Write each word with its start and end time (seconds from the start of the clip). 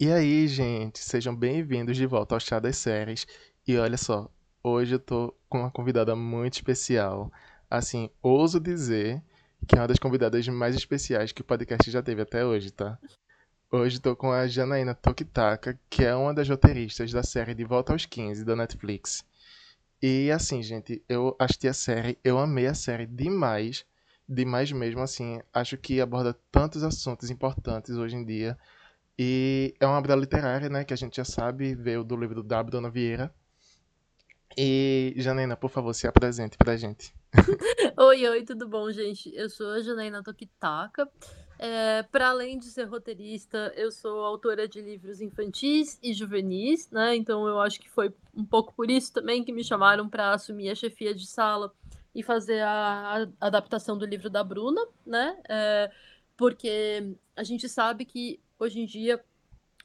E 0.00 0.10
aí, 0.10 0.48
gente, 0.48 0.98
sejam 0.98 1.34
bem-vindos 1.34 1.96
de 1.96 2.06
volta 2.06 2.34
ao 2.34 2.40
Chá 2.40 2.58
das 2.58 2.76
Séries. 2.76 3.24
E 3.66 3.76
olha 3.76 3.96
só, 3.96 4.28
hoje 4.62 4.96
eu 4.96 4.98
tô 4.98 5.32
com 5.48 5.60
uma 5.60 5.70
convidada 5.70 6.16
muito 6.16 6.54
especial. 6.54 7.30
Assim, 7.70 8.10
ouso 8.20 8.58
dizer 8.58 9.22
que 9.66 9.76
é 9.76 9.80
uma 9.80 9.86
das 9.86 9.98
convidadas 9.98 10.46
mais 10.48 10.74
especiais 10.74 11.30
que 11.30 11.42
o 11.42 11.44
podcast 11.44 11.88
já 11.88 12.02
teve 12.02 12.20
até 12.22 12.44
hoje, 12.44 12.72
tá? 12.72 12.98
Hoje 13.70 14.00
tô 14.00 14.16
com 14.16 14.32
a 14.32 14.46
Janaína 14.48 14.94
Tokitaka, 14.94 15.78
que 15.88 16.04
é 16.04 16.14
uma 16.16 16.34
das 16.34 16.48
roteiristas 16.48 17.12
da 17.12 17.22
série 17.22 17.54
De 17.54 17.64
Volta 17.64 17.92
aos 17.92 18.04
15 18.04 18.44
da 18.44 18.56
Netflix. 18.56 19.24
E 20.02 20.32
assim, 20.32 20.62
gente, 20.62 21.00
eu 21.08 21.36
assisti 21.38 21.68
a 21.68 21.74
série, 21.74 22.18
eu 22.24 22.38
amei 22.38 22.66
a 22.66 22.74
série 22.74 23.06
demais, 23.06 23.86
demais 24.28 24.72
mesmo, 24.72 25.00
assim, 25.00 25.40
acho 25.52 25.76
que 25.78 26.00
aborda 26.00 26.36
tantos 26.50 26.82
assuntos 26.82 27.30
importantes 27.30 27.96
hoje 27.96 28.16
em 28.16 28.24
dia 28.24 28.58
e 29.18 29.74
é 29.78 29.86
uma 29.86 29.98
obra 29.98 30.14
literária, 30.14 30.68
né, 30.68 30.84
que 30.84 30.94
a 30.94 30.96
gente 30.96 31.16
já 31.16 31.24
sabe, 31.24 31.74
veio 31.74 32.02
do 32.02 32.16
livro 32.16 32.42
da 32.42 32.62
Dona 32.62 32.90
Vieira. 32.90 33.32
E, 34.56 35.14
Janaína, 35.16 35.56
por 35.56 35.70
favor, 35.70 35.94
se 35.94 36.06
apresente 36.06 36.58
pra 36.58 36.76
gente. 36.76 37.14
oi, 37.96 38.28
oi, 38.28 38.42
tudo 38.42 38.68
bom, 38.68 38.90
gente? 38.90 39.34
Eu 39.34 39.48
sou 39.48 39.70
a 39.70 39.80
Janaína 39.80 40.22
Tokitaka. 40.22 41.08
É, 41.58 42.02
para 42.02 42.30
além 42.30 42.58
de 42.58 42.66
ser 42.66 42.84
roteirista, 42.84 43.72
eu 43.76 43.92
sou 43.92 44.24
autora 44.24 44.66
de 44.66 44.80
livros 44.80 45.20
infantis 45.20 45.98
e 46.02 46.12
juvenis, 46.12 46.90
né? 46.90 47.14
Então 47.14 47.46
eu 47.46 47.60
acho 47.60 47.80
que 47.80 47.88
foi 47.88 48.12
um 48.34 48.44
pouco 48.44 48.74
por 48.74 48.90
isso 48.90 49.12
também 49.12 49.44
que 49.44 49.52
me 49.52 49.62
chamaram 49.62 50.08
para 50.08 50.32
assumir 50.32 50.70
a 50.70 50.74
chefia 50.74 51.14
de 51.14 51.24
sala 51.24 51.72
e 52.12 52.22
fazer 52.22 52.60
a, 52.62 53.28
a 53.40 53.46
adaptação 53.46 53.96
do 53.96 54.04
livro 54.04 54.28
da 54.28 54.42
Bruna, 54.42 54.84
né? 55.06 55.38
É, 55.48 55.90
porque 56.36 57.14
a 57.36 57.44
gente 57.44 57.68
sabe 57.68 58.04
que 58.04 58.40
hoje 58.62 58.80
em 58.80 58.86
dia 58.86 59.22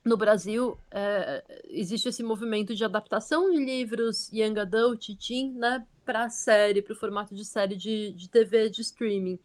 no 0.06 0.16
Brasil 0.16 0.78
é, 0.92 1.44
existe 1.66 2.08
esse 2.08 2.24
movimento 2.24 2.74
de 2.76 2.86
adaptação 2.86 3.52
de 3.52 3.58
livros 3.58 4.32
young 4.32 4.60
adult, 4.60 5.10
teen, 5.18 5.54
né, 5.54 5.86
para 6.06 6.30
série, 6.30 6.82
para 6.82 6.94
o 6.94 6.96
formato 6.96 7.36
de 7.36 7.44
série 7.44 7.76
de, 7.76 8.14
de 8.14 8.30
TV, 8.30 8.70
de 8.70 8.82
streaming. 8.82 9.40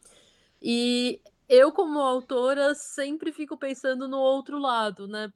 E 0.60 1.20
eu, 1.48 1.72
como 1.72 1.98
autora, 1.98 2.74
sempre 2.74 3.32
fico 3.32 3.56
pensando 3.56 4.06
no 4.06 4.18
outro 4.18 4.58
lado, 4.58 5.08
né? 5.08 5.32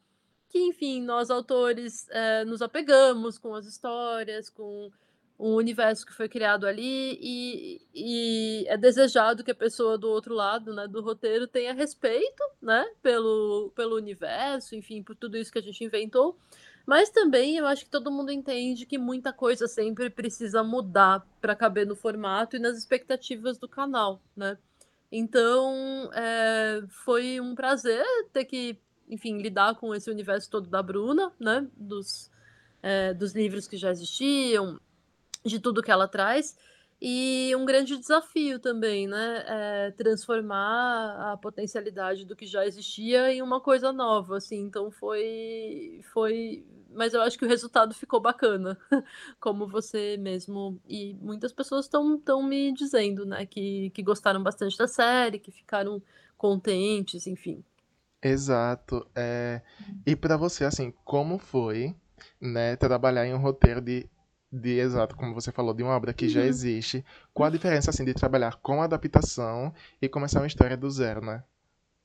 Que, 0.49 0.59
enfim, 0.61 1.03
nós 1.03 1.29
autores 1.29 2.09
é, 2.11 2.45
nos 2.45 2.63
apegamos 2.63 3.37
com 3.37 3.55
as 3.55 3.67
histórias, 3.67 4.49
com 4.49 4.93
um 5.39 5.55
universo 5.55 6.07
que 6.07 6.15
foi 6.15 6.29
criado 6.29 6.67
ali 6.67 7.19
e, 7.21 7.81
e, 7.95 8.65
é 8.69 8.77
desejado 8.77 9.45
que 9.45 9.51
a 9.51 9.55
pessoa 9.55 9.99
do 9.99 10.09
outro 10.09 10.35
lado, 10.35 10.75
né, 10.75 10.89
do 10.89 11.03
roteiro 11.03 11.47
tenha 11.47 11.75
respeito, 11.75 12.43
né, 12.61 12.85
pelo, 13.03 13.71
pelo 13.75 13.97
universo, 13.97 14.75
enfim, 14.75 15.03
por 15.03 15.15
tudo 15.15 15.37
isso 15.37 15.53
que 15.53 15.59
a 15.59 15.63
gente 15.63 15.85
inventou. 15.85 16.39
Mas 16.87 17.11
também 17.11 17.57
eu 17.57 17.67
acho 17.67 17.85
que 17.85 17.91
todo 17.91 18.13
mundo 18.13 18.31
entende 18.31 18.87
que 18.87 18.97
muita 18.97 19.33
coisa 19.33 19.67
sempre 19.67 20.09
precisa 20.09 20.63
mudar 20.63 21.27
para 21.41 21.55
caber 21.55 21.87
no 21.87 21.97
formato 21.97 22.57
e 22.57 22.61
nas 22.61 22.79
expectativas 22.79 23.59
do 23.59 23.69
canal, 23.69 24.23
né? 24.37 24.57
Então 25.11 26.11
é, 26.15 26.83
foi 27.05 27.41
um 27.41 27.55
prazer 27.57 28.05
ter 28.33 28.45
que, 28.45 28.79
enfim, 29.09 29.39
lidar 29.39 29.75
com 29.75 29.95
esse 29.95 30.11
universo 30.11 30.49
todo 30.49 30.69
da 30.69 30.81
Bruna, 30.83 31.33
né? 31.41 31.67
Dos, 31.77 32.31
é, 32.81 33.13
dos 33.13 33.35
livros 33.35 33.67
que 33.67 33.77
já 33.77 33.91
existiam, 33.91 34.81
de 35.47 35.61
tudo 35.61 35.83
que 35.83 35.91
ela 35.91 36.09
traz. 36.09 36.57
E 37.01 37.55
um 37.55 37.67
grande 37.67 37.99
desafio 37.99 38.59
também, 38.59 39.07
né? 39.07 39.45
É 39.47 39.91
transformar 39.91 41.33
a 41.33 41.37
potencialidade 41.37 42.25
do 42.25 42.35
que 42.35 42.47
já 42.47 42.65
existia 42.67 43.31
em 43.33 43.43
uma 43.43 43.61
coisa 43.61 43.93
nova, 43.93 44.39
assim. 44.39 44.61
Então 44.63 44.91
foi, 44.91 46.01
foi, 46.13 46.65
mas 46.91 47.13
eu 47.13 47.21
acho 47.21 47.39
que 47.39 47.45
o 47.45 47.49
resultado 47.49 47.95
ficou 47.95 48.19
bacana, 48.19 48.79
como 49.39 49.69
você 49.69 50.17
mesmo 50.17 50.81
e 50.89 51.15
muitas 51.21 51.53
pessoas 51.53 51.85
estão 51.85 52.43
me 52.43 52.73
dizendo, 52.73 53.27
né? 53.27 53.45
Que, 53.45 53.91
que 53.91 54.03
gostaram 54.03 54.43
bastante 54.43 54.79
da 54.79 54.89
série, 54.89 55.39
que 55.39 55.51
ficaram 55.51 56.03
contentes, 56.39 57.27
enfim. 57.27 57.63
Exato. 58.23 59.07
É... 59.15 59.61
E 60.07 60.17
para 60.17 60.39
você, 60.39 60.65
assim, 60.65 60.93
como 61.05 61.39
foi, 61.39 61.95
né, 62.41 62.75
trabalhar 62.77 63.27
em 63.27 63.35
um 63.35 63.39
roteiro 63.39 63.83
de 63.83 64.09
de 64.51 64.79
exato, 64.79 65.17
como 65.17 65.35
você 65.35 65.51
falou, 65.51 65.75
de 65.75 65.83
uma 65.83 65.95
obra 65.95 66.15
que 66.15 66.27
uhum. 66.27 66.31
já 66.31 66.45
existe. 66.45 67.05
Qual 67.35 67.47
a 67.47 67.51
diferença 67.51 67.91
assim 67.91 68.05
de 68.05 68.15
trabalhar 68.15 68.57
com 68.57 68.83
adaptação 68.83 69.75
e 70.01 70.09
começar 70.09 70.41
uma 70.41 70.47
história 70.47 70.77
do 70.77 70.91
zero, 70.91 71.21
né? 71.21 71.43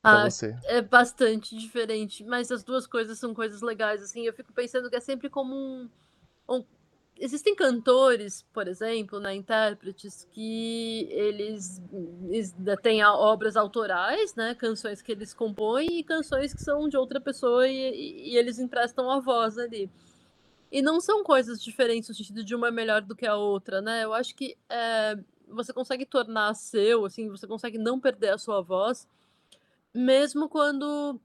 Ah, 0.03 0.27
você. 0.27 0.57
é 0.63 0.81
bastante 0.81 1.55
diferente, 1.55 2.23
mas 2.23 2.51
as 2.51 2.63
duas 2.63 2.87
coisas 2.87 3.19
são 3.19 3.35
coisas 3.35 3.61
legais 3.61 4.01
assim. 4.01 4.25
Eu 4.25 4.33
fico 4.33 4.51
pensando 4.51 4.89
que 4.89 4.95
é 4.95 4.99
sempre 4.99 5.29
como 5.29 5.55
um, 5.55 5.89
um 6.49 6.65
existem 7.21 7.55
cantores, 7.55 8.43
por 8.51 8.67
exemplo, 8.67 9.19
né, 9.19 9.35
intérpretes 9.35 10.27
que 10.31 11.07
eles, 11.11 11.79
eles 12.29 12.55
têm 12.81 13.03
obras 13.03 13.55
autorais, 13.55 14.33
né, 14.33 14.55
canções 14.55 15.03
que 15.03 15.11
eles 15.11 15.31
compõem 15.31 15.99
e 15.99 16.03
canções 16.03 16.51
que 16.51 16.63
são 16.63 16.89
de 16.89 16.97
outra 16.97 17.21
pessoa 17.21 17.67
e, 17.67 18.31
e 18.31 18.37
eles 18.37 18.57
emprestam 18.57 19.09
a 19.11 19.19
voz 19.19 19.59
ali. 19.59 19.87
E 20.71 20.81
não 20.81 21.01
são 21.01 21.23
coisas 21.23 21.61
diferentes 21.61 22.07
no 22.07 22.15
sentido 22.15 22.43
de 22.43 22.55
uma 22.55 22.69
é 22.69 22.71
melhor 22.71 23.01
do 23.01 23.15
que 23.15 23.25
a 23.25 23.35
outra, 23.35 23.81
né? 23.81 24.03
Eu 24.05 24.13
acho 24.13 24.33
que 24.33 24.57
é, 24.69 25.17
você 25.49 25.73
consegue 25.73 26.05
tornar 26.05 26.53
seu, 26.53 27.05
assim, 27.05 27.29
você 27.29 27.45
consegue 27.45 27.77
não 27.77 27.99
perder 27.99 28.29
a 28.29 28.37
sua 28.37 28.61
voz, 28.61 29.07
mesmo 29.93 30.47
quando 30.47 31.19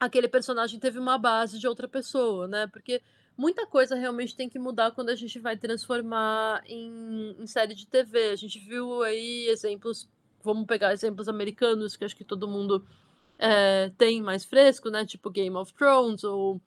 aquele 0.00 0.26
personagem 0.26 0.80
teve 0.80 0.98
uma 0.98 1.18
base 1.18 1.58
de 1.58 1.68
outra 1.68 1.86
pessoa, 1.86 2.48
né? 2.48 2.66
Porque 2.66 3.00
muita 3.36 3.66
coisa 3.66 3.94
realmente 3.94 4.34
tem 4.34 4.48
que 4.48 4.58
mudar 4.58 4.90
quando 4.90 5.10
a 5.10 5.14
gente 5.14 5.38
vai 5.38 5.56
transformar 5.56 6.62
em, 6.66 7.36
em 7.38 7.46
série 7.46 7.74
de 7.74 7.86
TV. 7.86 8.30
A 8.30 8.36
gente 8.36 8.58
viu 8.58 9.02
aí 9.02 9.46
exemplos, 9.48 10.08
vamos 10.42 10.66
pegar 10.66 10.92
exemplos 10.92 11.28
americanos, 11.28 11.96
que 11.96 12.04
acho 12.04 12.16
que 12.16 12.24
todo 12.24 12.48
mundo 12.48 12.84
é, 13.38 13.90
tem 13.96 14.20
mais 14.20 14.44
fresco, 14.44 14.90
né? 14.90 15.06
Tipo 15.06 15.30
Game 15.30 15.54
of 15.56 15.72
Thrones 15.74 16.24
ou 16.24 16.60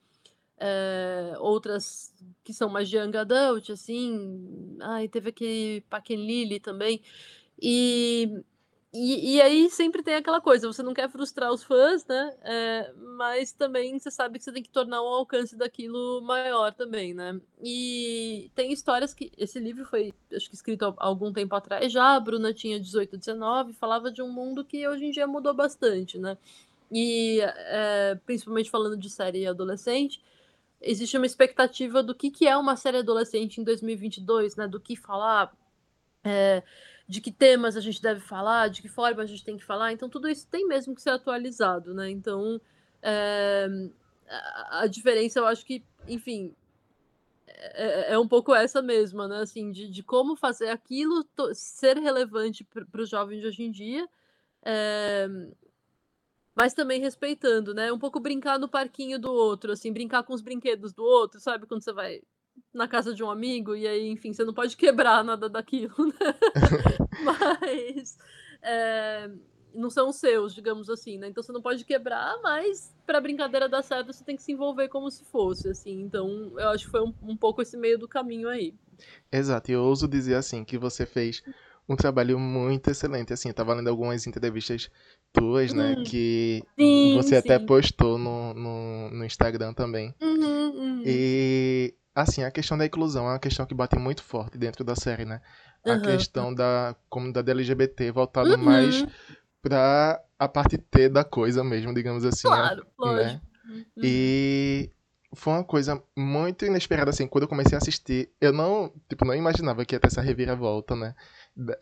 é, 0.58 1.34
outras 1.38 2.14
que 2.42 2.52
são 2.52 2.68
mais 2.68 2.90
young 2.90 3.16
adult, 3.16 3.70
assim. 3.70 4.76
Ai, 4.80 5.08
teve 5.08 5.30
aquele 5.30 5.80
Paquin 5.90 6.16
Lily 6.16 6.60
também. 6.60 7.02
E, 7.60 8.42
e, 8.92 9.36
e, 9.36 9.42
aí 9.42 9.70
sempre 9.70 10.02
tem 10.02 10.14
aquela 10.14 10.40
coisa, 10.40 10.66
você 10.66 10.82
não 10.82 10.94
quer 10.94 11.10
frustrar 11.10 11.52
os 11.52 11.62
fãs, 11.64 12.06
né? 12.06 12.36
É, 12.42 12.92
mas 13.16 13.52
também 13.52 13.98
você 13.98 14.10
sabe 14.10 14.38
que 14.38 14.44
você 14.44 14.52
tem 14.52 14.62
que 14.62 14.68
tornar 14.70 15.02
o 15.02 15.06
alcance 15.06 15.56
daquilo 15.56 16.20
maior 16.22 16.72
também, 16.72 17.14
né? 17.14 17.40
E 17.62 18.50
tem 18.54 18.72
histórias 18.72 19.14
que. 19.14 19.32
Esse 19.38 19.58
livro 19.58 19.84
foi, 19.84 20.14
acho 20.32 20.48
que 20.48 20.54
escrito 20.54 20.84
há 20.84 20.94
algum 20.98 21.32
tempo 21.32 21.54
atrás 21.54 21.92
já, 21.92 22.14
a 22.14 22.20
Bruna 22.20 22.52
tinha 22.52 22.78
18, 22.78 23.16
19, 23.18 23.72
falava 23.74 24.10
de 24.12 24.22
um 24.22 24.30
mundo 24.30 24.64
que 24.64 24.86
hoje 24.86 25.06
em 25.06 25.10
dia 25.10 25.26
mudou 25.26 25.54
bastante, 25.54 26.18
né? 26.18 26.38
E 26.92 27.40
é, 27.42 28.16
principalmente 28.26 28.70
falando 28.70 28.96
de 28.96 29.10
série 29.10 29.46
adolescente 29.46 30.20
existe 30.84 31.16
uma 31.16 31.26
expectativa 31.26 32.02
do 32.02 32.14
que, 32.14 32.30
que 32.30 32.46
é 32.46 32.56
uma 32.56 32.76
série 32.76 32.98
adolescente 32.98 33.60
em 33.60 33.64
2022, 33.64 34.56
né? 34.56 34.68
Do 34.68 34.80
que 34.80 34.96
falar, 34.96 35.52
é, 36.22 36.62
de 37.08 37.20
que 37.20 37.32
temas 37.32 37.76
a 37.76 37.80
gente 37.80 38.00
deve 38.00 38.20
falar, 38.20 38.68
de 38.68 38.82
que 38.82 38.88
forma 38.88 39.22
a 39.22 39.26
gente 39.26 39.44
tem 39.44 39.56
que 39.56 39.64
falar. 39.64 39.92
Então, 39.92 40.08
tudo 40.08 40.28
isso 40.28 40.46
tem 40.48 40.66
mesmo 40.66 40.94
que 40.94 41.02
ser 41.02 41.10
atualizado, 41.10 41.92
né? 41.94 42.10
Então, 42.10 42.60
é, 43.02 43.66
a, 44.70 44.86
diferença, 44.86 45.38
eu 45.38 45.46
acho 45.46 45.64
que, 45.64 45.84
enfim, 46.08 46.54
é, 47.46 48.12
é, 48.12 48.18
um 48.18 48.28
pouco 48.28 48.54
essa 48.54 48.80
mesma, 48.80 49.28
né? 49.28 49.38
Assim, 49.38 49.70
de, 49.70 49.90
de 49.90 50.02
como 50.02 50.36
fazer 50.36 50.68
aquilo 50.70 51.24
ser 51.54 51.98
relevante 51.98 52.64
para 52.64 53.02
os 53.02 53.08
jovens 53.08 53.40
de 53.40 53.46
hoje 53.46 53.62
em 53.62 53.70
dia. 53.70 54.08
É, 54.62 55.28
mas 56.54 56.74
também 56.74 57.00
respeitando, 57.00 57.74
né? 57.74 57.92
Um 57.92 57.98
pouco 57.98 58.20
brincar 58.20 58.58
no 58.58 58.68
parquinho 58.68 59.18
do 59.18 59.32
outro, 59.32 59.72
assim, 59.72 59.92
brincar 59.92 60.22
com 60.22 60.32
os 60.32 60.42
brinquedos 60.42 60.92
do 60.92 61.02
outro, 61.02 61.40
sabe? 61.40 61.66
Quando 61.66 61.82
você 61.82 61.92
vai 61.92 62.20
na 62.72 62.86
casa 62.86 63.14
de 63.14 63.22
um 63.22 63.30
amigo 63.30 63.74
e 63.74 63.86
aí, 63.86 64.08
enfim, 64.08 64.32
você 64.32 64.44
não 64.44 64.54
pode 64.54 64.76
quebrar 64.76 65.24
nada 65.24 65.48
daquilo, 65.48 65.94
né? 66.20 66.34
mas 67.24 68.16
é, 68.62 69.30
não 69.74 69.90
são 69.90 70.12
seus, 70.12 70.54
digamos 70.54 70.88
assim, 70.88 71.18
né? 71.18 71.28
Então 71.28 71.42
você 71.42 71.52
não 71.52 71.62
pode 71.62 71.84
quebrar, 71.84 72.38
mas 72.42 72.94
pra 73.04 73.20
brincadeira 73.20 73.68
dar 73.68 73.82
certo 73.82 74.12
você 74.12 74.24
tem 74.24 74.36
que 74.36 74.42
se 74.42 74.52
envolver 74.52 74.88
como 74.88 75.10
se 75.10 75.24
fosse, 75.24 75.68
assim. 75.68 76.00
Então 76.00 76.52
eu 76.58 76.68
acho 76.68 76.84
que 76.84 76.90
foi 76.90 77.02
um, 77.02 77.12
um 77.22 77.36
pouco 77.36 77.60
esse 77.60 77.76
meio 77.76 77.98
do 77.98 78.08
caminho 78.08 78.48
aí. 78.48 78.74
Exato, 79.30 79.70
e 79.70 79.74
eu 79.74 79.82
ouso 79.82 80.06
dizer 80.06 80.36
assim 80.36 80.64
que 80.64 80.78
você 80.78 81.04
fez 81.04 81.42
um 81.88 81.96
trabalho 81.96 82.38
muito 82.38 82.90
excelente. 82.90 83.32
Assim, 83.32 83.48
eu 83.48 83.54
tava 83.54 83.74
lendo 83.74 83.88
algumas 83.88 84.26
entrevistas 84.26 84.90
tuas, 85.34 85.72
né? 85.72 85.96
Hum. 85.98 86.04
Que 86.04 86.62
sim, 86.78 87.14
você 87.16 87.30
sim. 87.30 87.36
até 87.36 87.58
postou 87.58 88.16
no, 88.16 88.54
no, 88.54 89.10
no 89.10 89.24
Instagram 89.24 89.74
também. 89.74 90.14
Uhum, 90.22 90.70
uhum. 90.70 91.02
E, 91.04 91.92
assim, 92.14 92.44
a 92.44 92.50
questão 92.50 92.78
da 92.78 92.86
inclusão 92.86 93.26
é 93.26 93.32
uma 93.32 93.38
questão 93.38 93.66
que 93.66 93.74
bate 93.74 93.98
muito 93.98 94.22
forte 94.22 94.56
dentro 94.56 94.84
da 94.84 94.94
série, 94.94 95.24
né? 95.24 95.42
A 95.84 95.92
uhum. 95.92 96.02
questão 96.02 96.54
da 96.54 96.96
comunidade 97.10 97.50
LGBT 97.50 98.10
voltada 98.12 98.56
uhum. 98.56 98.64
mais 98.64 99.04
pra 99.60 100.22
a 100.38 100.48
parte 100.48 100.78
T 100.78 101.08
da 101.08 101.24
coisa 101.24 101.62
mesmo, 101.62 101.92
digamos 101.92 102.24
assim. 102.24 102.48
Claro, 102.48 102.82
né? 102.82 102.84
lógico. 102.98 103.40
E 104.02 104.90
foi 105.34 105.52
uma 105.54 105.64
coisa 105.64 106.00
muito 106.16 106.64
inesperada, 106.64 107.10
assim, 107.10 107.26
quando 107.26 107.42
eu 107.42 107.48
comecei 107.48 107.74
a 107.74 107.78
assistir, 107.78 108.30
eu 108.40 108.52
não, 108.52 108.92
tipo, 109.08 109.24
não 109.24 109.34
imaginava 109.34 109.84
que 109.84 109.94
ia 109.94 110.00
ter 110.00 110.06
essa 110.06 110.22
reviravolta, 110.22 110.94
né? 110.94 111.14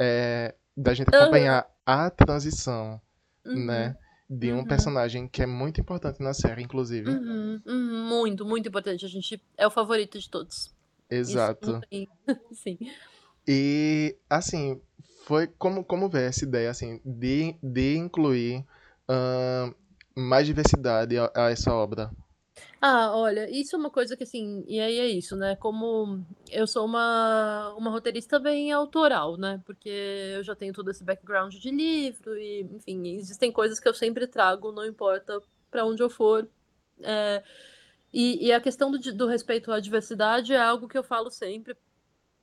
É, 0.01 0.55
da 0.77 0.95
gente 0.95 1.15
acompanhar 1.15 1.67
a 1.85 2.09
transição, 2.11 3.01
Uhum. 3.45 3.67
né? 3.67 3.97
De 4.29 4.53
um 4.53 4.59
Uhum. 4.59 4.65
personagem 4.65 5.29
que 5.29 5.43
é 5.43 5.47
muito 5.47 5.81
importante 5.81 6.23
na 6.23 6.33
série, 6.33 6.63
inclusive. 6.63 7.11
Uhum, 7.11 7.61
uhum, 7.67 8.09
muito, 8.09 8.47
muito 8.47 8.69
importante. 8.69 9.05
A 9.05 9.09
gente 9.09 9.43
é 9.57 9.67
o 9.67 9.71
favorito 9.71 10.19
de 10.19 10.29
todos. 10.29 10.73
Exato. 11.11 11.81
tem. 11.91 12.09
Sim. 12.53 12.79
E, 13.47 14.17
assim, 14.31 14.81
foi 15.27 15.47
como, 15.47 15.85
como 15.85 16.09
ver 16.09 16.29
essa 16.29 16.45
ideia, 16.45 16.71
assim, 16.71 17.01
de, 17.05 17.57
de 17.63 17.97
incluir 17.97 18.65
ahn, 19.09 19.75
mais 20.17 20.47
diversidade 20.47 21.19
a, 21.19 21.31
a 21.35 21.51
essa 21.51 21.73
obra. 21.75 22.11
Ah, 22.81 23.13
olha, 23.17 23.49
isso 23.51 23.77
é 23.77 23.79
uma 23.79 23.91
coisa 23.91 24.17
que 24.17 24.25
assim, 24.25 24.65
e 24.67 24.81
aí 24.81 24.99
é 24.99 25.07
isso, 25.07 25.37
né? 25.37 25.57
Como 25.57 26.25
eu 26.51 26.67
sou 26.67 26.85
uma, 26.85 27.73
uma 27.77 27.91
roteirista 27.91 28.39
bem 28.39 28.73
autoral, 28.73 29.37
né? 29.37 29.63
Porque 29.65 29.89
eu 29.89 30.43
já 30.43 30.55
tenho 30.55 30.73
todo 30.73 30.91
esse 30.91 31.05
background 31.05 31.55
de 31.55 31.71
livro 31.71 32.37
e, 32.37 32.63
enfim, 32.73 33.17
existem 33.17 33.53
coisas 33.53 33.79
que 33.81 33.89
eu 33.89 33.95
sempre 33.95 34.27
trago, 34.27 34.73
não 34.73 34.85
importa 34.85 35.41
para 35.71 35.85
onde 35.87 36.03
eu 36.03 36.11
for. 36.11 36.49
É, 37.03 37.43
e, 38.13 38.47
e, 38.49 38.53
a 38.53 38.61
questão 38.61 38.91
do, 38.91 38.99
do 38.99 39.27
respeito 39.27 39.73
à 39.73 39.81
diversidade 39.81 40.53
é 40.53 40.61
algo 40.61 40.89
que 40.89 40.99
eu 40.99 41.05
falo 41.05 41.31
sempre, 41.31 41.77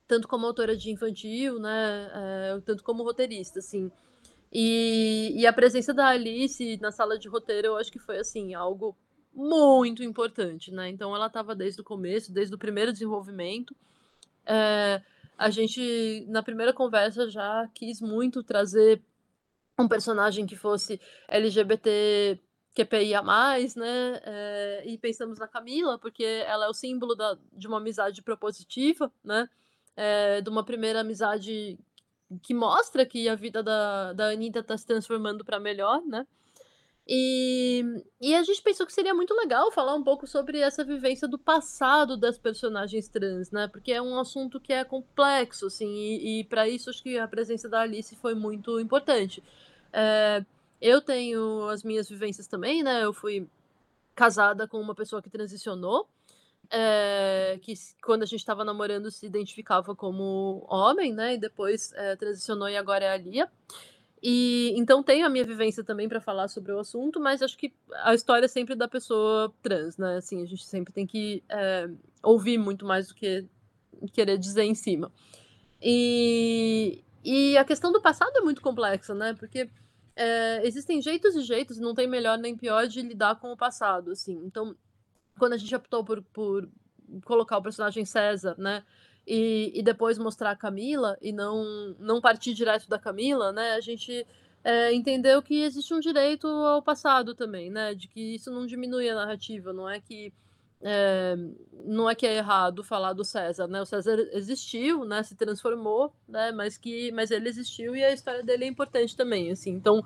tanto 0.08 0.28
como 0.28 0.46
autora 0.46 0.76
de 0.76 0.92
infantil, 0.92 1.60
né? 1.60 2.12
É, 2.56 2.62
tanto 2.66 2.84
como 2.84 3.04
roteirista, 3.04 3.60
assim. 3.60 3.92
E, 4.52 5.34
e 5.36 5.46
a 5.48 5.54
presença 5.54 5.94
da 5.94 6.08
Alice 6.08 6.78
na 6.82 6.92
sala 6.92 7.20
de 7.20 7.28
roteiro, 7.28 7.68
eu 7.68 7.78
acho 7.78 7.92
que 7.92 8.00
foi 8.00 8.18
assim, 8.20 8.54
algo 8.54 8.98
muito 9.34 10.04
importante, 10.04 10.72
né? 10.72 10.90
Então 10.90 11.16
ela 11.16 11.28
estava 11.28 11.56
desde 11.56 11.82
o 11.82 11.84
começo, 11.84 12.32
desde 12.32 12.54
o 12.54 12.58
primeiro 12.58 12.92
desenvolvimento. 12.92 13.76
É, 14.46 15.02
a 15.38 15.50
gente, 15.50 16.26
na 16.28 16.44
primeira 16.44 16.74
conversa, 16.74 17.30
já 17.30 17.68
quis 17.74 18.02
muito 18.02 18.44
trazer 18.44 19.02
um 19.78 19.88
personagem 19.88 20.46
que 20.46 20.56
fosse 20.56 21.00
LGBT 21.28 22.40
QPIA+, 22.76 23.22
né? 23.76 24.22
É, 24.24 24.84
e 24.86 24.98
pensamos 24.98 25.40
na 25.40 25.48
Camila, 25.48 25.98
porque 25.98 26.24
ela 26.24 26.66
é 26.66 26.70
o 26.70 26.74
símbolo 26.74 27.16
da, 27.16 27.38
de 27.54 27.68
uma 27.68 27.78
amizade 27.78 28.22
propositiva, 28.22 29.12
né? 29.24 29.50
É, 29.96 30.42
de 30.42 30.50
uma 30.50 30.64
primeira 30.64 31.02
amizade 31.02 31.78
que 32.44 32.54
mostra 32.54 33.06
que 33.06 33.28
a 33.28 33.36
vida 33.36 33.64
da, 33.64 34.14
da 34.14 34.30
Anitta 34.30 34.60
está 34.60 34.78
se 34.78 34.86
transformando 34.86 35.44
para 35.44 35.60
melhor, 35.60 36.02
né? 36.06 36.26
E, 37.12 37.84
e 38.22 38.36
a 38.36 38.44
gente 38.44 38.62
pensou 38.62 38.86
que 38.86 38.94
seria 38.94 39.16
muito 39.16 39.34
legal 39.34 39.72
falar 39.72 39.96
um 39.96 40.04
pouco 40.04 40.28
sobre 40.28 40.60
essa 40.60 40.84
vivência 40.84 41.28
do 41.28 41.40
passado 41.40 42.16
das 42.16 42.38
personagens 42.38 43.08
trans, 43.10 43.50
né? 43.50 43.68
Porque 43.68 43.92
é 43.92 44.00
um 44.00 44.20
assunto 44.20 44.60
que 44.60 44.72
é 44.72 44.84
complexo, 44.84 45.66
assim, 45.66 45.92
e, 45.92 46.42
e 46.42 46.44
para 46.44 46.70
isso 46.70 46.88
acho 46.88 47.02
que 47.02 47.18
a 47.18 47.28
presença 47.28 47.68
da 47.68 47.82
Alice 47.82 48.16
foi 48.18 48.36
muito 48.36 48.80
importante. 48.80 49.44
É, 49.92 50.46
eu 50.80 51.02
tenho 51.02 51.68
as 51.70 51.82
minhas 51.82 52.08
vivências 52.08 52.46
também, 52.46 52.84
né? 52.84 53.04
Eu 53.04 53.12
fui 53.12 53.50
casada 54.14 54.68
com 54.68 54.80
uma 54.80 54.94
pessoa 54.94 55.20
que 55.20 55.32
transicionou, 55.32 56.08
é, 56.70 57.58
que 57.64 57.74
quando 58.04 58.22
a 58.22 58.28
gente 58.28 58.42
estava 58.42 58.64
namorando 58.64 59.10
se 59.10 59.26
identificava 59.26 59.96
como 59.96 60.64
homem, 60.70 61.12
né? 61.12 61.34
E 61.34 61.38
depois 61.40 61.92
é, 61.94 62.16
transicionou 62.16 62.70
e 62.70 62.78
agora 62.78 63.06
é 63.06 63.12
a 63.14 63.18
Lia. 63.18 63.52
E 64.22 64.74
então 64.76 65.02
tenho 65.02 65.26
a 65.26 65.30
minha 65.30 65.46
vivência 65.46 65.84
também 65.84 66.10
para 66.10 66.20
falar 66.20 66.48
sobre 66.50 66.74
o 66.74 66.80
assunto, 66.80 67.20
mas 67.20 67.42
acho 67.42 67.58
que 67.58 67.74
a 68.04 68.14
história 68.14 68.46
é 68.46 68.50
sempre 68.50 68.76
da 68.76 68.88
pessoa 68.88 69.54
trans, 69.62 69.98
né? 69.98 70.18
Assim, 70.18 70.42
a 70.44 70.46
gente 70.46 70.66
sempre 70.66 70.94
tem 70.94 71.08
que 71.08 71.44
é, 71.48 71.90
ouvir 72.22 72.58
muito 72.58 72.86
mais 72.86 73.08
do 73.08 73.16
que 73.16 73.46
querer 74.12 74.38
dizer 74.38 74.64
em 74.64 74.76
cima. 74.76 75.12
E, 75.82 77.04
e 77.24 77.58
a 77.58 77.64
questão 77.64 77.92
do 77.92 78.02
passado 78.02 78.36
é 78.36 78.42
muito 78.42 78.62
complexa, 78.62 79.14
né? 79.14 79.34
Porque 79.34 79.70
é, 80.16 80.68
existem 80.68 81.02
jeitos 81.02 81.36
e 81.36 81.42
jeitos, 81.42 81.80
não 81.80 81.96
tem 81.96 82.08
melhor 82.08 82.38
nem 82.38 82.58
pior 82.58 82.88
de 82.88 83.02
lidar 83.02 83.40
com 83.40 83.54
o 83.54 83.58
passado, 83.58 84.12
assim. 84.12 84.36
Então, 84.46 84.76
quando 85.38 85.54
a 85.54 85.58
gente 85.58 85.74
optou 85.74 86.04
por, 86.04 86.22
por 86.34 86.70
colocar 87.24 87.58
o 87.58 87.64
personagem 87.64 88.04
César, 88.04 88.56
né? 88.58 88.84
E, 89.30 89.72
e 89.76 89.84
depois 89.84 90.18
mostrar 90.18 90.50
a 90.50 90.56
Camila 90.56 91.16
e 91.22 91.32
não, 91.32 91.96
não 92.00 92.20
partir 92.20 92.56
direto 92.56 92.90
da 92.90 92.98
Camila, 92.98 93.52
né? 93.52 93.74
A 93.74 93.80
gente 93.80 94.26
é, 94.64 94.92
entendeu 94.92 95.40
que 95.40 95.62
existe 95.62 95.94
um 95.94 96.00
direito 96.00 96.48
ao 96.48 96.82
passado 96.82 97.36
também, 97.36 97.70
né? 97.70 97.94
De 97.94 98.08
que 98.08 98.36
isso 98.36 98.50
não 98.50 98.66
diminui 98.66 99.08
a 99.08 99.14
narrativa, 99.14 99.72
não 99.72 99.88
é 99.88 100.00
que 100.00 100.34
é, 100.82 101.36
não 101.86 102.10
é 102.10 102.16
que 102.16 102.26
é 102.26 102.38
errado 102.38 102.84
falar 102.84 103.14
do 103.14 103.24
César, 103.24 103.68
né? 103.68 103.80
O 103.80 103.86
César 103.86 104.18
existiu, 104.34 105.06
né? 105.06 105.22
Se 105.22 105.36
transformou, 105.36 106.12
né? 106.28 106.52
Mas 106.52 106.76
que, 106.76 107.12
mas 107.12 107.30
ele 107.30 107.50
existiu 107.50 107.96
e 107.96 108.04
a 108.04 108.12
história 108.12 108.42
dele 108.42 108.66
é 108.66 108.68
importante 108.68 109.16
também, 109.16 109.52
assim. 109.52 109.70
Então, 109.72 110.04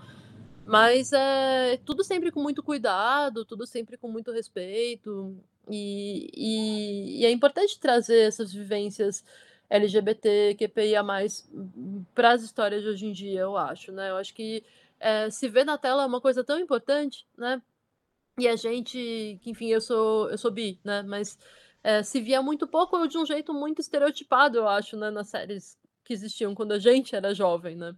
mas 0.66 1.14
é 1.14 1.78
tudo 1.86 2.04
sempre 2.04 2.30
com 2.30 2.42
muito 2.42 2.62
cuidado, 2.62 3.46
tudo 3.46 3.66
sempre 3.66 3.96
com 3.96 4.10
muito 4.10 4.34
respeito. 4.34 5.34
E, 5.69 6.30
e, 6.33 7.21
e 7.21 7.25
é 7.25 7.31
importante 7.31 7.80
trazer 7.80 8.19
essas 8.19 8.54
vivências 8.54 9.24
LGBT, 9.69 10.56
QPIA+, 10.56 11.04
para 12.13 12.31
as 12.31 12.44
histórias 12.44 12.83
de 12.83 12.89
hoje 12.89 13.06
em 13.06 13.12
dia, 13.12 13.42
eu 13.42 13.57
acho, 13.57 13.92
né? 13.92 14.12
Eu 14.12 14.18
acho 14.18 14.33
que 14.33 14.63
é, 15.00 15.30
se 15.30 15.48
ver 15.50 15.65
na 15.65 15.77
tela 15.77 16.04
é 16.04 16.06
uma 16.06 16.21
coisa 16.21 16.44
tão 16.44 16.60
importante, 16.60 17.25
né? 17.38 17.62
E 18.38 18.48
a 18.48 18.56
gente, 18.56 19.39
enfim, 19.45 19.68
eu 19.68 19.81
sou, 19.81 20.30
eu 20.30 20.38
sou 20.38 20.51
bi, 20.51 20.80
né? 20.83 21.01
Mas 21.04 21.38
é, 21.83 22.04
se 22.04 22.21
via 22.21 22.42
muito 22.42 22.68
pouco 22.68 23.07
de 23.07 23.18
um 23.18 23.25
jeito 23.25 23.54
muito 23.54 23.80
estereotipado, 23.81 24.57
eu 24.57 24.68
acho, 24.68 24.98
né? 24.98 25.09
Nas 25.12 25.30
séries 25.30 25.77
que 26.04 26.13
existiam 26.13 26.54
quando 26.56 26.74
a 26.74 26.80
gente 26.80 27.16
era 27.16 27.33
jovem, 27.33 27.75
né? 27.75 27.95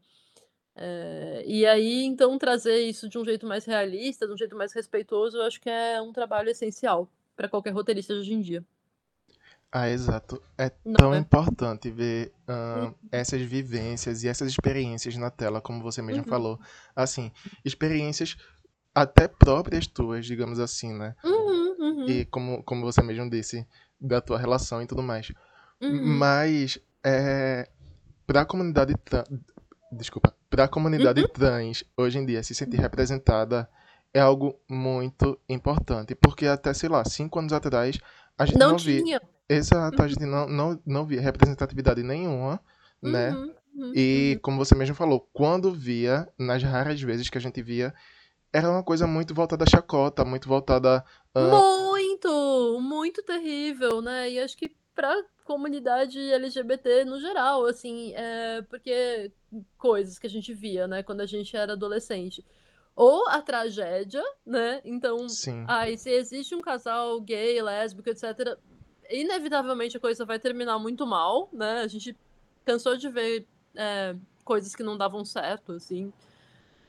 É, 0.76 1.44
e 1.48 1.66
aí, 1.66 2.04
então, 2.04 2.38
trazer 2.38 2.80
isso 2.80 3.10
de 3.10 3.18
um 3.18 3.26
jeito 3.26 3.48
mais 3.48 3.66
realista, 3.66 4.28
de 4.28 4.34
um 4.34 4.38
jeito 4.38 4.56
mais 4.56 4.74
respeitoso, 4.74 5.38
eu 5.38 5.44
acho 5.44 5.60
que 5.62 5.70
é 5.70 6.02
um 6.02 6.12
trabalho 6.14 6.50
essencial 6.50 7.10
para 7.36 7.50
qualquer 7.50 7.72
roteirista 7.72 8.14
hoje 8.14 8.34
em 8.34 8.42
dia. 8.42 8.66
Ah, 9.72 9.90
exato. 9.90 10.42
É 10.58 10.72
Não 10.86 10.94
tão 10.94 11.14
é. 11.14 11.18
importante 11.18 11.92
ver 11.92 12.32
uh, 12.48 12.96
essas 13.12 13.42
vivências 13.42 14.24
e 14.24 14.28
essas 14.28 14.50
experiências 14.50 15.18
na 15.18 15.30
tela, 15.30 15.60
como 15.60 15.84
você 15.84 16.02
mesmo 16.02 16.24
uhum. 16.24 16.30
falou. 16.30 16.60
Assim, 16.96 17.30
experiências 17.64 18.38
até 18.94 19.28
próprias 19.28 19.86
tuas, 19.86 20.26
digamos 20.26 20.60
assim, 20.60 20.94
né? 20.94 21.14
Uhum, 21.24 21.76
uhum. 21.78 22.06
E 22.08 22.24
como, 22.26 22.64
como 22.64 22.84
você 22.84 23.02
mesmo 23.02 23.30
disse, 23.30 23.68
da 24.00 24.22
tua 24.22 24.38
relação 24.38 24.82
e 24.82 24.88
tudo 24.88 25.04
mais. 25.04 25.34
Uhum. 25.82 26.06
Mas, 26.06 26.80
é, 27.04 27.68
para 28.26 28.42
a 28.42 28.46
comunidade 28.46 28.96
trans, 29.04 29.28
desculpa, 29.92 30.34
para 30.50 30.64
a 30.64 30.68
comunidade 30.70 31.28
trans 31.34 31.84
hoje 31.98 32.18
em 32.18 32.26
dia 32.26 32.42
se 32.44 32.56
sentir 32.56 32.80
representada 32.80 33.70
é 34.16 34.22
algo 34.22 34.58
muito 34.70 35.38
importante. 35.50 36.16
Porque 36.16 36.48
até, 36.48 36.74
sei 36.74 36.88
lá, 36.88 37.04
cinco 37.04 37.38
anos 37.38 37.52
atrás, 37.52 38.00
a 38.38 38.46
gente 38.46 38.58
não, 38.58 38.70
não 38.70 38.78
tinha. 38.78 39.04
via. 39.04 39.22
Exato, 39.50 40.02
a 40.02 40.08
gente 40.08 40.26
não, 40.26 40.48
não, 40.48 40.82
não 40.86 41.06
via 41.06 41.20
representatividade 41.20 42.02
nenhuma, 42.02 42.60
né? 43.02 43.32
Uhum, 43.32 43.54
uhum, 43.76 43.92
e 43.94 44.34
uhum. 44.34 44.42
como 44.42 44.58
você 44.58 44.74
mesmo 44.74 44.96
falou, 44.96 45.20
quando 45.34 45.72
via, 45.72 46.28
nas 46.40 46.64
raras 46.64 47.00
vezes 47.02 47.30
que 47.30 47.38
a 47.38 47.42
gente 47.42 47.62
via, 47.62 47.94
era 48.54 48.72
uma 48.72 48.82
coisa 48.82 49.06
muito 49.06 49.36
voltada 49.36 49.66
à 49.66 49.68
chacota, 49.68 50.24
muito 50.24 50.48
voltada. 50.48 51.04
Uh... 51.36 51.90
Muito! 51.92 52.80
Muito 52.82 53.22
terrível, 53.22 54.02
né? 54.02 54.32
E 54.32 54.40
acho 54.40 54.56
que 54.56 54.74
pra 54.96 55.14
comunidade 55.44 56.18
LGBT 56.18 57.04
no 57.04 57.20
geral, 57.20 57.66
assim, 57.66 58.14
é 58.16 58.62
porque 58.64 59.30
coisas 59.78 60.18
que 60.18 60.26
a 60.26 60.30
gente 60.30 60.54
via, 60.54 60.88
né, 60.88 61.04
quando 61.04 61.20
a 61.20 61.26
gente 61.26 61.56
era 61.56 61.74
adolescente 61.74 62.44
ou 62.96 63.28
a 63.28 63.42
tragédia, 63.42 64.24
né? 64.46 64.82
Então, 64.86 65.28
Sim. 65.28 65.66
aí 65.68 65.98
se 65.98 66.10
existe 66.10 66.56
um 66.56 66.62
casal 66.62 67.20
gay, 67.20 67.62
lésbico, 67.62 68.10
etc., 68.10 68.58
inevitavelmente 69.10 69.98
a 69.98 70.00
coisa 70.00 70.26
vai 70.26 70.40
terminar 70.40 70.80
muito 70.80 71.06
mal, 71.06 71.50
né? 71.52 71.82
A 71.82 71.88
gente 71.88 72.16
cansou 72.64 72.96
de 72.96 73.10
ver 73.10 73.46
é, 73.76 74.16
coisas 74.44 74.74
que 74.76 74.84
não 74.84 74.98
davam 74.98 75.26
certo, 75.26 75.74
assim. 75.74 76.12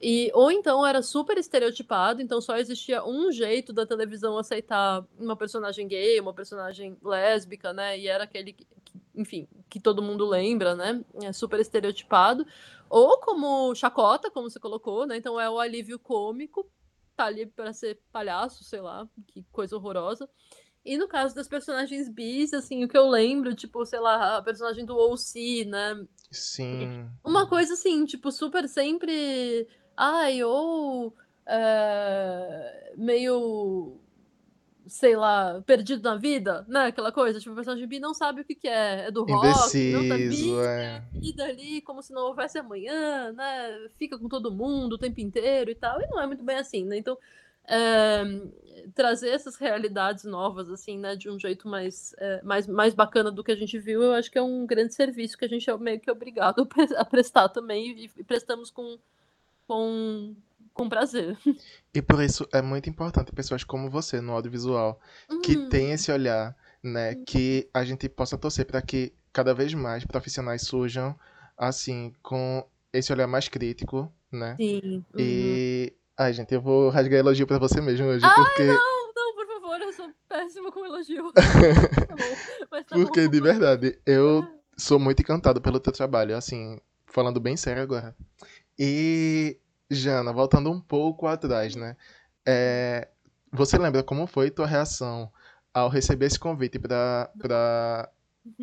E, 0.01 0.31
ou 0.35 0.53
então 0.53 0.87
era 0.87 1.03
super 1.03 1.39
estereotipado, 1.39 2.21
então 2.21 2.41
só 2.41 2.57
existia 2.59 3.03
um 3.03 3.33
jeito 3.33 3.73
da 3.73 3.87
televisão 3.87 4.37
aceitar 4.37 5.05
uma 5.19 5.35
personagem 5.35 5.89
gay, 5.89 6.21
uma 6.21 6.35
personagem 6.35 6.97
lésbica, 7.03 7.73
né? 7.73 7.99
E 7.99 8.07
era 8.07 8.25
aquele 8.25 8.53
que, 8.53 8.67
enfim, 9.17 9.49
que 9.69 9.81
todo 9.81 10.03
mundo 10.03 10.27
lembra, 10.27 10.75
né? 10.75 11.05
É 11.23 11.33
super 11.33 11.59
estereotipado. 11.59 12.47
Ou 12.89 13.19
como 13.19 13.75
chacota, 13.75 14.31
como 14.31 14.49
você 14.49 14.61
colocou, 14.61 15.07
né? 15.07 15.17
Então 15.17 15.41
é 15.41 15.51
o 15.51 15.59
alívio 15.59 15.99
cômico, 15.99 16.69
tá 17.17 17.25
ali 17.25 17.47
para 17.47 17.73
ser 17.73 18.01
palhaço, 18.13 18.63
sei 18.63 18.81
lá, 18.81 19.09
que 19.27 19.43
coisa 19.51 19.77
horrorosa. 19.77 20.29
E 20.85 20.97
no 20.97 21.09
caso 21.09 21.35
das 21.35 21.49
personagens 21.49 22.09
bis, 22.09 22.55
assim, 22.55 22.85
o 22.85 22.89
que 22.89 22.97
eu 22.97 23.09
lembro, 23.09 23.57
tipo, 23.57 23.85
sei 23.85 23.99
lá, 23.99 24.37
a 24.37 24.43
personagem 24.43 24.85
do 24.85 24.97
OC, 24.97 25.65
né? 25.65 26.07
Sim. 26.31 27.11
Uma 27.25 27.49
coisa 27.49 27.73
assim, 27.75 28.05
tipo, 28.05 28.31
super 28.31 28.69
sempre. 28.69 29.67
Ai, 29.97 30.45
ou. 30.45 31.13
É, 31.49 32.93
meio 32.97 34.01
sei 34.87 35.17
lá, 35.17 35.63
perdido 35.67 36.03
na 36.03 36.17
vida, 36.17 36.65
né? 36.69 36.87
Aquela 36.87 37.11
coisa, 37.11 37.39
tipo, 37.39 37.53
o 37.53 37.55
personagem 37.55 37.87
bi 37.87 37.99
não 37.99 38.15
sabe 38.15 38.41
o 38.41 38.45
que, 38.45 38.55
que 38.55 38.69
é. 38.69 39.07
É 39.07 39.11
do 39.11 39.25
rock, 39.25 39.93
não 39.93 40.09
tá 40.09 40.17
vive 40.17 40.57
é. 40.61 40.97
a 40.97 41.19
vida 41.19 41.45
ali 41.45 41.81
como 41.83 42.03
se 42.03 42.13
não 42.13 42.23
houvesse 42.23 42.59
amanhã, 42.59 43.33
né? 43.33 43.89
Fica 43.99 44.19
com 44.19 44.29
todo 44.29 44.53
mundo 44.53 44.95
o 44.95 44.99
tempo 44.99 45.21
inteiro 45.21 45.71
e 45.71 45.75
tal. 45.75 46.01
E 46.01 46.07
não 46.07 46.21
é 46.21 46.27
muito 46.27 46.45
bem 46.45 46.57
assim, 46.57 46.85
né? 46.85 46.97
Então, 46.97 47.19
é, 47.69 48.23
trazer 48.95 49.31
essas 49.31 49.57
realidades 49.57 50.25
novas, 50.25 50.71
assim, 50.71 50.99
né? 50.99 51.17
De 51.17 51.29
um 51.29 51.39
jeito 51.39 51.69
mais, 51.69 52.15
é, 52.19 52.43
mais, 52.43 52.67
mais 52.67 52.95
bacana 52.95 53.31
do 53.31 53.43
que 53.43 53.53
a 53.53 53.57
gente 53.57 53.79
viu, 53.79 54.03
eu 54.03 54.13
acho 54.13 54.31
que 54.31 54.39
é 54.39 54.43
um 54.43 54.67
grande 54.67 54.95
serviço 54.95 55.37
que 55.37 55.45
a 55.45 55.49
gente 55.49 55.69
é 55.69 55.77
meio 55.77 56.01
que 56.01 56.11
obrigado 56.11 56.67
a 56.97 57.05
prestar 57.05 57.49
também. 57.49 57.91
E, 57.91 58.11
e 58.17 58.25
prestamos 58.25 58.71
com, 58.71 58.99
com 59.67 60.35
com 60.77 60.89
prazer. 60.89 61.37
E 61.95 62.03
por 62.03 62.23
isso 62.23 62.47
é 62.53 62.61
muito 62.63 62.89
importante 62.91 63.33
pessoas 63.33 63.65
como 63.65 63.89
você 63.91 64.21
no 64.21 64.33
audiovisual 64.33 65.01
que 65.43 65.57
Uhum. 65.57 65.69
tem 65.69 65.93
esse 65.93 66.13
olhar, 66.13 66.55
né, 66.83 67.15
que 67.27 67.69
a 67.75 67.85
gente 67.85 68.09
possa 68.09 68.37
torcer 68.39 68.67
para 68.67 68.81
que 68.83 69.13
cada 69.33 69.53
vez 69.55 69.73
mais 69.75 70.05
profissionais 70.05 70.63
surjam 70.63 71.19
assim 71.57 72.13
com 72.23 72.65
esse 72.93 73.13
olhar 73.13 73.27
mais 73.27 73.49
crítico, 73.49 74.13
né? 74.31 74.55
Sim. 74.59 74.97
Uhum. 74.97 75.03
E 75.19 75.93
ai, 76.17 76.33
gente, 76.33 76.53
eu 76.55 76.61
vou 76.61 76.91
rasgar 76.91 77.19
elogio 77.19 77.47
para 77.47 77.59
você 77.59 77.81
mesmo 77.81 78.07
hoje, 78.07 78.25
Ai, 78.25 78.35
porque 78.35 78.65
não, 78.67 79.13
não, 79.15 79.35
por 79.35 79.47
favor, 79.47 79.81
eu 79.81 79.93
sou 79.93 80.11
péssima 80.29 80.71
com 80.71 80.85
elogio. 80.85 81.33
tá 81.35 82.17
bom, 82.17 82.37
mas 82.71 82.87
tá 82.87 82.97
porque 82.97 83.25
bom. 83.25 83.31
de 83.31 83.41
verdade, 83.41 83.99
eu 84.07 84.47
sou 84.77 84.99
muito 84.99 85.21
encantado 85.21 85.61
pelo 85.61 85.81
teu 85.81 85.93
trabalho, 85.93 86.37
assim, 86.37 86.79
falando 87.07 87.41
bem 87.41 87.57
sério 87.57 87.83
agora. 87.83 88.15
E 88.79 89.59
Jana, 89.91 90.33
voltando 90.33 90.71
um 90.71 90.81
pouco 90.81 91.27
atrás, 91.27 91.77
né? 91.77 91.97
É, 92.47 93.09
você 93.53 93.79
lembra 93.79 94.03
como 94.03 94.27
foi 94.27 94.51
tua 94.51 94.67
reação 94.67 95.33
ao 95.73 95.89
receber 95.89 96.27
esse 96.27 96.39
convite 96.39 96.79
para 96.79 98.11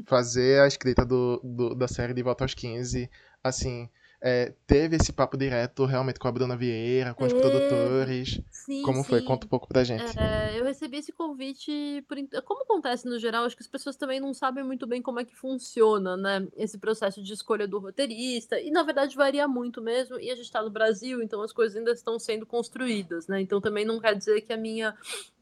fazer 0.08 0.62
a 0.62 0.68
escrita 0.68 1.06
do, 1.06 1.40
do- 1.44 1.76
da 1.76 1.88
série 1.88 2.14
De 2.14 2.24
Volta 2.24 2.44
aos 2.44 2.54
15? 2.54 3.10
Assim, 3.44 3.90
é, 4.26 4.54
teve 4.66 4.96
esse 4.96 5.12
papo 5.12 5.36
direto 5.36 5.84
realmente 5.84 6.18
com 6.18 6.30
a 6.30 6.32
Bruna 6.32 6.56
Vieira, 6.56 7.14
com 7.14 7.26
os 7.26 7.34
Teve. 7.34 7.42
produtores? 7.42 8.40
Sim, 8.50 8.82
Como 8.82 9.04
foi? 9.04 9.20
sim. 9.20 9.26
Conta 9.26 9.46
um 9.46 9.50
pouco 9.50 9.68
pra 9.68 9.84
gente. 9.84 10.18
É, 10.18 10.58
eu 10.58 10.64
recebi 10.64 10.96
esse 10.96 11.12
convite 11.12 12.02
por 12.08 12.18
como 12.46 12.64
acontece 12.64 13.06
no 13.06 13.20
geral, 13.20 13.44
acho 13.44 13.58
que 13.58 13.64
as 13.64 13.68
pessoas 13.68 13.98
também 13.98 14.22
não 14.22 14.34
sabem 14.34 14.64
muito 14.64 14.88
bem 14.88 15.02
como 15.02 15.20
é 15.20 15.26
que 15.26 15.36
funciona, 15.36 16.16
né, 16.16 16.48
esse 16.56 16.78
processo 16.78 17.22
de 17.22 17.34
escolha 17.34 17.68
do 17.68 17.80
roteirista, 17.80 18.58
e 18.62 18.72
na 18.72 18.82
verdade 18.84 19.14
varia 19.14 19.46
muito 19.46 19.82
mesmo, 19.82 20.18
e 20.18 20.32
a 20.32 20.36
gente 20.36 20.50
tá 20.50 20.62
no 20.62 20.70
Brasil, 20.70 21.22
então 21.22 21.42
as 21.42 21.52
coisas 21.52 21.76
ainda 21.76 21.92
estão 21.92 22.18
sendo 22.18 22.46
construídas, 22.46 23.28
né, 23.28 23.42
então 23.42 23.60
também 23.60 23.84
não 23.84 24.00
quer 24.00 24.16
dizer 24.16 24.40
que 24.40 24.54
a 24.54 24.58
minha, 24.58 24.96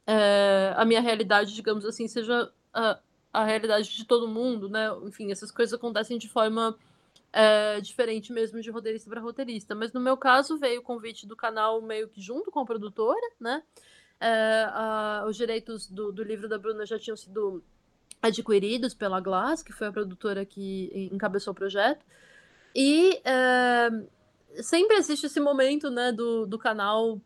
é, 0.07 0.73
a 0.75 0.83
minha 0.85 1.01
realidade, 1.01 1.53
digamos 1.53 1.85
assim, 1.85 2.07
seja 2.07 2.51
a, 2.73 2.97
a 3.31 3.45
realidade 3.45 3.95
de 3.95 4.05
todo 4.05 4.27
mundo, 4.27 4.67
né, 4.67 4.89
enfim, 5.03 5.31
essas 5.31 5.51
coisas 5.51 5.71
acontecem 5.71 6.17
de 6.17 6.27
forma 6.27 6.75
é, 7.33 7.79
diferente 7.81 8.31
mesmo 8.33 8.61
de 8.61 8.69
roteirista 8.69 9.09
para 9.09 9.21
roteirista. 9.21 9.73
Mas 9.75 9.93
no 9.93 9.99
meu 10.01 10.17
caso 10.17 10.57
veio 10.57 10.81
o 10.81 10.83
convite 10.83 11.25
do 11.27 11.35
canal 11.35 11.81
meio 11.81 12.07
que 12.07 12.21
junto 12.21 12.51
com 12.51 12.59
a 12.59 12.65
produtora, 12.65 13.31
né? 13.39 13.63
É, 14.19 14.67
a- 14.71 15.25
os 15.27 15.35
direitos 15.35 15.87
do, 15.87 16.11
do 16.11 16.23
livro 16.23 16.47
da 16.47 16.57
Bruna 16.57 16.85
já 16.85 16.99
tinham 16.99 17.17
sido 17.17 17.63
adquiridos 18.21 18.93
pela 18.93 19.19
Glass, 19.19 19.63
que 19.63 19.73
foi 19.73 19.87
a 19.87 19.91
produtora 19.91 20.45
que 20.45 21.09
encabeçou 21.11 21.51
o 21.53 21.55
projeto. 21.55 22.05
E 22.75 23.19
é, 23.25 23.89
sempre 24.61 24.97
existe 24.97 25.25
esse 25.25 25.39
momento, 25.39 25.89
né, 25.89 26.11
do, 26.11 26.45
do 26.45 26.59
canal 26.59 27.19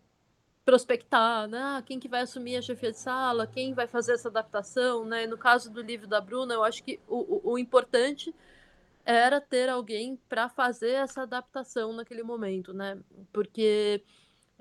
prospectar, 0.64 1.48
né? 1.48 1.60
Ah, 1.62 1.84
quem 1.86 2.00
que 2.00 2.08
vai 2.08 2.22
assumir 2.22 2.58
a 2.58 2.62
chefia 2.62 2.92
de 2.92 2.98
sala, 2.98 3.46
quem 3.46 3.74
vai 3.74 3.86
fazer 3.88 4.14
essa 4.14 4.30
adaptação, 4.30 5.06
né? 5.06 5.28
No 5.28 5.38
caso 5.38 5.72
do 5.72 5.82
livro 5.82 6.08
da 6.08 6.20
Bruna, 6.20 6.56
eu 6.56 6.64
acho 6.64 6.84
que 6.84 7.00
o, 7.08 7.50
o, 7.50 7.52
o 7.54 7.60
importante 7.60 8.34
era 9.06 9.42
ter 9.42 9.70
alguém 9.70 10.18
para 10.30 10.50
fazer 10.50 10.92
essa 10.92 11.24
adaptação 11.24 11.94
naquele 11.94 12.24
momento, 12.24 12.74
né? 12.74 13.00
Porque 13.34 14.04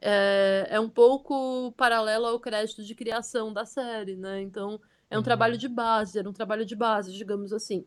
é, 0.00 0.66
é 0.70 0.80
um 0.80 0.88
pouco 0.88 1.72
paralelo 1.72 2.26
ao 2.26 2.40
crédito 2.40 2.84
de 2.84 2.94
criação 2.94 3.52
da 3.52 3.64
série, 3.66 4.16
né? 4.16 4.42
Então 4.42 4.80
é 5.10 5.18
um 5.18 5.20
Uhum. 5.20 5.24
trabalho 5.24 5.58
de 5.58 5.68
base, 5.68 6.18
era 6.18 6.28
um 6.28 6.32
trabalho 6.32 6.66
de 6.66 6.76
base, 6.76 7.12
digamos 7.12 7.52
assim. 7.52 7.86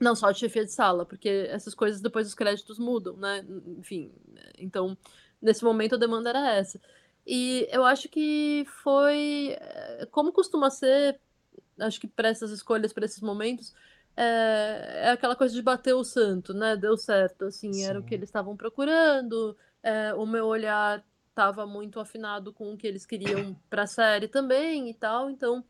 Não 0.00 0.16
só 0.16 0.30
de 0.32 0.40
chefia 0.40 0.64
de 0.64 0.72
sala, 0.72 1.06
porque 1.06 1.28
essas 1.50 1.74
coisas 1.74 2.00
depois 2.00 2.26
os 2.26 2.34
créditos 2.34 2.78
mudam, 2.78 3.16
né? 3.16 3.44
Enfim, 3.78 4.12
então 4.58 4.96
nesse 5.40 5.64
momento 5.64 5.94
a 5.94 5.98
demanda 5.98 6.30
era 6.30 6.52
essa. 6.54 6.80
E 7.26 7.66
eu 7.70 7.84
acho 7.84 8.08
que 8.08 8.66
foi 8.82 9.56
é, 9.58 10.06
como 10.10 10.32
costuma 10.32 10.68
ser, 10.70 11.20
acho 11.78 12.00
que 12.00 12.08
para 12.08 12.28
essas 12.28 12.50
escolhas, 12.50 12.92
para 12.92 13.04
esses 13.06 13.20
momentos, 13.20 13.74
é, 14.16 15.02
é 15.06 15.10
aquela 15.10 15.36
coisa 15.36 15.54
de 15.54 15.62
bater 15.62 15.94
o 15.94 16.04
santo, 16.04 16.54
né? 16.54 16.76
Deu 16.76 16.96
certo, 16.96 17.46
assim, 17.46 17.84
era 17.84 17.98
o 17.98 18.02
Sim. 18.02 18.08
que 18.08 18.14
eles 18.14 18.28
estavam 18.28 18.56
procurando. 18.56 19.56
é, 19.82 20.14
o 20.14 20.26
meu 20.26 20.46
olhar 20.46 21.04
estava 21.28 21.66
muito 21.66 21.98
afinado 21.98 22.52
com 22.52 22.72
o 22.72 22.76
que 22.76 22.86
eles 22.86 23.04
queriam 23.04 23.54
para 23.68 23.82
a 23.82 23.86
série 23.86 24.28
também 24.28 24.88
e 24.88 24.94
tal, 24.94 25.28
então 25.28 25.64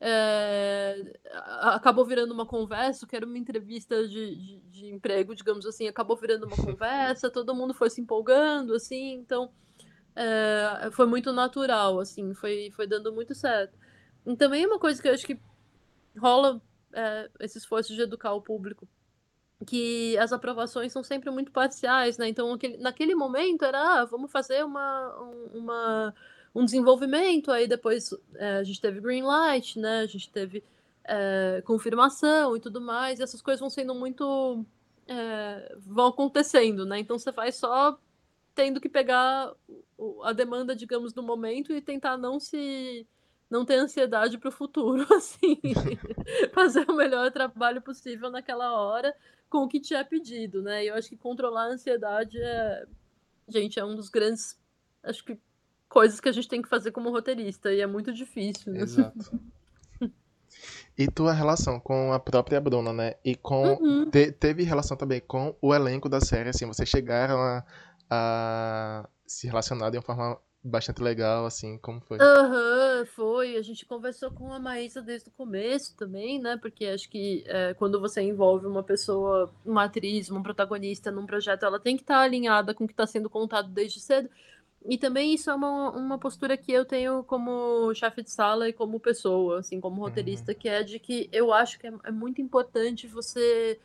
é, 0.00 1.20
acabou 1.62 2.06
virando 2.06 2.32
uma 2.32 2.46
conversa, 2.46 3.06
que 3.06 3.14
era 3.14 3.26
uma 3.26 3.36
entrevista 3.36 4.06
de, 4.08 4.36
de, 4.36 4.60
de 4.60 4.86
emprego, 4.86 5.34
digamos 5.34 5.66
assim, 5.66 5.88
acabou 5.88 6.16
virando 6.16 6.46
uma 6.46 6.56
conversa, 6.64 7.28
todo 7.28 7.54
mundo 7.54 7.74
foi 7.74 7.90
se 7.90 8.00
empolgando, 8.00 8.72
assim, 8.74 9.14
então 9.14 9.50
é, 10.14 10.90
foi 10.92 11.06
muito 11.06 11.32
natural, 11.32 12.00
assim, 12.00 12.32
foi, 12.34 12.70
foi 12.74 12.86
dando 12.86 13.12
muito 13.12 13.34
certo. 13.34 13.76
E 14.24 14.36
também 14.36 14.64
uma 14.64 14.78
coisa 14.78 15.02
que 15.02 15.08
eu 15.08 15.12
acho 15.12 15.26
que 15.26 15.38
rola 16.16 16.62
é, 16.92 17.30
esse 17.40 17.58
esforço 17.58 17.94
de 17.94 18.02
educar 18.02 18.32
o 18.34 18.42
público, 18.42 18.86
que 19.66 20.16
as 20.18 20.32
aprovações 20.32 20.92
são 20.92 21.02
sempre 21.04 21.30
muito 21.30 21.52
parciais, 21.52 22.16
né? 22.18 22.28
Então, 22.28 22.52
aquele, 22.52 22.76
naquele 22.78 23.14
momento 23.14 23.64
era, 23.64 24.00
ah, 24.00 24.04
vamos 24.06 24.30
fazer 24.32 24.64
uma, 24.64 25.20
um- 25.22 25.58
uma, 25.58 26.14
um 26.54 26.64
desenvolvimento, 26.64 27.50
aí 27.52 27.68
depois 27.68 28.14
é, 28.36 28.56
a 28.58 28.64
gente 28.64 28.80
teve 28.80 29.00
green 29.00 29.22
light, 29.22 29.78
né? 29.78 30.00
A 30.00 30.06
gente 30.06 30.30
teve 30.30 30.64
é, 31.04 31.62
confirmação 31.66 32.56
e 32.56 32.60
tudo 32.60 32.80
mais, 32.80 33.20
e 33.20 33.22
essas 33.22 33.42
coisas 33.42 33.60
vão 33.60 33.70
sendo 33.70 33.94
muito... 33.94 34.64
é, 35.06 35.76
vão 35.80 36.06
acontecendo, 36.08 36.86
né? 36.86 36.98
Então, 36.98 37.18
você 37.18 37.30
vai 37.32 37.52
só 37.52 37.98
tendo 38.54 38.80
que 38.80 38.88
pegar 38.88 39.52
a 40.24 40.32
demanda, 40.32 40.74
digamos, 40.74 41.12
do 41.12 41.22
momento 41.22 41.72
e 41.72 41.80
tentar 41.80 42.16
não 42.16 42.40
se 42.40 43.06
não 43.50 43.64
ter 43.64 43.74
ansiedade 43.74 44.38
para 44.38 44.48
o 44.48 44.52
futuro, 44.52 45.04
assim, 45.12 45.60
fazer 46.54 46.88
o 46.88 46.94
melhor 46.96 47.30
trabalho 47.32 47.82
possível 47.82 48.30
naquela 48.30 48.72
hora 48.80 49.14
com 49.48 49.64
o 49.64 49.68
que 49.68 49.80
te 49.80 49.94
é 49.94 50.04
pedido, 50.04 50.62
né? 50.62 50.84
E 50.84 50.88
eu 50.88 50.94
acho 50.94 51.08
que 51.08 51.16
controlar 51.16 51.64
a 51.64 51.72
ansiedade 51.72 52.40
é, 52.40 52.84
gente, 53.48 53.80
é 53.80 53.84
um 53.84 53.96
dos 53.96 54.08
grandes, 54.08 54.56
acho 55.02 55.24
que 55.24 55.36
coisas 55.88 56.20
que 56.20 56.28
a 56.28 56.32
gente 56.32 56.48
tem 56.48 56.62
que 56.62 56.68
fazer 56.68 56.92
como 56.92 57.10
roteirista 57.10 57.72
e 57.72 57.80
é 57.80 57.86
muito 57.86 58.12
difícil. 58.12 58.72
Né? 58.72 58.80
Exato. 58.80 59.18
E 60.98 61.06
tua 61.08 61.32
relação 61.32 61.80
com 61.80 62.12
a 62.12 62.18
própria 62.18 62.60
Bruna, 62.60 62.92
né? 62.92 63.14
E 63.24 63.34
com. 63.34 63.74
Uhum. 63.74 64.10
te- 64.10 64.32
teve 64.32 64.62
relação 64.64 64.96
também 64.96 65.20
com 65.20 65.56
o 65.62 65.74
elenco 65.74 66.08
da 66.08 66.20
série, 66.20 66.50
assim, 66.50 66.66
vocês 66.66 66.88
chegaram 66.88 67.38
a, 67.40 67.64
a 68.10 69.08
se 69.26 69.46
relacionar 69.46 69.88
de 69.90 69.96
uma 69.96 70.02
forma 70.02 70.38
bastante 70.62 71.02
legal, 71.02 71.46
assim, 71.46 71.78
como 71.78 72.00
foi? 72.00 72.18
Aham, 72.20 73.06
foi. 73.06 73.56
A 73.56 73.62
gente 73.62 73.86
conversou 73.86 74.30
com 74.30 74.52
a 74.52 74.58
Maísa 74.58 75.00
desde 75.00 75.28
o 75.28 75.32
começo 75.32 75.96
também, 75.96 76.38
né? 76.38 76.56
Porque 76.56 76.86
acho 76.86 77.08
que 77.08 77.42
é, 77.46 77.74
quando 77.74 78.00
você 78.00 78.20
envolve 78.20 78.66
uma 78.66 78.82
pessoa, 78.82 79.50
uma 79.64 79.84
atriz, 79.84 80.30
uma 80.30 80.42
protagonista 80.42 81.10
num 81.10 81.26
projeto, 81.26 81.64
ela 81.64 81.80
tem 81.80 81.96
que 81.96 82.02
estar 82.02 82.20
alinhada 82.20 82.74
com 82.74 82.84
o 82.84 82.86
que 82.86 82.92
está 82.92 83.06
sendo 83.06 83.30
contado 83.30 83.68
desde 83.70 84.00
cedo. 84.00 84.28
E 84.86 84.96
também 84.96 85.34
isso 85.34 85.50
é 85.50 85.54
uma, 85.54 85.90
uma 85.90 86.18
postura 86.18 86.56
que 86.56 86.72
eu 86.72 86.84
tenho 86.84 87.22
como 87.24 87.92
chefe 87.94 88.22
de 88.22 88.30
sala 88.30 88.68
e 88.68 88.72
como 88.72 88.98
pessoa, 88.98 89.60
assim, 89.60 89.78
como 89.80 90.00
roteirista, 90.00 90.54
que 90.54 90.68
é 90.68 90.82
de 90.82 90.98
que 90.98 91.28
eu 91.32 91.52
acho 91.52 91.78
que 91.78 91.86
é, 91.86 91.92
é 92.04 92.10
muito 92.10 92.40
importante 92.40 93.06
você 93.06 93.78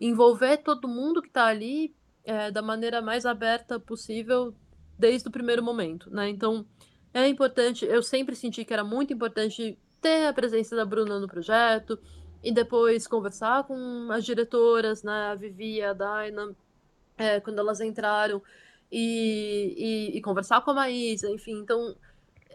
envolver 0.00 0.58
todo 0.58 0.88
mundo 0.88 1.22
que 1.22 1.28
está 1.28 1.46
ali 1.46 1.94
é, 2.24 2.50
da 2.50 2.62
maneira 2.62 3.00
mais 3.00 3.24
aberta 3.24 3.78
possível 3.78 4.54
desde 5.00 5.28
o 5.28 5.32
primeiro 5.32 5.62
momento, 5.62 6.10
né? 6.10 6.28
Então, 6.28 6.66
é 7.12 7.26
importante, 7.26 7.84
eu 7.86 8.02
sempre 8.02 8.36
senti 8.36 8.64
que 8.64 8.72
era 8.72 8.84
muito 8.84 9.12
importante 9.12 9.78
ter 10.00 10.26
a 10.26 10.32
presença 10.32 10.76
da 10.76 10.84
Bruna 10.84 11.18
no 11.18 11.26
projeto 11.26 11.98
e 12.42 12.52
depois 12.52 13.06
conversar 13.06 13.64
com 13.64 14.08
as 14.12 14.24
diretoras, 14.24 15.02
né? 15.02 15.30
A 15.32 15.34
Vivi 15.34 15.82
a 15.82 15.92
Daina, 15.92 16.54
é, 17.16 17.40
quando 17.40 17.58
elas 17.58 17.80
entraram, 17.80 18.42
e, 18.92 20.10
e, 20.12 20.18
e 20.18 20.20
conversar 20.20 20.60
com 20.62 20.72
a 20.72 20.74
Maísa, 20.74 21.30
enfim. 21.30 21.58
Então, 21.60 21.96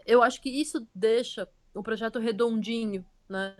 eu 0.06 0.22
acho 0.22 0.40
que 0.40 0.50
isso 0.50 0.86
deixa 0.94 1.48
o 1.74 1.82
projeto 1.82 2.18
redondinho, 2.18 3.04
né? 3.28 3.56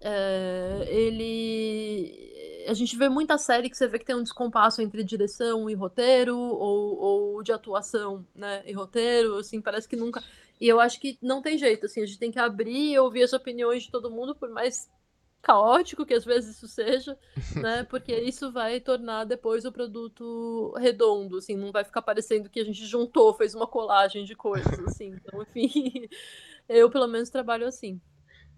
É, 0.00 0.84
ele. 0.88 2.35
A 2.66 2.74
gente 2.74 2.96
vê 2.96 3.08
muita 3.08 3.38
série 3.38 3.70
que 3.70 3.76
você 3.76 3.86
vê 3.86 3.98
que 3.98 4.04
tem 4.04 4.16
um 4.16 4.22
descompasso 4.22 4.82
entre 4.82 5.04
direção 5.04 5.68
e 5.70 5.74
roteiro, 5.74 6.36
ou, 6.36 6.98
ou 6.98 7.42
de 7.42 7.52
atuação, 7.52 8.26
né? 8.34 8.62
E 8.66 8.72
roteiro, 8.72 9.36
assim, 9.36 9.60
parece 9.60 9.88
que 9.88 9.96
nunca. 9.96 10.22
E 10.60 10.68
eu 10.68 10.80
acho 10.80 11.00
que 11.00 11.18
não 11.22 11.42
tem 11.42 11.58
jeito, 11.58 11.86
assim, 11.86 12.02
a 12.02 12.06
gente 12.06 12.18
tem 12.18 12.30
que 12.30 12.38
abrir 12.38 12.92
e 12.92 12.98
ouvir 12.98 13.22
as 13.22 13.32
opiniões 13.32 13.84
de 13.84 13.90
todo 13.90 14.10
mundo, 14.10 14.34
por 14.34 14.48
mais 14.50 14.90
caótico 15.42 16.04
que 16.04 16.14
às 16.14 16.24
vezes 16.24 16.56
isso 16.56 16.66
seja, 16.66 17.16
né? 17.62 17.84
Porque 17.84 18.12
isso 18.18 18.50
vai 18.50 18.80
tornar 18.80 19.24
depois 19.24 19.64
o 19.64 19.72
produto 19.72 20.72
redondo, 20.76 21.38
assim, 21.38 21.56
não 21.56 21.70
vai 21.70 21.84
ficar 21.84 22.02
parecendo 22.02 22.50
que 22.50 22.58
a 22.58 22.64
gente 22.64 22.84
juntou, 22.84 23.32
fez 23.34 23.54
uma 23.54 23.66
colagem 23.66 24.24
de 24.24 24.34
coisas, 24.34 24.78
assim. 24.80 25.14
Então, 25.14 25.42
enfim, 25.42 26.08
eu 26.68 26.90
pelo 26.90 27.06
menos 27.06 27.30
trabalho 27.30 27.66
assim. 27.66 28.00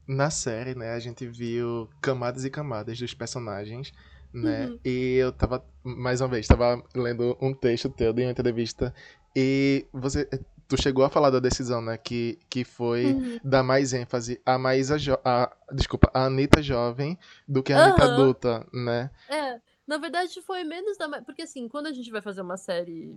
Na 0.08 0.30
série, 0.30 0.74
né, 0.74 0.94
a 0.94 0.98
gente 0.98 1.26
viu 1.26 1.88
camadas 2.00 2.44
e 2.44 2.50
camadas 2.50 2.98
dos 2.98 3.12
personagens, 3.12 3.92
né? 4.32 4.66
Uhum. 4.66 4.78
E 4.84 5.16
eu 5.16 5.30
tava, 5.30 5.62
mais 5.84 6.22
uma 6.22 6.28
vez, 6.28 6.46
tava 6.46 6.82
lendo 6.94 7.36
um 7.40 7.52
texto 7.52 7.90
teu 7.90 8.12
de 8.12 8.22
uma 8.22 8.30
entrevista 8.30 8.94
e 9.36 9.86
você 9.92 10.26
tu 10.68 10.80
chegou 10.80 11.04
a 11.04 11.08
falar 11.08 11.30
da 11.30 11.40
decisão, 11.40 11.80
né? 11.80 11.96
Que, 11.96 12.38
que 12.48 12.62
foi 12.62 13.06
uhum. 13.06 13.40
dar 13.42 13.62
mais 13.62 13.94
ênfase 13.94 14.40
a 14.44 14.58
Maísa 14.58 14.98
jo 14.98 15.18
a, 15.24 15.50
desculpa, 15.72 16.10
a 16.12 16.26
Anitta 16.26 16.62
jovem 16.62 17.18
do 17.46 17.62
que 17.62 17.72
a 17.72 17.84
Anitta 17.84 18.06
uhum. 18.06 18.12
adulta, 18.12 18.66
né? 18.72 19.10
É. 19.28 19.60
Na 19.86 19.96
verdade, 19.96 20.42
foi 20.42 20.64
menos 20.64 20.98
da. 20.98 21.22
Porque, 21.22 21.40
assim, 21.40 21.66
quando 21.66 21.86
a 21.86 21.92
gente 21.94 22.10
vai 22.10 22.20
fazer 22.20 22.42
uma 22.42 22.58
série 22.58 23.16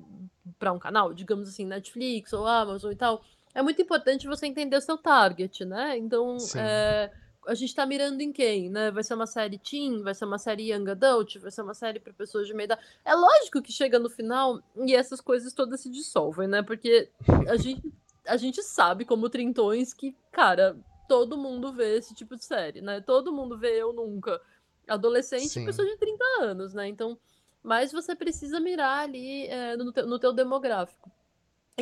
para 0.57 0.71
um 0.71 0.79
canal, 0.79 1.13
digamos 1.13 1.49
assim, 1.49 1.65
Netflix 1.65 2.31
ou 2.31 2.47
Amazon 2.47 2.93
e 2.93 2.95
tal, 2.95 3.21
é 3.53 3.61
muito 3.61 3.81
importante 3.81 4.27
você 4.27 4.47
entender 4.47 4.75
o 4.75 4.81
seu 4.81 4.97
target, 4.97 5.65
né? 5.65 5.97
Então, 5.97 6.37
é, 6.55 7.11
a 7.47 7.53
gente 7.53 7.73
tá 7.73 7.85
mirando 7.85 8.21
em 8.21 8.31
quem, 8.31 8.69
né? 8.69 8.91
Vai 8.91 9.03
ser 9.03 9.13
uma 9.13 9.25
série 9.25 9.57
teen, 9.57 10.01
vai 10.01 10.13
ser 10.13 10.25
uma 10.25 10.37
série 10.37 10.71
young 10.71 10.89
adult, 10.89 11.37
vai 11.39 11.51
ser 11.51 11.61
uma 11.61 11.73
série 11.73 11.99
para 11.99 12.13
pessoas 12.13 12.47
de 12.47 12.53
meia 12.53 12.65
idade. 12.65 12.81
É 13.03 13.15
lógico 13.15 13.61
que 13.61 13.71
chega 13.71 13.97
no 13.97 14.09
final 14.09 14.61
e 14.75 14.95
essas 14.95 15.19
coisas 15.19 15.53
todas 15.53 15.81
se 15.81 15.89
dissolvem, 15.89 16.47
né? 16.47 16.61
Porque 16.61 17.09
a 17.49 17.55
gente, 17.57 17.93
a 18.25 18.37
gente 18.37 18.61
sabe, 18.63 19.05
como 19.05 19.29
trintões, 19.29 19.93
que, 19.93 20.15
cara, 20.31 20.77
todo 21.07 21.37
mundo 21.37 21.73
vê 21.73 21.97
esse 21.97 22.13
tipo 22.13 22.35
de 22.35 22.45
série, 22.45 22.81
né? 22.81 23.01
Todo 23.01 23.33
mundo 23.33 23.57
vê 23.57 23.81
Eu 23.81 23.91
Nunca. 23.91 24.39
Adolescente 24.87 25.49
Sim. 25.49 25.65
pessoa 25.65 25.87
de 25.87 25.97
30 25.97 26.23
anos, 26.41 26.73
né? 26.73 26.87
Então, 26.87 27.17
mas 27.63 27.91
você 27.91 28.15
precisa 28.15 28.59
mirar 28.59 29.03
ali 29.03 29.47
é, 29.47 29.77
no, 29.77 29.91
teu, 29.91 30.07
no 30.07 30.19
teu 30.19 30.33
demográfico. 30.33 31.11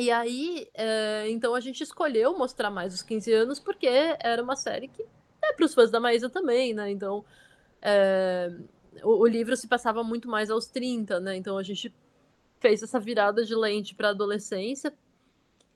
E 0.00 0.10
aí, 0.10 0.68
é, 0.74 1.28
então 1.28 1.54
a 1.54 1.60
gente 1.60 1.82
escolheu 1.82 2.36
mostrar 2.36 2.70
mais 2.70 2.94
os 2.94 3.02
15 3.02 3.32
anos 3.32 3.60
porque 3.60 3.86
era 4.18 4.42
uma 4.42 4.56
série 4.56 4.88
que 4.88 5.02
é 5.42 5.52
para 5.52 5.64
os 5.64 5.74
fãs 5.74 5.90
da 5.90 6.00
Maísa 6.00 6.30
também, 6.30 6.72
né? 6.74 6.90
Então, 6.90 7.24
é, 7.82 8.50
o, 9.02 9.22
o, 9.22 9.26
livro 9.26 9.56
se 9.56 9.68
passava 9.68 10.02
muito 10.02 10.28
mais 10.28 10.50
aos 10.50 10.66
30, 10.66 11.20
né? 11.20 11.36
Então 11.36 11.58
a 11.58 11.62
gente 11.62 11.94
fez 12.58 12.82
essa 12.82 12.98
virada 12.98 13.44
de 13.44 13.54
lente 13.54 13.94
para 13.94 14.10
adolescência 14.10 14.92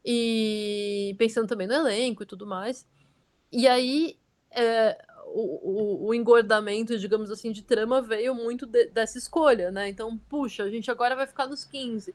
e 0.05 1.15
pensando 1.19 1.49
também 1.49 1.67
no 1.67 1.75
elenco 1.75 2.23
e 2.23 2.27
tudo 2.27 2.47
mais. 2.47 2.87
E 3.53 3.67
aí 3.67 4.19
é, 4.51 4.99
o, 5.27 6.05
o, 6.05 6.09
o, 6.09 6.15
engordamento, 6.15 6.99
digamos 6.99 7.31
assim, 7.31 7.53
de 7.53 7.63
trama 7.63 8.01
veio 8.01 8.35
muito 8.35 8.67
de, 8.67 8.87
dessa 8.87 9.19
escolha, 9.19 9.71
né? 9.71 9.89
Então, 9.89 10.17
puxa, 10.17 10.63
a 10.63 10.71
gente 10.71 10.91
agora 10.91 11.17
vai 11.17 11.27
ficar 11.27 11.47
nos 11.47 11.65
15. 11.65 12.15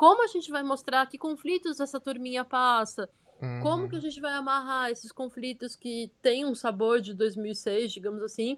Como 0.00 0.24
a 0.24 0.26
gente 0.28 0.50
vai 0.50 0.62
mostrar 0.62 1.04
que 1.04 1.18
conflitos 1.18 1.78
essa 1.78 2.00
turminha 2.00 2.42
passa? 2.42 3.06
Uhum. 3.38 3.60
Como 3.60 3.86
que 3.86 3.96
a 3.96 3.98
uhum. 3.98 4.02
gente 4.02 4.18
vai 4.18 4.32
amarrar 4.32 4.90
esses 4.90 5.12
conflitos 5.12 5.76
que 5.76 6.10
têm 6.22 6.46
um 6.46 6.54
sabor 6.54 7.02
de 7.02 7.12
2006, 7.12 7.92
digamos 7.92 8.22
assim, 8.22 8.56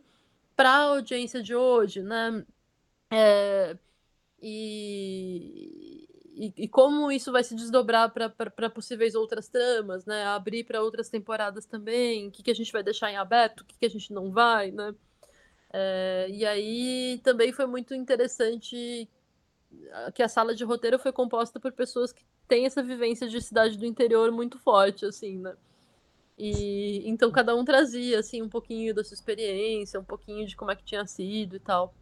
para 0.55 0.71
a 0.71 0.83
audiência 0.83 1.43
de 1.43 1.53
hoje, 1.53 2.01
né? 2.01 2.47
É, 3.11 3.77
e, 4.41 6.07
e, 6.33 6.53
e, 6.59 6.69
como 6.69 7.11
isso 7.11 7.33
vai 7.33 7.43
se 7.43 7.57
desdobrar 7.57 8.13
para 8.13 8.71
possíveis 8.71 9.17
outras 9.17 9.49
tramas, 9.49 10.07
né? 10.07 10.25
Abrir 10.27 10.63
para 10.63 10.81
outras 10.81 11.09
temporadas 11.09 11.67
também, 11.67 12.29
o 12.29 12.31
que, 12.31 12.45
que 12.45 12.53
a 12.53 12.55
gente 12.55 12.71
vai 12.71 12.85
deixar 12.85 13.11
em 13.11 13.17
aberto, 13.17 13.63
o 13.63 13.65
que, 13.65 13.77
que 13.81 13.87
a 13.87 13.91
gente 13.91 14.13
não 14.13 14.31
vai, 14.31 14.71
né? 14.71 14.95
É, 15.73 16.29
e 16.31 16.47
aí 16.47 17.21
também 17.25 17.51
foi 17.51 17.66
muito 17.66 17.97
interessante 17.97 19.09
que 20.15 20.23
a 20.23 20.29
sala 20.29 20.55
de 20.55 20.65
roteiro 20.65 20.99
foi 20.99 21.13
composta 21.13 21.61
por 21.61 21.73
pessoas 21.73 22.13
que 22.13 22.25
têm 22.49 22.67
essa 22.67 22.83
vivência 22.83 23.29
de 23.29 23.41
cidade 23.41 23.79
do 23.79 23.87
interior 23.87 24.31
muito 24.31 24.59
forte, 24.59 25.05
assim, 25.05 25.39
né? 25.39 25.55
E 26.39 27.03
então 27.09 27.31
cada 27.31 27.55
um 27.55 27.65
trazia 27.65 28.19
assim 28.19 28.43
um 28.43 28.49
pouquinho 28.49 28.95
da 28.95 29.05
sua 29.05 29.15
experiência, 29.15 30.01
um 30.01 30.05
pouquinho 30.05 30.47
de 30.47 30.57
como 30.57 30.71
é 30.71 30.77
que 30.77 30.85
tinha 30.85 31.07
sido 31.07 31.57
e 31.57 31.61
tal. 31.61 31.95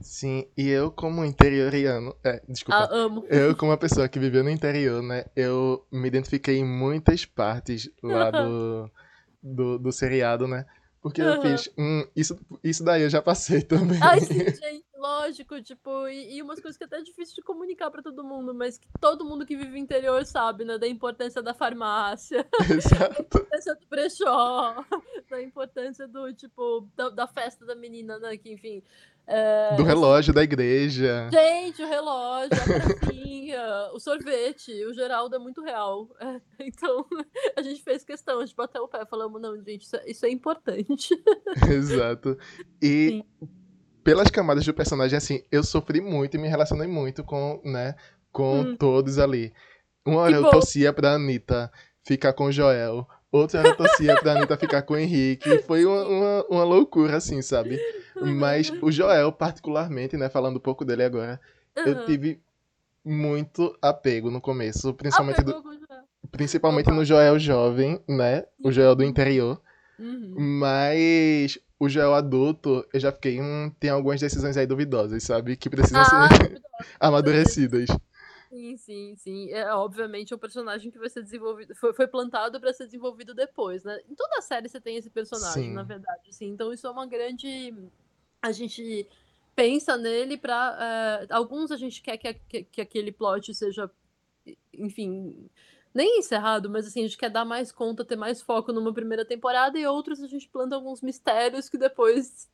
Sim, 0.00 0.46
e 0.56 0.68
eu 0.68 0.90
como 0.90 1.24
interioriano, 1.24 2.14
é, 2.22 2.42
desculpa, 2.48 2.80
ah, 2.80 2.88
amo. 2.90 3.24
eu 3.28 3.56
como 3.56 3.70
uma 3.70 3.78
pessoa 3.78 4.08
que 4.08 4.18
viveu 4.18 4.42
no 4.42 4.50
interior, 4.50 5.02
né, 5.02 5.24
eu 5.34 5.86
me 5.90 6.08
identifiquei 6.08 6.58
em 6.58 6.64
muitas 6.64 7.24
partes 7.24 7.90
lá 8.02 8.28
do, 8.30 8.90
do, 9.42 9.78
do 9.78 9.92
seriado, 9.92 10.46
né, 10.46 10.66
porque 11.00 11.22
eu 11.22 11.40
fiz, 11.40 11.70
hum, 11.78 12.04
isso, 12.14 12.38
isso 12.62 12.84
daí 12.84 13.02
eu 13.02 13.10
já 13.10 13.22
passei 13.22 13.60
também. 13.62 13.98
Ai, 14.02 14.20
sim, 14.20 14.38
gente, 14.40 14.83
lógico, 15.04 15.60
tipo, 15.60 16.08
e, 16.08 16.36
e 16.36 16.42
umas 16.42 16.60
coisas 16.60 16.78
que 16.78 16.84
é 16.84 16.86
até 16.86 16.98
é 16.98 17.02
difícil 17.02 17.34
de 17.34 17.42
comunicar 17.42 17.90
para 17.90 18.02
todo 18.02 18.24
mundo, 18.24 18.54
mas 18.54 18.78
que 18.78 18.88
todo 18.98 19.24
mundo 19.24 19.44
que 19.44 19.56
vive 19.56 19.78
interior 19.78 20.24
sabe, 20.24 20.64
né? 20.64 20.78
Da 20.78 20.88
importância 20.88 21.42
da 21.42 21.52
farmácia, 21.52 22.46
Exato. 22.70 23.12
da 23.12 23.20
importância 23.20 23.74
do 23.74 23.86
brechó, 23.86 24.84
da 25.28 25.42
importância 25.42 26.08
do, 26.08 26.32
tipo, 26.32 26.88
da, 26.96 27.10
da 27.10 27.26
festa 27.26 27.66
da 27.66 27.74
menina, 27.74 28.18
né? 28.18 28.36
Que, 28.38 28.52
enfim, 28.52 28.82
é, 29.26 29.76
do 29.76 29.82
relógio 29.82 30.32
da 30.32 30.42
igreja. 30.42 31.28
Gente, 31.30 31.82
o 31.82 31.86
relógio, 31.86 32.52
a 32.52 32.98
pracinha, 32.98 33.90
o 33.92 34.00
sorvete, 34.00 34.72
o 34.86 34.94
Geraldo 34.94 35.36
é 35.36 35.38
muito 35.38 35.62
real. 35.62 36.08
É, 36.18 36.40
então, 36.60 37.06
a 37.56 37.62
gente 37.62 37.82
fez 37.82 38.04
questão 38.04 38.42
de 38.42 38.54
bater 38.54 38.80
o 38.80 38.88
pé. 38.88 39.04
Falamos, 39.04 39.40
não, 39.40 39.54
gente, 39.62 39.82
isso 39.82 39.96
é, 39.96 40.10
isso 40.10 40.26
é 40.26 40.30
importante. 40.30 41.14
Exato. 41.70 42.38
E 42.82 43.22
Sim. 43.40 43.63
Pelas 44.04 44.30
camadas 44.30 44.64
do 44.64 44.74
personagem, 44.74 45.16
assim, 45.16 45.42
eu 45.50 45.64
sofri 45.64 46.00
muito 46.00 46.36
e 46.36 46.38
me 46.38 46.46
relacionei 46.46 46.86
muito 46.86 47.24
com, 47.24 47.60
né, 47.64 47.94
com 48.30 48.60
hum. 48.60 48.76
todos 48.76 49.18
ali. 49.18 49.52
Uma 50.04 50.20
hora 50.20 50.32
que 50.32 50.38
eu 50.38 50.42
bom. 50.42 50.50
torcia 50.50 50.92
pra 50.92 51.14
Anitta 51.14 51.72
ficar 52.04 52.34
com 52.34 52.44
o 52.44 52.52
Joel. 52.52 53.08
Outra 53.32 53.60
hora 53.60 53.70
eu 53.70 53.76
torcia 53.76 54.14
pra 54.20 54.32
Anitta 54.32 54.56
ficar 54.58 54.82
com 54.82 54.94
o 54.94 54.98
Henrique. 54.98 55.58
Foi 55.66 55.86
uma, 55.86 56.04
uma, 56.06 56.44
uma 56.50 56.64
loucura, 56.64 57.16
assim, 57.16 57.40
sabe? 57.40 57.80
Mas 58.14 58.70
o 58.82 58.92
Joel, 58.92 59.32
particularmente, 59.32 60.16
né, 60.16 60.28
falando 60.28 60.58
um 60.58 60.60
pouco 60.60 60.84
dele 60.84 61.02
agora, 61.02 61.40
uhum. 61.76 61.84
eu 61.84 62.04
tive 62.04 62.40
muito 63.02 63.76
apego 63.82 64.30
no 64.30 64.40
começo, 64.40 64.92
principalmente, 64.94 65.42
do, 65.42 65.62
principalmente 66.30 66.90
no 66.90 67.04
Joel 67.04 67.38
jovem, 67.38 68.00
né? 68.06 68.44
O 68.62 68.70
Joel 68.70 68.94
do 68.94 69.02
interior. 69.02 69.60
Uhum. 69.98 70.34
Mas 70.36 71.58
o 71.78 71.88
Joel 71.88 72.14
adulto, 72.14 72.86
eu 72.92 73.00
já 73.00 73.12
fiquei, 73.12 73.40
hum, 73.40 73.70
tem 73.78 73.90
algumas 73.90 74.20
decisões 74.20 74.56
aí 74.56 74.66
duvidosas, 74.66 75.22
sabe? 75.22 75.56
Que 75.56 75.68
precisam 75.68 76.00
ah, 76.00 76.28
ser 76.28 76.62
amadurecidas. 77.00 77.88
Sim, 78.48 78.76
sim, 78.76 79.16
sim. 79.16 79.50
É 79.50 79.74
obviamente 79.74 80.32
é 80.32 80.36
um 80.36 80.38
personagem 80.38 80.90
que 80.90 80.98
vai 80.98 81.10
ser 81.10 81.22
desenvolvido, 81.22 81.74
foi, 81.74 81.92
foi 81.92 82.06
plantado 82.06 82.60
para 82.60 82.72
ser 82.72 82.84
desenvolvido 82.84 83.34
depois, 83.34 83.82
né? 83.82 83.98
Em 84.08 84.14
toda 84.14 84.38
a 84.38 84.42
série 84.42 84.68
você 84.68 84.80
tem 84.80 84.96
esse 84.96 85.10
personagem, 85.10 85.64
sim. 85.64 85.72
na 85.72 85.82
verdade, 85.82 86.22
assim. 86.28 86.50
Então 86.50 86.72
isso 86.72 86.86
é 86.86 86.90
uma 86.90 87.06
grande 87.06 87.74
a 88.40 88.52
gente 88.52 89.08
pensa 89.56 89.96
nele 89.96 90.36
para 90.36 90.72
uh, 90.72 91.24
eh, 91.24 91.26
alguns 91.30 91.70
a 91.70 91.76
gente 91.76 92.02
quer 92.02 92.16
que, 92.16 92.34
que, 92.34 92.62
que, 92.64 92.80
aquele 92.80 93.10
plot 93.10 93.54
seja 93.54 93.90
enfim 94.72 95.48
nem 95.94 96.18
encerrado 96.18 96.68
mas 96.68 96.86
assim 96.86 97.00
a 97.00 97.02
gente 97.04 97.16
quer 97.16 97.30
dar 97.30 97.44
mais 97.44 97.70
conta 97.70 98.04
ter 98.04 98.16
mais 98.16 98.42
foco 98.42 98.72
numa 98.72 98.92
primeira 98.92 99.24
temporada 99.24 99.78
e 99.78 99.86
outros 99.86 100.22
a 100.22 100.26
gente 100.26 100.48
planta 100.48 100.74
alguns 100.74 101.00
mistérios 101.00 101.68
que 101.68 101.78
depois 101.78 102.48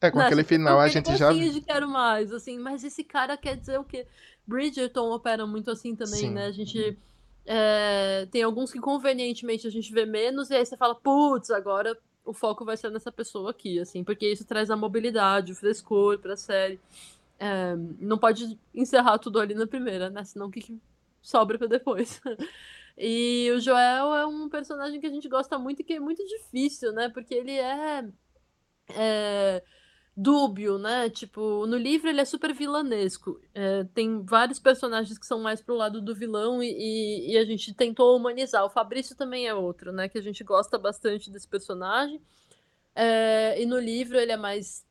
é 0.00 0.10
com 0.10 0.18
né, 0.18 0.26
aquele 0.26 0.44
final 0.44 0.78
a 0.78 0.88
gente 0.88 1.16
já 1.16 1.32
de 1.32 1.60
quero 1.60 1.88
mais 1.88 2.32
assim 2.32 2.58
mas 2.58 2.84
esse 2.84 3.02
cara 3.02 3.36
quer 3.36 3.56
dizer 3.56 3.78
o 3.78 3.84
que 3.84 4.06
Bridgerton 4.46 5.10
opera 5.10 5.46
muito 5.46 5.70
assim 5.70 5.96
também 5.96 6.20
Sim. 6.20 6.30
né 6.30 6.46
a 6.46 6.52
gente 6.52 6.96
é, 7.44 8.26
tem 8.30 8.42
alguns 8.42 8.72
que 8.72 8.78
convenientemente 8.78 9.66
a 9.66 9.70
gente 9.70 9.92
vê 9.92 10.06
menos 10.06 10.50
e 10.50 10.54
aí 10.54 10.64
você 10.64 10.76
fala 10.76 10.94
putz 10.94 11.50
agora 11.50 11.98
o 12.26 12.32
foco 12.32 12.64
vai 12.64 12.76
ser 12.76 12.90
nessa 12.90 13.12
pessoa 13.12 13.52
aqui, 13.52 13.78
assim, 13.78 14.02
porque 14.02 14.30
isso 14.30 14.44
traz 14.44 14.68
a 14.68 14.76
mobilidade, 14.76 15.52
o 15.52 15.54
frescor 15.54 16.18
pra 16.18 16.36
série. 16.36 16.80
É, 17.38 17.76
não 18.00 18.18
pode 18.18 18.58
encerrar 18.74 19.18
tudo 19.18 19.38
ali 19.38 19.54
na 19.54 19.66
primeira, 19.66 20.10
né? 20.10 20.24
Senão 20.24 20.48
o 20.48 20.50
que, 20.50 20.60
que 20.60 20.80
sobra 21.26 21.58
pra 21.58 21.66
depois? 21.66 22.20
e 22.96 23.50
o 23.54 23.60
Joel 23.60 24.14
é 24.14 24.26
um 24.26 24.48
personagem 24.48 25.00
que 25.00 25.06
a 25.06 25.10
gente 25.10 25.28
gosta 25.28 25.58
muito 25.58 25.80
e 25.80 25.84
que 25.84 25.94
é 25.94 26.00
muito 26.00 26.24
difícil, 26.26 26.92
né? 26.92 27.08
Porque 27.08 27.34
ele 27.34 27.52
é, 27.52 28.08
é 28.90 29.62
dúbio, 30.16 30.78
né? 30.78 31.10
Tipo, 31.10 31.66
no 31.66 31.76
livro 31.76 32.08
ele 32.08 32.20
é 32.20 32.24
super 32.24 32.54
vilanesco. 32.54 33.40
É, 33.52 33.84
tem 33.92 34.24
vários 34.24 34.60
personagens 34.60 35.18
que 35.18 35.26
são 35.26 35.40
mais 35.40 35.60
pro 35.60 35.74
lado 35.74 36.00
do 36.00 36.14
vilão 36.14 36.62
e, 36.62 36.70
e, 36.70 37.32
e, 37.32 37.38
a 37.38 37.44
gente 37.44 37.74
tentou 37.74 38.16
humanizar. 38.16 38.64
O 38.64 38.70
Fabrício 38.70 39.16
também 39.16 39.46
é 39.48 39.54
outro, 39.54 39.92
né? 39.92 40.08
Que 40.08 40.18
a 40.18 40.22
gente 40.22 40.44
gosta 40.44 40.78
bastante 40.78 41.30
desse 41.30 41.48
personagem. 41.48 42.22
É, 42.94 43.60
e 43.60 43.66
no 43.66 43.78
livro 43.78 44.16
ele 44.18 44.32
é 44.32 44.36
mais 44.36 44.85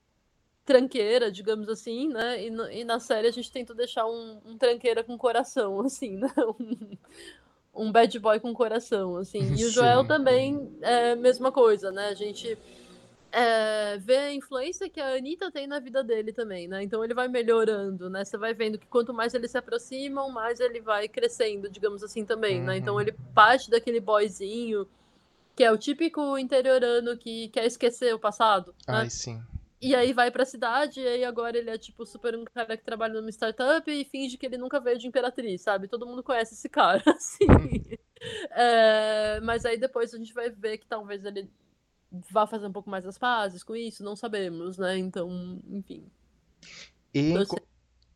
tranqueira, 0.66 1.32
digamos 1.32 1.70
assim, 1.70 2.10
né? 2.10 2.46
E, 2.46 2.50
no, 2.50 2.70
e 2.72 2.84
na 2.84 3.00
série 3.00 3.28
a 3.28 3.32
gente 3.32 3.52
tentou 3.52 3.76
deixar 3.76 4.08
um, 4.08 4.42
um 4.46 4.58
tranqueira 4.58 5.04
com 5.04 5.18
coração, 5.18 5.80
assim, 5.86 6.18
né? 6.18 6.34
Um, 6.60 7.86
um 7.86 7.92
bad 7.92 8.18
boy 8.20 8.40
com 8.40 8.54
coração, 8.54 9.18
assim. 9.18 9.54
E 9.56 9.66
o 9.66 9.70
Joel 9.72 10.02
Sim. 10.02 10.08
também 10.08 10.78
é 10.82 11.12
a 11.12 11.16
mesma 11.16 11.52
coisa, 11.52 11.92
né? 11.92 12.08
A 12.08 12.14
gente 12.16 12.58
é, 13.32 13.98
vê 13.98 14.18
a 14.18 14.34
influência 14.34 14.90
que 14.90 15.00
a 15.00 15.16
Anitta 15.16 15.52
tem 15.52 15.68
na 15.68 15.80
vida 15.80 16.04
dele 16.04 16.34
também, 16.34 16.68
né? 16.68 16.82
Então 16.82 17.04
ele 17.04 17.14
vai 17.14 17.28
melhorando, 17.28 18.10
né? 18.10 18.26
Você 18.26 18.38
vai 18.38 18.54
vendo 18.54 18.80
que 18.80 18.88
quanto 18.88 19.14
mais 19.14 19.34
eles 19.34 19.52
se 19.52 19.58
aproximam, 19.58 20.32
mais 20.32 20.60
ele 20.60 20.82
vai 20.82 21.08
crescendo, 21.08 21.70
digamos 21.70 22.02
assim, 22.04 22.26
também, 22.26 22.62
né? 22.62 22.78
Então 22.78 22.96
Uhum. 22.96 23.02
ele 23.02 23.12
parte 23.34 23.70
daquele 23.70 24.00
boyzinho, 24.00 24.88
que 25.56 25.64
é 25.64 25.72
o 25.72 25.78
típico 25.78 26.38
interiorano 26.38 27.18
que 27.18 27.50
quer 27.50 27.66
esquecer 27.66 28.16
o 28.16 28.20
passado, 28.20 28.74
né? 28.88 29.02
Ai, 29.02 29.10
sim. 29.10 29.42
E 29.86 29.94
aí 29.94 30.14
vai 30.14 30.32
pra 30.32 30.46
cidade, 30.46 31.00
e 31.00 31.08
aí 31.08 31.24
agora 31.24 31.56
ele 31.56 31.70
é, 31.70 31.78
tipo, 31.78 32.08
super 32.08 32.36
um 32.36 32.44
cara 32.44 32.76
que 32.76 32.84
trabalha 32.84 33.14
numa 33.14 33.30
startup 33.30 33.90
e 33.92 34.04
finge 34.04 34.36
que 34.36 34.48
ele 34.48 34.58
nunca 34.58 34.80
veio 34.80 34.98
de 34.98 35.08
Imperatriz, 35.08 35.62
sabe? 35.62 35.88
Todo 35.88 36.08
mundo 36.08 36.24
conhece 36.24 36.56
esse 36.56 36.68
cara, 36.68 37.04
assim. 37.06 37.46
É, 38.50 39.40
mas 39.42 39.64
aí 39.64 39.78
depois 39.78 40.12
a 40.12 40.18
gente 40.18 40.34
vai 40.34 40.50
ver 40.50 40.80
que 40.80 40.88
talvez 40.88 41.24
ele 41.24 41.48
vá 42.32 42.48
fazer 42.48 42.66
um 42.66 42.72
pouco 42.72 42.90
mais 42.90 43.06
as 43.06 43.20
pazes 43.20 43.62
com 43.62 43.76
isso, 43.76 44.04
não 44.04 44.16
sabemos, 44.16 44.80
né? 44.80 44.98
Então, 44.98 45.62
enfim. 45.70 46.10
E, 47.14 47.36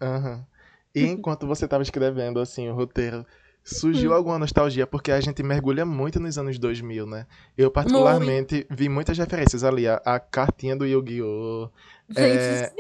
Aham. 0.02 0.48
E 0.96 1.04
enquanto 1.04 1.46
você 1.46 1.66
estava 1.66 1.84
escrevendo 1.84 2.40
assim 2.40 2.68
o 2.68 2.74
roteiro. 2.74 3.24
Surgiu 3.64 4.14
alguma 4.14 4.40
nostalgia 4.40 4.88
porque 4.88 5.12
a 5.12 5.20
gente 5.22 5.42
mergulha 5.44 5.86
muito 5.86 6.20
nos 6.20 6.38
anos 6.38 6.58
2000, 6.58 7.06
né? 7.06 7.26
Eu 7.58 7.70
particularmente 7.70 8.66
vi 8.70 8.90
muitas 8.90 9.18
referências 9.18 9.64
ali, 9.64 9.88
a, 9.88 9.96
a 10.06 10.20
cartinha 10.20 10.76
do 10.76 10.86
Yu-Gi-Oh, 10.86 11.70
Gente, 12.10 12.22
É, 12.22 12.68
sim! 12.70 12.76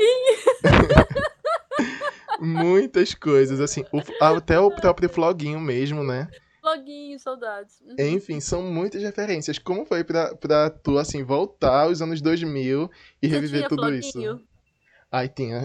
muitas 2.39 3.13
coisas 3.13 3.59
assim, 3.59 3.83
o- 3.91 4.01
até 4.23 4.59
o 4.59 4.71
próprio 4.71 5.09
floguinho 5.09 5.59
mesmo, 5.59 6.03
né? 6.03 6.27
Loguinho, 6.63 7.17
saudades. 7.19 7.79
Uhum. 7.81 7.95
Enfim, 7.97 8.39
são 8.39 8.61
muitas 8.61 9.01
referências. 9.01 9.57
Como 9.57 9.85
foi 9.85 10.03
pra, 10.03 10.35
pra 10.35 10.69
tu 10.69 10.97
assim 10.97 11.23
voltar 11.23 11.83
aos 11.83 12.01
anos 12.01 12.21
2000 12.21 12.89
e 13.21 13.27
Você 13.27 13.33
reviver 13.35 13.67
tudo 13.69 13.93
isso? 13.93 14.39
Ai, 15.11 15.27
tinha. 15.27 15.61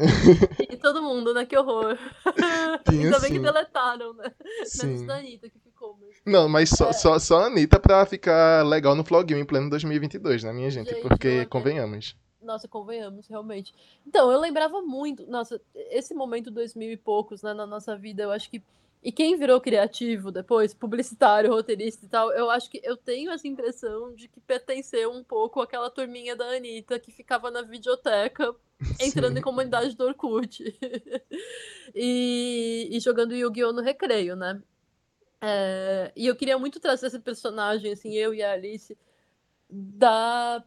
E 0.71 0.77
todo 0.77 1.03
mundo, 1.03 1.35
né? 1.35 1.45
Que 1.45 1.57
horror. 1.57 1.99
Tinha 2.89 3.05
Ainda 3.05 3.21
bem 3.21 3.31
que 3.31 3.37
sim. 3.37 3.43
deletaram, 3.43 4.15
né? 4.15 4.33
Menos 4.41 4.71
Sim. 5.01 5.07
da 5.07 5.17
Anitta 5.17 5.51
que 5.51 5.59
ficou, 5.59 5.99
mas... 6.01 6.17
Não, 6.25 6.49
mas 6.49 6.71
só, 6.71 6.89
É. 6.89 6.93
só, 6.95 7.19
só 7.19 7.41
a 7.41 7.47
Anitta 7.47 7.79
pra 7.79 8.07
ficar 8.07 8.65
legal 8.67 8.95
no 8.95 9.05
Floguinho 9.05 9.39
em 9.39 9.45
pleno 9.45 9.69
2022, 9.69 10.45
né, 10.45 10.53
minha 10.53 10.71
gente? 10.71 10.91
Gente, 10.91 11.03
Porque, 11.03 11.45
convenhamos. 11.47 12.17
Nossa, 12.41 12.67
convenhamos, 12.69 13.27
realmente. 13.29 13.75
Então, 14.07 14.31
eu 14.33 14.39
lembrava 14.41 14.81
muito. 14.83 15.27
Nossa, 15.27 15.61
esse 15.75 16.15
momento 16.15 16.51
2000 16.51 16.93
e 16.93 16.97
poucos, 16.97 17.43
né, 17.43 17.53
na 17.55 17.67
nossa 17.67 17.97
vida, 17.97 18.23
eu 18.23 18.33
acho 18.33 18.51
que. 18.51 18.63
E 19.05 19.13
quem 19.13 19.37
virou 19.37 19.61
criativo 19.61 20.33
depois, 20.33 20.73
publicitário, 20.73 21.51
roteirista 21.53 22.07
e 22.07 22.09
tal, 22.09 22.33
eu 22.33 22.49
acho 22.49 22.71
que 22.71 22.81
eu 22.83 22.97
tenho 22.97 23.31
essa 23.31 23.47
impressão 23.47 24.15
de 24.15 24.29
que 24.29 24.41
pertenceu 24.41 25.13
um 25.13 25.23
pouco 25.23 25.61
àquela 25.61 25.91
turminha 25.91 26.35
da 26.35 26.47
Anitta 26.47 26.99
que 26.99 27.13
ficava 27.13 27.51
na 27.51 27.61
videoteca 27.61 28.57
entrando 28.99 29.35
Sim. 29.35 29.39
em 29.41 29.43
comunidade 29.43 29.95
do 29.95 30.05
Orkut 30.05 30.65
e, 31.95 32.89
e 32.91 32.99
jogando 32.99 33.35
Yu-Gi-Oh! 33.35 33.75
no 33.75 33.83
recreio, 33.83 34.35
né? 34.37 34.63
É, 35.43 36.11
e 36.17 36.27
eu 36.27 36.35
queria 36.35 36.59
muito 36.59 36.81
trazer 36.81 37.09
esse 37.09 37.21
personagem, 37.21 37.93
assim, 37.93 38.15
eu 38.15 38.33
e 38.33 38.43
a 38.43 38.53
Alice, 38.53 38.97
da, 39.69 40.65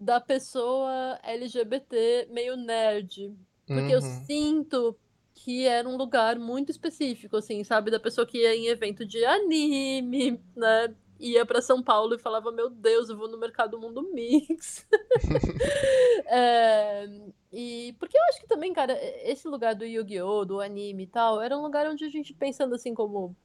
da 0.00 0.18
pessoa 0.18 1.18
LGBT 1.22 2.28
meio 2.30 2.56
nerd. 2.56 3.36
Porque 3.66 3.92
eu 3.92 4.00
Uhum. 4.00 4.24
sinto 4.26 4.96
que 5.44 5.66
era 5.66 5.86
um 5.86 5.98
lugar 5.98 6.38
muito 6.38 6.70
específico, 6.70 7.36
assim, 7.36 7.62
sabe? 7.64 7.90
Da 7.90 8.00
pessoa 8.00 8.26
que 8.26 8.38
ia 8.38 8.56
em 8.56 8.68
evento 8.68 9.04
de 9.04 9.22
anime, 9.26 10.40
né? 10.56 10.94
Ia 11.20 11.44
pra 11.44 11.60
São 11.60 11.82
Paulo 11.82 12.14
e 12.14 12.18
falava, 12.18 12.50
meu 12.50 12.70
Deus, 12.70 13.10
eu 13.10 13.16
vou 13.18 13.28
no 13.28 13.36
Mercado 13.36 13.78
Mundo 13.78 14.10
Mix. 14.10 14.86
É, 16.26 17.06
e 17.52 17.94
porque 17.98 18.16
eu 18.16 18.22
acho 18.30 18.40
que 18.40 18.48
também, 18.48 18.72
cara, 18.72 18.98
esse 19.22 19.46
lugar 19.46 19.74
do 19.74 19.84
Yu-Gi-Oh!, 19.84 20.46
do 20.46 20.60
anime 20.60 21.02
e 21.02 21.06
tal, 21.06 21.40
era 21.40 21.56
um 21.56 21.60
lugar 21.60 21.86
onde 21.86 22.02
a 22.02 22.08
gente, 22.08 22.32
pensando 22.32 22.74
assim 22.74 22.94
como, 22.94 23.36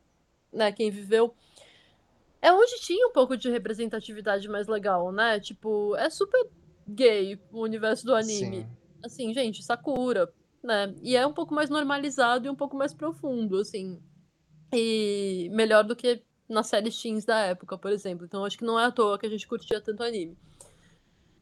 né, 0.52 0.72
quem 0.72 0.90
viveu, 0.90 1.34
é 2.42 2.52
onde 2.54 2.80
tinha 2.80 3.06
um 3.06 3.12
pouco 3.12 3.36
de 3.36 3.50
representatividade 3.50 4.48
mais 4.48 4.68
legal, 4.68 5.12
né? 5.12 5.42
Tipo, 5.42 5.94
é 5.98 6.10
super 6.10 6.48
gay 6.88 7.38
o 7.52 7.62
universo 7.62 8.06
do 8.06 8.16
anime. 8.16 8.62
Sim. 8.62 8.70
Assim, 9.04 9.34
gente, 9.34 9.62
Sakura, 9.62 10.34
né? 10.64 10.94
E 11.02 11.16
é 11.16 11.26
um 11.26 11.34
pouco 11.34 11.54
mais 11.54 11.70
normalizado 11.70 12.48
e 12.48 12.50
um 12.50 12.56
pouco 12.56 12.76
mais 12.76 12.94
profundo, 12.94 13.58
assim. 13.58 14.02
E 14.74 15.50
melhor 15.52 15.84
do 15.84 15.96
que 15.96 16.22
nas 16.48 16.68
séries 16.68 17.00
teens 17.02 17.26
da 17.26 17.40
época, 17.40 17.78
por 17.78 17.92
exemplo. 17.92 18.26
Então 18.26 18.46
acho 18.46 18.58
que 18.58 18.66
não 18.66 18.80
é 18.80 18.86
à 18.86 18.92
toa 18.92 19.18
que 19.18 19.26
a 19.26 19.30
gente 19.30 19.48
curtia 19.48 19.80
tanto 19.82 20.04
anime. 20.04 20.38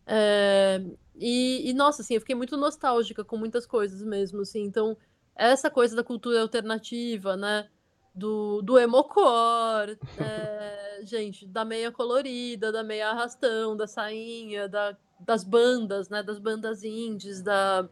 É, 0.06 0.82
e, 1.16 1.70
e, 1.70 1.74
nossa, 1.74 2.02
assim, 2.02 2.14
eu 2.16 2.22
fiquei 2.22 2.36
muito 2.36 2.56
nostálgica 2.56 3.24
com 3.26 3.38
muitas 3.38 3.66
coisas 3.66 4.02
mesmo, 4.02 4.42
assim. 4.42 4.64
Então, 4.64 4.96
essa 5.36 5.70
coisa 5.70 5.96
da 5.96 6.04
cultura 6.04 6.42
alternativa, 6.42 7.36
né? 7.36 7.68
Do, 8.16 8.62
do 8.64 8.80
emocore, 8.80 10.00
é, 10.18 11.02
gente, 11.06 11.46
da 11.46 11.64
meia 11.64 11.92
colorida, 11.92 12.72
da 12.72 12.84
meia 12.84 13.10
arrastão, 13.10 13.76
da 13.78 13.86
sainha, 13.86 14.68
da, 14.68 14.98
das 15.20 15.44
bandas, 15.44 16.10
né? 16.10 16.24
Das 16.24 16.40
bandas 16.40 16.84
indies, 16.84 17.42
da, 17.42 17.88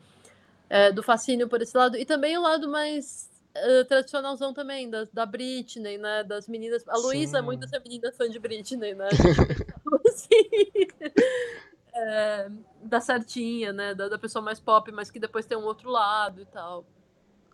é, 0.70 0.92
do 0.92 1.04
fascínio 1.04 1.48
por 1.48 1.62
esse 1.62 1.76
lado. 1.78 1.98
E 1.98 2.06
também 2.06 2.38
o 2.38 2.42
lado 2.42 2.68
mais 2.70 3.30
uh, 3.56 3.86
tradicionalzão 3.86 4.54
também, 4.54 4.90
da, 4.90 5.08
da 5.14 5.26
Britney, 5.26 5.98
né? 5.98 6.24
Das 6.24 6.48
meninas. 6.48 6.84
A 6.88 6.98
Luísa 6.98 7.38
é 7.40 7.42
muito 7.42 7.66
essa 7.66 7.80
menina 7.80 8.12
fã 8.12 8.30
de 8.30 8.40
Britney, 8.40 8.94
né? 8.94 9.10
Assim. 10.08 10.50
É, 11.94 12.50
da 12.84 13.00
certinha, 13.00 13.72
né? 13.72 13.94
Da, 13.96 14.10
da 14.10 14.18
pessoa 14.18 14.42
mais 14.44 14.60
pop, 14.60 14.92
mas 14.92 15.10
que 15.10 15.20
depois 15.20 15.46
tem 15.46 15.58
um 15.58 15.64
outro 15.64 15.90
lado 15.90 16.42
e 16.42 16.46
tal. 16.46 16.86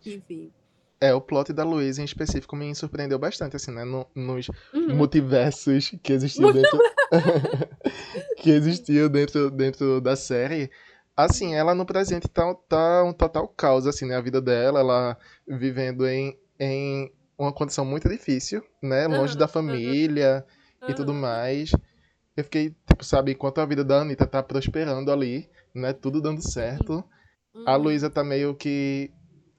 Enfim. 0.06 0.52
É, 1.00 1.13
o 1.13 1.21
plot 1.21 1.52
da 1.52 1.63
Luísa 1.63 2.02
em 2.02 2.06
específico 2.06 2.56
me 2.56 2.74
surpreendeu 2.76 3.17
bastante, 3.17 3.56
assim, 3.56 3.71
né? 3.71 3.84
no- 3.84 4.06
nos 4.15 4.47
Uhum. 4.74 4.95
multiversos 4.95 5.91
que 6.04 6.13
existiam 6.13 6.52
dentro. 6.52 6.78
que 8.38 8.50
existiam 8.52 9.10
dentro, 9.10 9.50
dentro 9.50 10.00
da 10.02 10.15
série. 10.15 10.69
Assim, 11.15 11.54
ela 11.56 11.76
no 11.76 11.86
presente 11.86 12.28
tá, 12.28 12.54
tá 12.67 13.04
um 13.04 13.13
total 13.13 13.47
caos, 13.47 13.86
assim, 13.86 14.06
né? 14.06 14.15
A 14.15 14.21
vida 14.21 14.41
dela, 14.41 14.80
ela 14.80 15.17
vivendo 15.47 16.08
em, 16.08 16.38
em 16.60 17.12
uma 17.38 17.52
condição 17.54 17.86
muito 17.86 18.10
difícil, 18.10 18.63
né? 18.82 19.08
Longe 19.08 19.36
Aham, 19.36 19.38
da 19.38 19.47
família 19.47 20.45
e 20.88 20.93
tudo 20.93 21.13
mais. 21.13 21.71
Eu 22.36 22.43
fiquei, 22.45 22.71
tipo, 22.88 23.04
sabe, 23.04 23.34
enquanto 23.34 23.60
a 23.60 23.65
vida 23.65 23.84
da 23.84 24.02
Anitta 24.02 24.26
tá 24.28 24.41
prosperando 24.41 25.12
ali, 25.12 25.50
né? 25.76 25.93
Tudo 25.93 26.21
dando 26.21 26.41
certo. 26.41 27.04
A 27.65 27.76
Uhum. 27.76 27.76
Luísa 27.76 28.10
tá 28.10 28.24
meio 28.24 28.56
que, 28.56 29.12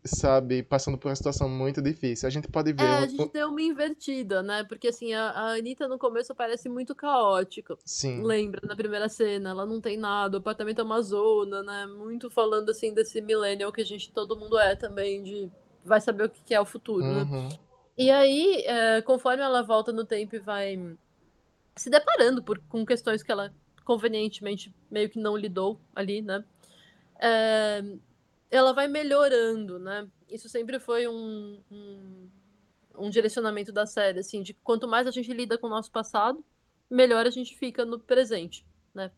sabe, 0.05 0.63
passando 0.63 0.99
por 0.99 1.09
uma 1.09 1.17
situação 1.17 1.49
muito 1.49 1.81
difícil. 1.81 2.27
A 2.27 2.31
gente 2.31 2.49
pode 2.49 2.73
ver. 2.73 2.83
É, 2.83 2.99
a 2.99 3.07
gente 3.07 3.33
deu 3.33 3.49
uma 3.49 3.63
invertida, 3.63 4.43
né? 4.43 4.65
Porque 4.65 4.89
assim, 4.89 5.13
a, 5.13 5.31
a 5.31 5.53
Anitta 5.55 5.87
no 5.87 5.99
começo 5.99 6.35
parece 6.35 6.69
muito 6.69 6.95
caótica. 6.95 7.77
Sim, 7.85 8.23
Lembra, 8.23 8.61
na 8.67 8.75
primeira 8.75 9.09
cena, 9.09 9.51
ela 9.51 9.65
não 9.65 9.81
tem 9.81 9.97
nada, 9.97 10.37
o 10.37 10.41
apartamento 10.41 10.81
é 10.81 10.85
uma 10.85 11.01
zona, 11.03 11.63
né? 11.63 11.87
Muito 11.87 12.31
falando 12.31 12.71
assim 12.71 12.93
desse 12.93 13.21
millennial 13.21 13.73
que 13.73 13.81
a 13.81 13.85
gente, 13.85 14.13
todo 14.13 14.37
mundo 14.37 14.59
é 14.59 14.75
também, 14.75 15.23
de 15.23 15.51
vai 15.85 16.01
saber 16.01 16.25
o 16.25 16.31
que 16.31 16.55
é 16.55 16.61
o 16.61 16.65
futuro, 16.65 17.13
né? 17.13 17.23
uhum, 17.23 17.49
E 17.97 18.11
aí, 18.11 18.65
é, 18.67 19.03
conforme 19.03 19.43
ela 19.43 19.63
volta 19.63 19.93
no 19.93 20.05
tempo 20.05 20.37
e 20.37 20.39
vai 20.41 20.97
se 21.77 21.91
deparando 21.91 22.43
por, 22.43 22.59
com 22.69 22.85
questões 22.85 23.23
que 23.23 23.33
ela 23.33 23.53
convenientemente 23.85 24.75
meio 24.91 25.09
que 25.11 25.19
não 25.19 25.37
lidou 25.37 25.81
ali, 25.95 26.23
né? 26.23 26.45
É, 27.21 27.83
ela 28.53 28.75
vai 28.75 28.87
melhorando, 28.87 29.79
né? 29.79 30.07
Isso 30.31 30.47
sempre 30.47 30.79
foi 30.79 31.09
um, 31.09 31.59
um, 31.71 32.31
um 32.99 33.11
direcionamento 33.11 33.73
da 33.73 33.87
série, 33.87 34.21
assim, 34.21 34.43
de 34.43 34.53
quanto 34.53 34.87
mais 34.87 35.07
a 35.07 35.11
gente 35.11 35.33
lida 35.33 35.57
com 35.57 35.69
o 35.69 35.71
nosso 35.71 35.91
passado, 35.91 36.45
melhor 36.89 37.27
a 37.27 37.31
gente 37.31 37.57
fica 37.57 37.87
no 37.87 37.99
presente, 37.99 38.67
né? 38.95 39.11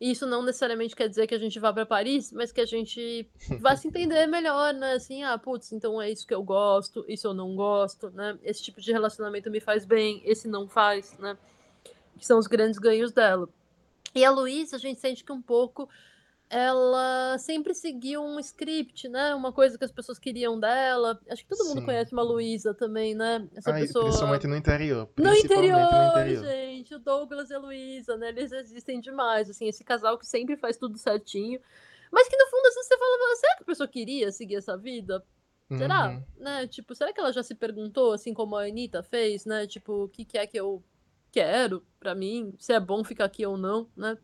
E 0.00 0.10
isso 0.12 0.26
não 0.26 0.42
necessariamente 0.42 0.96
quer 0.96 1.06
dizer 1.06 1.26
que 1.26 1.34
a 1.34 1.38
gente 1.38 1.58
vá 1.58 1.70
para 1.70 1.84
Paris, 1.84 2.32
mas 2.32 2.50
que 2.50 2.62
a 2.62 2.66
gente 2.66 3.28
vá 3.60 3.76
se 3.76 3.88
entender 3.88 4.24
melhor, 4.26 4.72
né? 4.72 4.92
Assim, 4.94 5.22
ah, 5.22 5.36
putz, 5.36 5.70
então 5.70 6.00
é 6.00 6.10
isso 6.10 6.26
que 6.26 6.34
eu 6.34 6.42
gosto, 6.42 7.04
isso 7.06 7.26
eu 7.26 7.34
não 7.34 7.54
gosto, 7.54 8.08
né? 8.10 8.38
Esse 8.42 8.62
tipo 8.62 8.80
de 8.80 8.90
relacionamento 8.90 9.50
me 9.50 9.60
faz 9.60 9.84
bem, 9.84 10.22
esse 10.24 10.48
não 10.48 10.66
faz, 10.66 11.14
né? 11.18 11.36
Que 12.16 12.24
são 12.24 12.38
os 12.38 12.46
grandes 12.46 12.78
ganhos 12.78 13.12
dela. 13.12 13.46
E 14.14 14.24
a 14.24 14.30
Luísa, 14.30 14.76
a 14.76 14.78
gente 14.78 14.98
sente 14.98 15.22
que 15.22 15.32
um 15.32 15.42
pouco 15.42 15.90
ela 16.50 17.36
sempre 17.38 17.74
seguiu 17.74 18.22
um 18.22 18.40
script, 18.40 19.08
né? 19.08 19.34
Uma 19.34 19.52
coisa 19.52 19.76
que 19.76 19.84
as 19.84 19.92
pessoas 19.92 20.18
queriam 20.18 20.58
dela. 20.58 21.20
Acho 21.28 21.42
que 21.42 21.48
todo 21.48 21.68
mundo 21.68 21.84
conhece 21.84 22.12
uma 22.12 22.22
Luísa 22.22 22.72
também, 22.72 23.14
né? 23.14 23.46
Essa 23.54 23.72
Ai, 23.72 23.82
pessoa. 23.82 24.06
principalmente 24.06 24.46
no 24.46 24.56
interior. 24.56 25.00
No 25.00 25.06
Principalmente 25.08 25.72
no 25.72 25.78
interior, 25.78 26.10
interior. 26.10 26.44
gente, 26.44 26.94
o 26.94 26.98
Douglas 26.98 27.50
e 27.50 27.54
a 27.54 27.58
Luísa, 27.58 28.16
né? 28.16 28.30
Eles 28.30 28.50
existem 28.52 29.00
demais, 29.00 29.50
assim, 29.50 29.68
esse 29.68 29.84
casal 29.84 30.18
que 30.18 30.26
sempre 30.26 30.56
faz 30.56 30.76
tudo 30.76 30.96
certinho. 30.96 31.60
Mas 32.10 32.28
que 32.28 32.36
no 32.36 32.46
fundo, 32.50 32.66
assim, 32.66 32.82
você 32.82 32.98
fala, 32.98 33.36
será 33.36 33.56
que 33.56 33.62
a 33.62 33.66
pessoa 33.66 33.88
queria 33.88 34.32
seguir 34.32 34.56
essa 34.56 34.76
vida? 34.76 35.22
Será? 35.76 36.08
Uhum. 36.08 36.24
Né? 36.38 36.66
Tipo, 36.66 36.94
será 36.94 37.12
que 37.12 37.20
ela 37.20 37.30
já 37.30 37.42
se 37.42 37.54
perguntou, 37.54 38.12
assim 38.12 38.32
como 38.32 38.56
a 38.56 38.64
Anitta 38.64 39.02
fez, 39.02 39.44
né? 39.44 39.66
Tipo, 39.66 40.04
o 40.04 40.08
que, 40.08 40.24
que 40.24 40.38
é 40.38 40.46
que 40.46 40.58
eu 40.58 40.82
quero 41.30 41.84
pra 42.00 42.14
mim? 42.14 42.54
Se 42.58 42.72
é 42.72 42.80
bom 42.80 43.04
ficar 43.04 43.26
aqui 43.26 43.44
ou 43.44 43.58
não, 43.58 43.86
né? 43.94 44.16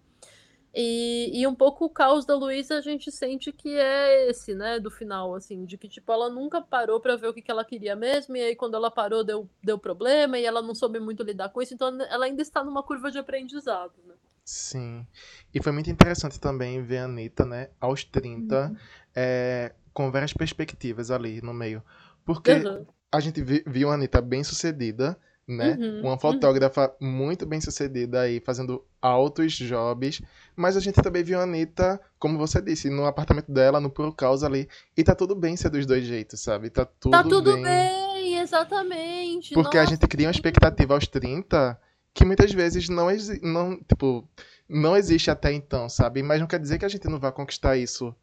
E, 0.74 1.30
e 1.40 1.46
um 1.46 1.54
pouco 1.54 1.84
o 1.84 1.90
caos 1.90 2.24
da 2.26 2.34
Luísa 2.34 2.76
a 2.78 2.80
gente 2.80 3.12
sente 3.12 3.52
que 3.52 3.76
é 3.76 4.28
esse, 4.28 4.54
né? 4.54 4.80
Do 4.80 4.90
final, 4.90 5.34
assim, 5.34 5.64
de 5.64 5.78
que, 5.78 5.88
tipo, 5.88 6.10
ela 6.12 6.28
nunca 6.28 6.60
parou 6.60 7.00
pra 7.00 7.14
ver 7.16 7.28
o 7.28 7.34
que, 7.34 7.40
que 7.42 7.50
ela 7.50 7.64
queria 7.64 7.94
mesmo, 7.94 8.36
e 8.36 8.42
aí 8.42 8.56
quando 8.56 8.74
ela 8.74 8.90
parou 8.90 9.22
deu, 9.22 9.48
deu 9.62 9.78
problema, 9.78 10.38
e 10.38 10.44
ela 10.44 10.60
não 10.60 10.74
soube 10.74 10.98
muito 10.98 11.22
lidar 11.22 11.48
com 11.50 11.62
isso, 11.62 11.74
então 11.74 11.88
ela 12.10 12.24
ainda 12.26 12.42
está 12.42 12.64
numa 12.64 12.82
curva 12.82 13.10
de 13.10 13.18
aprendizado, 13.18 13.92
né? 14.06 14.14
Sim. 14.44 15.06
E 15.54 15.62
foi 15.62 15.72
muito 15.72 15.88
interessante 15.90 16.38
também 16.38 16.82
ver 16.82 16.98
a 16.98 17.04
Anitta, 17.04 17.44
né, 17.46 17.70
aos 17.80 18.04
30, 18.04 18.68
Uhum. 18.68 18.76
é, 19.14 19.72
com 19.92 20.10
várias 20.10 20.32
perspectivas 20.34 21.10
ali 21.10 21.40
no 21.40 21.54
meio. 21.54 21.82
Porque 22.24 22.50
Aham. 22.52 22.84
a 23.12 23.20
gente 23.20 23.40
vi- 23.42 23.64
viu 23.66 23.90
a 23.90 23.94
Anitta 23.94 24.20
bem 24.20 24.42
sucedida, 24.44 25.16
né? 25.46 25.78
Uhum. 25.80 26.00
Uma 26.02 26.16
Uhum. 26.18 26.18
fotógrafa 26.18 26.94
muito 27.00 27.46
bem 27.46 27.60
sucedida 27.60 28.22
aí, 28.22 28.40
fazendo 28.40 28.84
altos 29.00 29.52
jobs. 29.54 30.20
Mas 30.56 30.76
a 30.76 30.80
gente 30.80 31.00
também 31.02 31.22
viu 31.24 31.38
a 31.38 31.42
Anitta, 31.42 32.00
como 32.18 32.38
você 32.38 32.60
disse, 32.62 32.88
no 32.90 33.06
apartamento 33.06 33.50
dela, 33.52 33.80
no 33.80 33.90
puro 33.90 34.12
caos 34.14 34.42
ali. 34.44 34.68
E 34.96 35.04
tá 35.04 35.14
tudo 35.14 35.34
bem 35.34 35.56
ser 35.56 35.70
dos 35.70 35.86
dois 35.86 36.04
jeitos, 36.04 36.40
sabe? 36.40 36.70
Tá 36.70 36.84
tudo 36.86 37.10
Tá 37.10 37.22
tudo 37.24 37.56
bem. 37.58 37.62
bem, 37.62 38.38
exatamente. 38.38 39.54
Porque 39.54 39.78
a 39.78 39.86
Nossa, 39.86 39.86
gente 39.86 40.06
cria 40.06 40.26
uma 40.28 40.32
expectativa 40.32 40.94
aos 40.94 41.06
30 41.06 41.80
que 42.12 42.24
muitas 42.24 42.52
vezes 42.52 42.88
não, 42.88 43.08
não, 43.42 43.76
tipo, 43.82 44.28
não 44.68 44.96
existe 44.96 45.30
até 45.30 45.52
então, 45.52 45.88
sabe? 45.88 46.22
Mas 46.22 46.40
não 46.40 46.46
quer 46.46 46.60
dizer 46.60 46.78
que 46.78 46.84
a 46.84 46.88
gente 46.88 47.08
não 47.08 47.18
vá 47.18 47.32
conquistar 47.32 47.76
isso, 47.76 48.14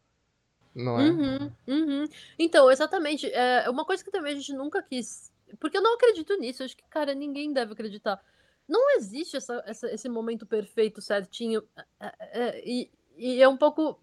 não 0.74 1.00
é? 1.00 1.18
Uhum, 1.18 1.50
uhum. 1.66 2.04
Então, 2.38 2.70
exatamente. 2.70 3.26
É 3.32 3.68
uma 3.70 3.84
coisa 3.84 4.04
que 4.04 4.10
também 4.10 4.32
a 4.34 4.36
gente 4.36 4.52
nunca 4.52 4.82
quis. 4.82 5.31
Porque 5.58 5.76
eu 5.78 5.82
não 5.82 5.94
acredito 5.94 6.36
nisso. 6.38 6.62
Acho 6.62 6.76
que, 6.76 6.84
cara, 6.90 7.14
ninguém 7.14 7.52
deve 7.52 7.72
acreditar. 7.72 8.20
Não 8.68 8.96
existe 8.96 9.36
essa, 9.36 9.62
essa- 9.66 9.90
esse 9.92 10.08
momento 10.08 10.46
perfeito, 10.46 11.00
certinho. 11.00 11.62
é, 12.00 12.40
é, 12.58 12.62
e, 12.68 12.90
e 13.16 13.42
é 13.42 13.48
um 13.48 13.56
pouco 13.56 14.00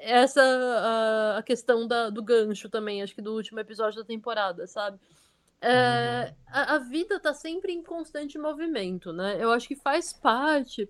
essa 0.00 0.42
a, 0.42 1.38
a 1.38 1.42
questão 1.42 1.86
da, 1.86 2.10
do 2.10 2.22
gancho 2.22 2.68
também, 2.68 3.02
acho 3.02 3.14
que 3.14 3.22
do 3.22 3.34
último 3.34 3.60
episódio 3.60 4.00
da 4.00 4.06
temporada, 4.06 4.66
sabe? 4.66 4.98
É, 5.60 5.68
Uhum. 5.72 6.34
a, 6.46 6.74
a 6.76 6.78
vida 6.78 7.18
tá 7.20 7.34
sempre 7.34 7.72
em 7.72 7.82
constante 7.82 8.38
movimento, 8.38 9.12
né? 9.12 9.42
Eu 9.42 9.50
acho 9.52 9.66
que 9.68 9.76
faz 9.76 10.12
parte 10.12 10.88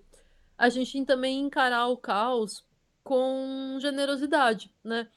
a 0.57 0.69
gente 0.69 1.05
também 1.05 1.41
encarar 1.41 1.87
o 1.87 1.97
caos 1.97 2.65
com 3.03 3.77
generosidade, 3.81 4.73
né? 4.83 5.09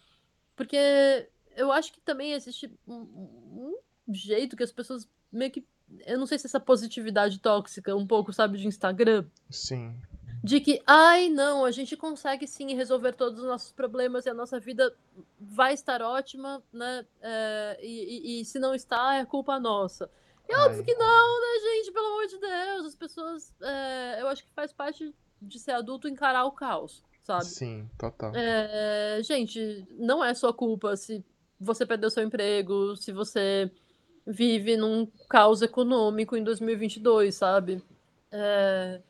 Porque 0.57 1.29
eu 1.57 1.73
acho 1.73 1.93
que 1.93 2.01
também 2.01 2.33
existe 2.33 2.71
um, 2.87 2.95
um 2.95 3.72
jeito 4.09 4.57
que 4.57 4.63
as 4.63 4.73
pessoas 4.73 5.09
meio 5.31 5.51
que. 5.51 5.65
Eu 6.07 6.19
não 6.19 6.27
sei 6.27 6.39
se 6.39 6.47
essa 6.47 6.59
positividade 6.61 7.39
tóxica, 7.39 7.95
um 7.95 8.07
pouco, 8.07 8.33
sabe, 8.33 8.57
de 8.59 8.67
Instagram, 8.67 9.25
Sim. 9.51 9.95
de 10.43 10.59
que, 10.59 10.83
ai, 10.87 11.29
não, 11.29 11.65
a 11.67 11.71
gente 11.71 11.97
consegue 11.97 12.47
sim 12.47 12.75
resolver 12.75 13.13
todos 13.13 13.41
os 13.41 13.45
nossos 13.47 13.73
problemas 13.73 14.25
e 14.25 14.31
a 14.31 14.35
nossa 14.35 14.59
vida 14.59 14.95
vai 15.39 15.75
estar 15.75 16.01
ótima, 16.01 16.63
né? 16.73 17.05
É, 17.21 17.79
e, 17.83 18.39
e- 18.39 18.41
e 18.41 18.45
se 18.47 18.59
não 18.59 18.75
está, 18.75 19.17
é 19.17 19.25
culpa 19.27 19.61
nossa. 19.61 20.11
É 20.49 20.57
óbvio 20.57 20.79
Ai. 20.81 20.85
que 20.85 20.95
não, 20.95 21.41
né, 21.41 21.61
gente? 21.77 21.93
Pelo 21.93 22.07
amor 22.07 22.27
de 22.27 22.39
Deus, 22.39 22.87
as 22.87 22.95
pessoas. 22.97 23.55
é, 23.61 24.19
eu 24.23 24.29
acho 24.29 24.43
que 24.45 24.51
faz 24.55 24.73
parte 24.73 25.15
de 25.43 25.59
ser 25.59 25.73
adulto 25.73 26.09
encarar 26.09 26.45
o 26.47 26.53
caos, 26.53 27.03
sabe? 27.23 27.45
Sim, 27.45 27.89
total. 27.99 28.33
É, 28.35 29.21
gente, 29.23 29.87
não 29.91 30.25
é 30.25 30.33
sua 30.35 30.53
culpa 30.55 30.97
se 30.97 31.23
você 31.61 31.85
perdeu 31.87 32.11
seu 32.11 32.23
emprego, 32.25 32.97
se 32.97 33.13
você 33.13 33.71
vive 34.27 34.77
num 34.77 35.07
caos 35.29 35.63
econômico 35.63 36.37
em 36.37 36.45
2022, 36.45 37.35
sabe? 37.35 37.83
É, 38.31 39.01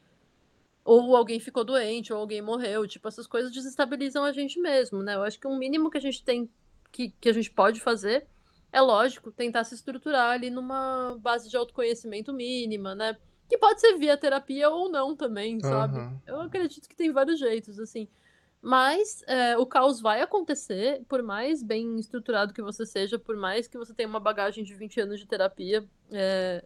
ou 0.85 1.17
alguém 1.17 1.39
ficou 1.39 1.65
doente, 1.65 2.13
ou 2.13 2.19
alguém 2.19 2.43
morreu. 2.43 2.87
Tipo, 2.87 3.09
essas 3.09 3.27
coisas 3.27 3.53
desestabilizam 3.53 4.25
a 4.25 4.33
gente 4.33 4.61
mesmo, 4.61 5.03
né? 5.03 5.15
Eu 5.15 5.23
acho 5.23 5.39
que 5.39 5.47
o 5.47 5.57
mínimo 5.57 5.91
que 5.91 5.99
a 5.99 6.01
gente 6.01 6.23
tem, 6.25 6.51
que, 6.91 7.11
que 7.21 7.29
a 7.29 7.33
gente 7.33 7.51
pode 7.51 7.81
fazer, 7.81 8.27
é 8.73 8.81
lógico, 8.81 9.31
tentar 9.31 9.65
se 9.65 9.75
estruturar 9.75 10.31
ali 10.31 10.51
numa 10.51 11.17
base 11.21 11.49
de 11.49 11.57
autoconhecimento 11.57 12.33
mínima, 12.33 12.95
né? 12.95 13.17
Que 13.49 13.59
pode 13.59 13.81
ser 13.81 13.97
via 13.99 14.17
terapia 14.17 14.71
ou 14.71 14.89
não 14.89 15.15
também, 15.15 15.61
sabe? 15.61 15.99
Aham. 15.99 16.21
Eu 16.27 16.41
acredito 16.41 16.89
que 16.89 16.97
tem 16.97 17.13
vários 17.13 17.39
jeitos, 17.39 17.79
assim. 17.79 18.09
Mas 18.63 19.23
é, 19.27 19.59
o 19.59 19.67
caos 19.67 20.01
vai 20.01 20.23
acontecer, 20.23 21.05
por 21.09 21.23
mais 21.23 21.63
bem 21.65 21.99
estruturado 21.99 22.55
que 22.55 22.63
você 22.63 22.87
seja, 22.87 23.19
por 23.19 23.37
mais 23.37 23.67
que 23.69 23.77
você 23.79 23.93
tenha 23.95 24.09
uma 24.09 24.21
bagagem 24.21 24.65
de 24.65 24.75
20 24.75 25.01
anos 25.01 25.19
de 25.21 25.27
terapia. 25.27 25.85
é, 26.13 26.65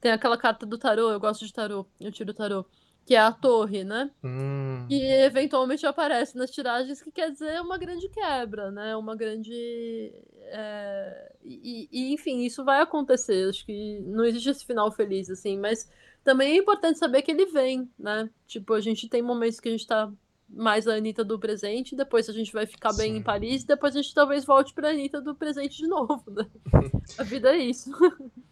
Tem 0.00 0.12
aquela 0.12 0.36
carta 0.38 0.66
do 0.66 0.76
tarô, 0.78 1.10
eu 1.10 1.20
gosto 1.20 1.46
de 1.46 1.52
tarô, 1.52 1.86
eu 2.00 2.12
tiro 2.12 2.34
tarô, 2.34 2.66
que 3.06 3.14
é 3.14 3.20
a 3.20 3.32
torre, 3.32 3.84
né? 3.84 4.10
Hum, 4.24 4.86
Que 4.88 4.94
eventualmente 5.02 5.86
aparece 5.86 6.36
nas 6.36 6.50
tiragens, 6.50 7.02
que 7.02 7.12
quer 7.12 7.30
dizer 7.30 7.60
uma 7.60 7.78
grande 7.78 8.08
quebra, 8.08 8.70
né? 8.70 8.96
Uma 8.96 9.16
grande. 9.16 10.12
é, 10.46 11.32
E, 11.42 11.88
e, 11.92 12.12
enfim, 12.12 12.40
isso 12.44 12.64
vai 12.64 12.80
acontecer. 12.80 13.48
Acho 13.48 13.64
que 13.64 14.00
não 14.00 14.24
existe 14.24 14.50
esse 14.50 14.64
final 14.66 14.90
feliz, 14.92 15.30
assim, 15.30 15.58
mas 15.58 15.88
também 16.24 16.52
é 16.52 16.56
importante 16.60 16.98
saber 16.98 17.22
que 17.22 17.30
ele 17.30 17.46
vem, 17.46 17.90
né? 17.98 18.28
Tipo, 18.46 18.74
a 18.74 18.80
gente 18.80 19.08
tem 19.08 19.22
momentos 19.22 19.60
que 19.60 19.68
a 19.68 19.72
gente 19.72 19.86
tá 19.86 20.10
mais 20.56 20.86
a 20.86 20.94
Anitta 20.94 21.24
do 21.24 21.38
presente, 21.38 21.96
depois 21.96 22.28
a 22.28 22.32
gente 22.32 22.52
vai 22.52 22.66
ficar 22.66 22.92
bem 22.92 23.12
em 23.12 23.16
sim. 23.16 23.22
Paris, 23.22 23.64
depois 23.64 23.94
a 23.94 24.00
gente 24.02 24.14
talvez 24.14 24.44
volte 24.44 24.72
pra 24.72 24.90
Anitta 24.90 25.20
do 25.20 25.34
presente 25.34 25.78
de 25.78 25.86
novo, 25.86 26.22
né? 26.28 26.46
A 27.18 27.22
vida 27.22 27.54
é 27.54 27.58
isso. 27.58 27.90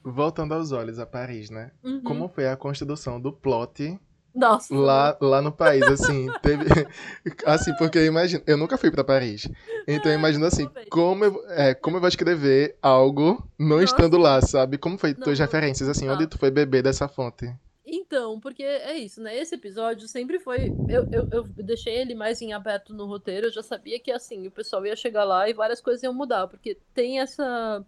Voltando 0.03 0.55
aos 0.55 0.73
olhos 0.73 0.99
a 0.99 1.07
Paris, 1.07 1.51
né? 1.51 1.71
Uhum. 1.83 2.03
Como 2.03 2.29
foi 2.29 2.47
a 2.47 2.57
construção 2.57 3.21
do 3.21 3.33
plot 3.33 3.99
Nossa. 4.35 4.75
lá, 4.75 5.17
lá 5.21 5.41
no 5.41 5.53
país, 5.53 5.83
assim, 5.85 6.27
teve... 6.43 6.65
Assim, 7.47 7.75
porque 7.77 7.99
eu 7.99 8.07
imagino... 8.07 8.43
Eu 8.47 8.57
nunca 8.57 8.77
fui 8.77 8.91
pra 8.91 9.05
Paris. 9.05 9.49
Então 9.87 10.11
eu 10.11 10.19
imagino 10.19 10.45
assim, 10.45 10.69
como 10.91 11.25
eu, 11.25 11.45
é, 11.49 11.75
como 11.75 11.97
eu 11.97 12.01
vou 12.01 12.09
escrever 12.09 12.77
algo 12.83 13.43
não 13.59 13.77
Nossa. 13.77 13.85
estando 13.85 14.19
lá, 14.19 14.41
sabe? 14.41 14.77
Como 14.79 14.99
foi 14.99 15.15
Não, 15.15 15.21
tuas 15.21 15.39
referências, 15.39 15.89
assim, 15.89 16.07
tá. 16.07 16.15
onde 16.15 16.27
tu 16.27 16.39
foi 16.39 16.51
beber 16.51 16.83
dessa 16.83 17.09
fonte? 17.09 17.53
Então, 17.95 18.41
porque 18.41 18.63
é 18.63 18.97
isso, 18.97 19.21
né? 19.21 19.37
Esse 19.37 19.55
episódio 19.55 20.09
sempre 20.09 20.41
foi. 20.41 20.73
Eu, 20.89 21.07
eu, 21.13 21.29
eu 21.31 21.43
deixei 21.45 21.95
ele 21.95 22.15
mais 22.15 22.41
em 22.41 22.55
aberto 22.55 22.95
no 22.95 23.05
roteiro, 23.05 23.49
eu 23.49 23.53
já 23.53 23.63
sabia 23.63 24.01
que 24.01 24.11
assim, 24.11 24.47
o 24.47 24.51
pessoal 24.51 24.87
ia 24.87 24.97
chegar 24.97 25.25
lá 25.25 25.47
e 25.47 25.53
várias 25.53 25.79
coisas 25.79 26.03
iam 26.03 26.15
mudar, 26.15 26.49
porque 26.49 26.79
tem 26.95 27.21
essa 27.21 27.85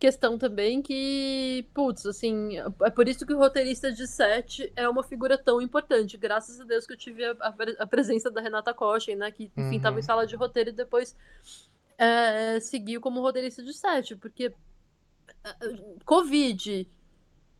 questão 0.00 0.36
também 0.36 0.82
que, 0.82 1.64
putz, 1.72 2.06
assim, 2.06 2.58
é 2.58 2.90
por 2.90 3.06
isso 3.06 3.24
que 3.24 3.32
o 3.32 3.38
roteirista 3.38 3.92
de 3.92 4.04
sete 4.08 4.72
é 4.74 4.88
uma 4.88 5.04
figura 5.04 5.38
tão 5.38 5.62
importante. 5.62 6.16
Graças 6.16 6.60
a 6.60 6.64
Deus 6.64 6.84
que 6.84 6.94
eu 6.94 6.98
tive 6.98 7.24
a, 7.24 7.54
a, 7.78 7.86
presença 7.86 8.32
da 8.32 8.40
Renata 8.40 8.74
Kochen, 8.74 9.14
né? 9.14 9.30
Que, 9.30 9.44
enfim, 9.56 9.80
Uhum. 9.86 9.98
em 9.98 10.02
sala 10.02 10.26
de 10.26 10.34
roteiro 10.34 10.70
e 10.70 10.72
depois 10.72 11.14
é, 11.96 12.58
seguiu 12.58 13.00
como 13.00 13.20
roteirista 13.20 13.62
de 13.62 13.72
sete, 13.72 14.16
porque 14.16 14.52
é, 15.44 15.54
Covid, 16.04 16.90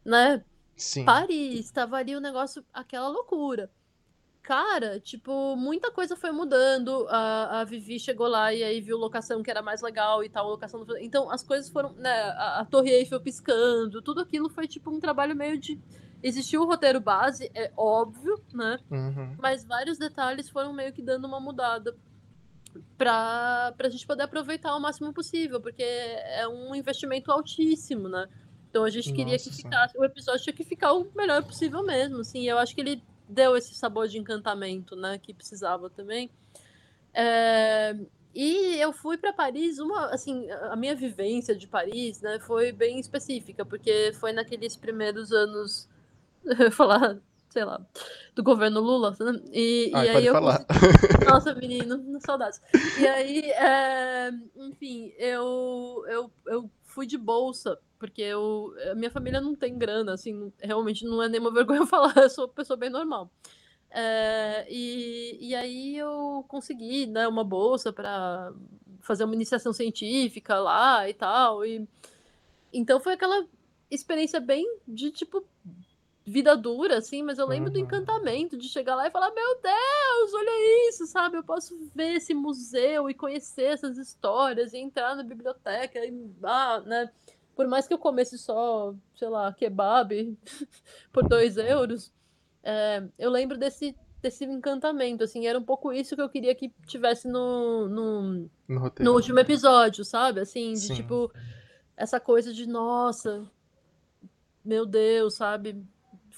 né? 0.04 0.42
Sim. 0.80 1.04
Paris, 1.04 1.70
tava 1.70 1.96
ali 1.96 2.16
o 2.16 2.20
negócio, 2.20 2.64
aquela 2.72 3.06
loucura. 3.08 3.70
Cara, 4.42 4.98
tipo, 4.98 5.54
muita 5.54 5.92
coisa 5.92 6.16
foi 6.16 6.32
mudando. 6.32 7.06
A, 7.10 7.60
a 7.60 7.64
Vivi 7.64 8.00
chegou 8.00 8.26
lá 8.26 8.52
e 8.52 8.64
aí 8.64 8.80
viu 8.80 8.96
locação 8.96 9.42
que 9.42 9.50
era 9.50 9.60
mais 9.60 9.82
legal 9.82 10.24
e 10.24 10.30
tal, 10.30 10.48
locação. 10.48 10.84
Então 11.00 11.30
as 11.30 11.42
coisas 11.42 11.68
foram, 11.68 11.92
né? 11.92 12.10
A, 12.10 12.60
a 12.60 12.64
Torre 12.64 12.90
Eiffel 12.90 13.20
piscando, 13.20 14.00
tudo 14.00 14.22
aquilo 14.22 14.48
foi 14.48 14.66
tipo 14.66 14.90
um 14.90 14.98
trabalho 14.98 15.36
meio 15.36 15.58
de. 15.58 15.78
Existiu 16.22 16.62
o 16.62 16.66
roteiro 16.66 17.00
base, 17.00 17.50
é 17.54 17.70
óbvio, 17.76 18.42
né? 18.52 18.78
Uhum. 18.90 19.36
Mas 19.38 19.64
vários 19.64 19.98
detalhes 19.98 20.48
foram 20.48 20.72
meio 20.72 20.92
que 20.92 21.02
dando 21.02 21.26
uma 21.26 21.40
mudada 21.40 21.94
pra, 22.96 23.72
pra 23.76 23.88
gente 23.88 24.06
poder 24.06 24.22
aproveitar 24.22 24.74
o 24.74 24.80
máximo 24.80 25.12
possível, 25.12 25.60
porque 25.60 25.82
é 25.82 26.48
um 26.48 26.74
investimento 26.74 27.30
altíssimo, 27.30 28.08
né? 28.08 28.26
Então 28.70 28.85
a 28.85 28.90
gente 28.90 29.12
queria 29.12 29.37
que 29.37 29.50
ficasse, 29.64 29.98
o 29.98 30.04
episódio 30.04 30.42
tinha 30.44 30.54
que 30.54 30.64
ficar 30.64 30.92
o 30.92 31.06
melhor 31.14 31.42
possível 31.42 31.83
mesmo, 31.85 32.20
assim. 32.20 32.48
Eu 32.48 32.56
acho 32.56 32.72
que 32.74 32.80
ele 32.80 33.02
deu 33.28 33.56
esse 33.56 33.74
sabor 33.74 34.06
de 34.09 34.16
encantamento, 34.18 34.94
né, 34.96 35.18
que 35.18 35.35
precisava 35.35 35.90
também. 35.90 36.30
É, 37.12 37.96
e 38.35 38.76
eu 38.80 38.92
fui 38.92 39.16
para 39.18 39.33
Paris, 39.33 39.78
uma, 39.80 40.06
assim, 40.06 40.48
a 40.50 40.76
minha 40.76 40.94
vivência 40.94 41.54
de 41.54 41.66
Paris, 41.66 42.20
né, 42.20 42.38
foi 42.40 42.70
bem 42.70 42.98
específica, 43.00 43.64
porque 43.64 44.12
foi 44.14 44.33
naqueles 44.33 44.76
primeiros 44.76 45.33
anos, 45.33 45.88
falar, 46.72 47.18
sei 47.48 47.64
lá, 47.64 47.85
do 48.35 48.42
governo 48.42 48.80
Lula, 48.80 49.16
né? 49.18 49.40
E, 49.52 49.90
Ai, 49.92 50.06
e 50.06 50.09
aí 50.11 50.26
eu 50.26 50.33
falar. 50.35 50.64
consegui- 50.64 51.24
nossa, 51.28 51.54
menino, 51.54 52.20
saudades. 52.24 52.61
E 53.00 53.06
aí, 53.06 53.50
é, 53.50 54.30
enfim, 54.56 55.12
eu, 55.18 56.04
eu, 56.09 56.30
eu 56.46 56.70
fui 56.85 57.06
de 57.06 57.18
bolsa, 57.18 57.76
porque 58.00 58.22
eu, 58.22 58.74
a 58.90 58.94
minha 58.94 59.10
família 59.10 59.42
não 59.42 59.54
tem 59.54 59.76
grana, 59.76 60.14
assim, 60.14 60.50
realmente 60.58 61.04
não 61.04 61.22
é 61.22 61.28
nenhuma 61.28 61.52
vergonha 61.54 61.86
falar, 61.86 62.16
eu 62.16 62.30
sou 62.30 62.46
uma 62.46 62.52
pessoa 62.52 62.76
bem 62.76 62.88
normal. 62.90 63.30
É, 63.90 64.66
e, 64.70 65.38
e 65.40 65.54
aí 65.54 65.96
eu 65.96 66.44
consegui, 66.48 67.06
né, 67.06 67.28
uma 67.28 67.44
bolsa 67.44 67.92
para 67.92 68.52
fazer 69.02 69.24
uma 69.24 69.34
iniciação 69.34 69.72
científica 69.72 70.58
lá 70.58 71.08
e 71.08 71.14
tal. 71.14 71.64
E... 71.64 71.86
Então 72.72 72.98
foi 73.00 73.12
aquela 73.12 73.46
experiência 73.90 74.40
bem 74.40 74.64
de 74.88 75.10
tipo 75.10 75.44
vida 76.24 76.56
dura, 76.56 76.98
assim, 76.98 77.22
mas 77.22 77.38
eu 77.38 77.46
lembro 77.46 77.68
uhum. 77.68 77.72
do 77.72 77.78
encantamento 77.80 78.56
de 78.56 78.68
chegar 78.68 78.94
lá 78.94 79.08
e 79.08 79.10
falar: 79.10 79.32
Meu 79.32 79.60
Deus, 79.60 80.34
olha 80.34 80.88
isso, 80.88 81.06
sabe? 81.06 81.36
Eu 81.36 81.42
posso 81.42 81.76
ver 81.94 82.14
esse 82.14 82.32
museu 82.32 83.10
e 83.10 83.14
conhecer 83.14 83.72
essas 83.72 83.98
histórias 83.98 84.72
e 84.72 84.78
entrar 84.78 85.16
na 85.16 85.24
biblioteca 85.24 85.98
e, 85.98 86.30
ah, 86.44 86.80
né? 86.86 87.10
Por 87.54 87.66
mais 87.66 87.86
que 87.86 87.94
eu 87.94 87.98
comesse 87.98 88.38
só, 88.38 88.94
sei 89.14 89.28
lá, 89.28 89.52
kebab 89.52 90.36
por 91.12 91.28
dois 91.28 91.56
euros, 91.56 92.12
é, 92.62 93.02
eu 93.18 93.30
lembro 93.30 93.58
desse, 93.58 93.94
desse 94.22 94.44
encantamento, 94.44 95.24
assim, 95.24 95.46
era 95.46 95.58
um 95.58 95.64
pouco 95.64 95.92
isso 95.92 96.14
que 96.14 96.22
eu 96.22 96.28
queria 96.28 96.54
que 96.54 96.72
tivesse 96.86 97.28
no, 97.28 97.88
no, 97.88 98.22
no, 98.68 98.92
no 99.00 99.12
último 99.12 99.38
episódio, 99.40 100.04
sabe? 100.04 100.40
Assim, 100.40 100.72
de 100.72 100.80
Sim. 100.80 100.94
tipo, 100.94 101.32
essa 101.96 102.18
coisa 102.18 102.52
de, 102.52 102.66
nossa, 102.66 103.46
meu 104.64 104.86
Deus, 104.86 105.34
sabe? 105.34 105.84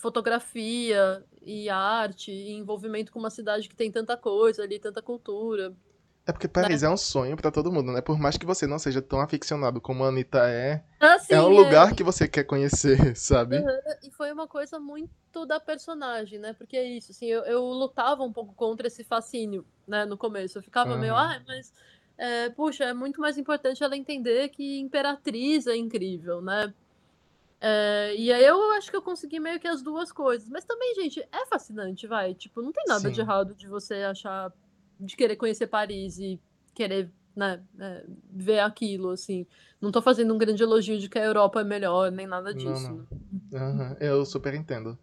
fotografia 0.03 1.25
e 1.41 1.71
arte 1.71 2.33
e 2.33 2.51
envolvimento 2.51 3.13
com 3.13 3.21
uma 3.21 3.31
cidade 3.31 3.69
que 3.69 3.77
tem 3.77 3.89
tanta 3.89 4.17
coisa 4.17 4.65
ali, 4.65 4.81
tanta 4.81 5.01
cultura. 5.01 5.73
É 6.25 6.31
porque 6.31 6.47
Paris 6.47 6.83
né? 6.83 6.89
é 6.89 6.91
um 6.91 6.97
sonho 6.97 7.37
para 7.37 7.51
todo 7.51 7.73
mundo, 7.73 7.91
né? 7.91 8.01
Por 8.01 8.19
mais 8.19 8.37
que 8.37 8.47
você 8.47 8.65
não 8.67 8.79
seja 8.79 9.03
tão 9.03 9.21
aficionado 9.21 9.81
como 9.81 10.05
a 10.05 10.09
Anitta 10.09 10.49
é, 10.49 10.83
ah, 11.01 11.19
sim, 11.19 11.35
é 11.35 11.43
um 11.43 11.53
é. 11.53 11.57
lugar 11.57 11.95
que 11.95 12.05
você 12.05 12.29
quer 12.29 12.45
conhecer, 12.45 13.15
sabe? 13.17 13.59
Uhum. 13.59 13.79
E 14.05 14.11
foi 14.11 14.33
uma 14.33 14.47
coisa 14.47 14.79
muito 14.79 15.11
da 15.47 15.59
personagem, 15.59 16.39
né? 16.39 16.53
Porque 16.53 16.77
é 16.77 16.85
isso, 16.85 17.11
assim, 17.11 17.27
eu, 17.27 17.43
eu 17.43 17.65
lutava 17.65 18.23
um 18.23 18.33
pouco 18.33 18.55
contra 18.55 18.87
esse 18.87 19.03
fascínio, 19.03 19.67
né, 19.87 20.05
no 20.05 20.17
começo. 20.17 20.59
Eu 20.59 20.63
ficava 20.63 20.93
uhum. 20.93 21.01
meio, 21.01 21.17
ah, 21.17 21.43
mas, 21.47 21.73
é, 22.17 22.51
puxa, 22.51 22.85
é 22.85 22.95
muito 22.95 23.21
mais 23.21 23.37
importante 23.37 23.83
ela 23.83 23.97
entender 23.97 24.49
que 24.51 24.79
Imperatriz 24.79 25.67
é 25.67 25.75
incrível, 25.75 26.41
né? 26.41 26.73
É, 27.65 28.15
e 28.17 28.33
aí 28.33 28.45
eu 28.45 28.73
acho 28.73 28.91
que 28.91 28.97
eu 28.97 29.03
consegui 29.03 29.39
meio 29.39 29.61
que 29.61 29.69
as 29.69 29.83
duas 29.83 30.11
coisas. 30.11 30.49
Mas 30.49 30.65
também, 30.65 30.97
gente, 30.97 31.21
é 31.21 31.47
fascinante, 31.47 32.09
vai. 32.09 32.35
Tipo, 32.35 32.61
não 32.61 32.73
tem 32.73 32.85
nada 32.89 33.09
Sim. 33.09 33.13
de 33.13 33.21
errado 33.21 33.55
de 33.55 33.69
você 33.69 34.03
achar. 34.03 34.53
De 35.03 35.17
querer 35.17 35.37
conhecer 35.37 35.67
Paris 35.67 36.19
e 36.19 36.41
querer, 36.75 37.11
né, 37.35 37.61
é, 37.79 38.05
ver 38.33 38.61
aquilo, 38.61 39.11
assim. 39.11 39.47
Não 39.81 39.91
tô 39.91 40.01
fazendo 40.01 40.33
um 40.33 40.39
grande 40.39 40.63
elogio 40.63 40.99
de 40.99 41.09
que 41.09 41.19
a 41.19 41.25
Europa 41.25 41.61
é 41.61 41.65
melhor, 41.65 42.11
nem 42.11 42.27
nada 42.27 42.55
disso. 42.55 43.07
Não, 43.51 43.75
não. 43.75 43.89
Uhum, 43.89 43.97
eu 44.01 44.25
super 44.25 44.55
entendo. 44.55 44.99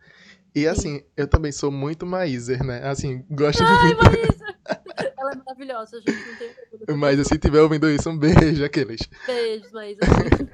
E 0.56 0.68
assim, 0.68 1.00
Sim. 1.00 1.04
eu 1.16 1.28
também 1.28 1.52
sou 1.52 1.72
muito 1.72 2.06
Maiser, 2.06 2.64
né? 2.64 2.82
Assim, 2.88 3.24
gosto 3.30 3.62
Ai. 3.64 3.94
Maíser! 3.96 4.58
Ela 5.20 5.32
é 5.32 5.36
maravilhosa, 5.36 6.00
gente. 6.00 6.12
Não 6.12 6.86
tem 6.86 6.98
Mas 6.98 7.28
se 7.28 7.38
tiver 7.38 7.62
ouvindo 7.62 7.90
isso, 7.90 8.10
um 8.10 8.18
beijo, 8.18 8.64
aqueles. 8.64 9.02
Beijos, 9.28 9.72
Maíser. 9.72 10.00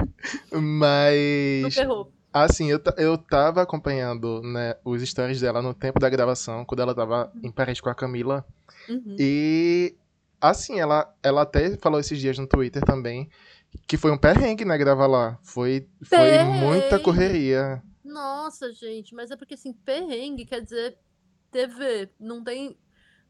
Mas. 0.51 1.75
Assim, 2.37 2.69
eu, 2.69 2.81
eu 2.97 3.17
tava 3.17 3.61
acompanhando 3.61 4.41
né, 4.41 4.75
os 4.83 5.01
stories 5.01 5.39
dela 5.39 5.61
no 5.61 5.73
tempo 5.73 6.01
da 6.01 6.09
gravação, 6.09 6.65
quando 6.65 6.81
ela 6.81 6.93
tava 6.93 7.31
em 7.41 7.49
Paris 7.49 7.79
com 7.79 7.87
a 7.87 7.95
Camila. 7.95 8.45
Uhum. 8.89 9.15
E, 9.17 9.95
assim, 10.41 10.77
ela, 10.77 11.15
ela 11.23 11.43
até 11.43 11.77
falou 11.77 11.97
esses 11.97 12.19
dias 12.19 12.37
no 12.37 12.45
Twitter 12.45 12.83
também 12.83 13.29
que 13.87 13.95
foi 13.95 14.11
um 14.11 14.17
perrengue, 14.17 14.65
né, 14.65 14.77
gravar 14.77 15.07
lá. 15.07 15.39
Foi, 15.43 15.87
foi 16.03 16.43
muita 16.43 16.99
correria. 16.99 17.81
Nossa, 18.03 18.73
gente, 18.73 19.15
mas 19.15 19.31
é 19.31 19.37
porque, 19.37 19.53
assim, 19.53 19.71
perrengue 19.71 20.45
quer 20.45 20.61
dizer 20.61 20.97
TV. 21.49 22.09
Não 22.19 22.43
tem. 22.43 22.77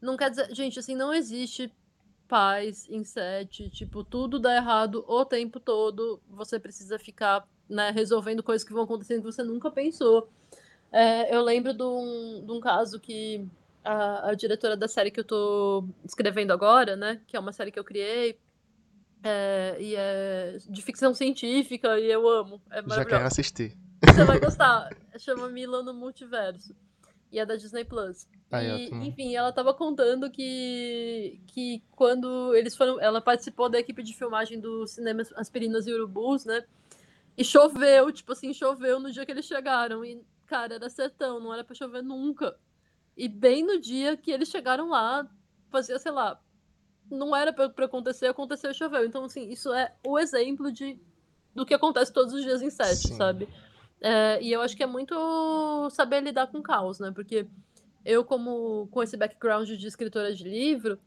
Não 0.02 0.16
quer 0.16 0.30
dizer. 0.30 0.52
Gente, 0.52 0.80
assim, 0.80 0.96
não 0.96 1.14
existe 1.14 1.72
paz 2.26 2.88
em 2.90 3.04
set, 3.04 3.70
tipo, 3.70 4.02
tudo 4.02 4.40
dá 4.40 4.56
errado 4.56 5.04
o 5.06 5.24
tempo 5.24 5.60
todo, 5.60 6.20
você 6.28 6.58
precisa 6.58 6.98
ficar 6.98 7.46
né, 7.68 7.90
resolvendo 7.90 8.42
coisas 8.42 8.66
que 8.66 8.72
vão 8.72 8.84
acontecendo 8.84 9.18
que 9.18 9.32
você 9.32 9.42
nunca 9.42 9.70
pensou. 9.70 10.28
É, 10.92 11.34
eu 11.34 11.42
lembro 11.42 11.74
de 11.74 11.82
um, 11.82 12.44
de 12.44 12.52
um 12.52 12.60
caso 12.60 13.00
que 13.00 13.46
a, 13.84 14.30
a, 14.30 14.34
diretora 14.34 14.76
da 14.76 14.88
série 14.88 15.10
que 15.10 15.20
eu 15.20 15.24
tô 15.24 15.84
escrevendo 16.04 16.52
agora, 16.52 16.96
né, 16.96 17.20
que 17.26 17.36
é 17.36 17.40
uma 17.40 17.52
série 17.52 17.70
que 17.70 17.78
eu 17.78 17.84
criei, 17.84 18.38
é, 19.22 19.76
e 19.80 19.94
é 19.96 20.58
de 20.68 20.82
ficção 20.82 21.12
científica, 21.12 21.98
e 21.98 22.10
eu 22.10 22.28
amo. 22.28 22.60
É 22.70 22.82
Já 22.88 23.04
quero 23.04 23.26
assistir. 23.26 23.76
Você 24.04 24.24
vai 24.24 24.38
gostar. 24.40 24.88
Chama 25.18 25.48
Mila 25.48 25.82
no 25.82 25.92
Multiverso. 25.92 26.74
E 27.32 27.40
é 27.40 27.44
da 27.44 27.56
Disney 27.56 27.84
Plus. 27.84 28.26
e, 28.52 28.88
enfim, 29.06 29.34
ela 29.34 29.52
tava 29.52 29.74
contando 29.74 30.30
que, 30.30 31.40
que 31.48 31.82
quando 31.90 32.54
eles 32.54 32.76
foram. 32.76 33.00
Ela 33.00 33.20
participou 33.20 33.68
da 33.68 33.80
equipe 33.80 34.02
de 34.02 34.14
filmagem 34.14 34.60
do 34.60 34.86
cinema 34.86 35.22
Aspirinas 35.34 35.86
e 35.86 35.92
Urubus, 35.92 36.44
né? 36.44 36.64
E 37.36 37.44
choveu, 37.44 38.10
tipo 38.10 38.32
assim, 38.32 38.52
choveu 38.52 38.98
no 38.98 39.12
dia 39.12 39.26
que 39.26 39.32
eles 39.32 39.44
chegaram. 39.44 40.04
E, 40.04 40.22
cara, 40.46 40.74
era 40.76 40.88
sertão, 40.88 41.38
não 41.38 41.52
era 41.52 41.62
pra 41.62 41.74
chover 41.74 42.02
nunca. 42.02 42.56
E 43.16 43.28
bem 43.28 43.64
no 43.64 43.78
dia 43.80 44.16
que 44.16 44.30
eles 44.30 44.48
chegaram 44.48 44.88
lá, 44.88 45.28
fazia, 45.70 45.98
sei 45.98 46.12
lá, 46.12 46.40
não 47.10 47.34
era 47.34 47.52
pra, 47.52 47.68
pra 47.68 47.86
acontecer, 47.86 48.26
aconteceu 48.26 48.70
e 48.70 48.74
choveu. 48.74 49.04
Então, 49.04 49.24
assim, 49.24 49.48
isso 49.50 49.72
é 49.72 49.94
o 50.06 50.18
exemplo 50.18 50.72
de 50.72 50.98
do 51.54 51.64
que 51.64 51.72
acontece 51.72 52.12
todos 52.12 52.34
os 52.34 52.42
dias 52.42 52.60
em 52.60 52.68
sete, 52.68 53.08
Sim. 53.08 53.16
sabe? 53.16 53.48
É, 54.00 54.38
e 54.42 54.52
eu 54.52 54.60
acho 54.60 54.76
que 54.76 54.82
é 54.82 54.86
muito 54.86 55.88
saber 55.90 56.20
lidar 56.20 56.48
com 56.48 56.62
caos, 56.62 57.00
né? 57.00 57.10
Porque 57.10 57.46
eu, 58.04 58.24
como 58.24 58.86
com 58.90 59.02
esse 59.02 59.16
background 59.16 59.68
de 59.68 59.86
escritora 59.86 60.34
de 60.34 60.44
livro, 60.44 60.98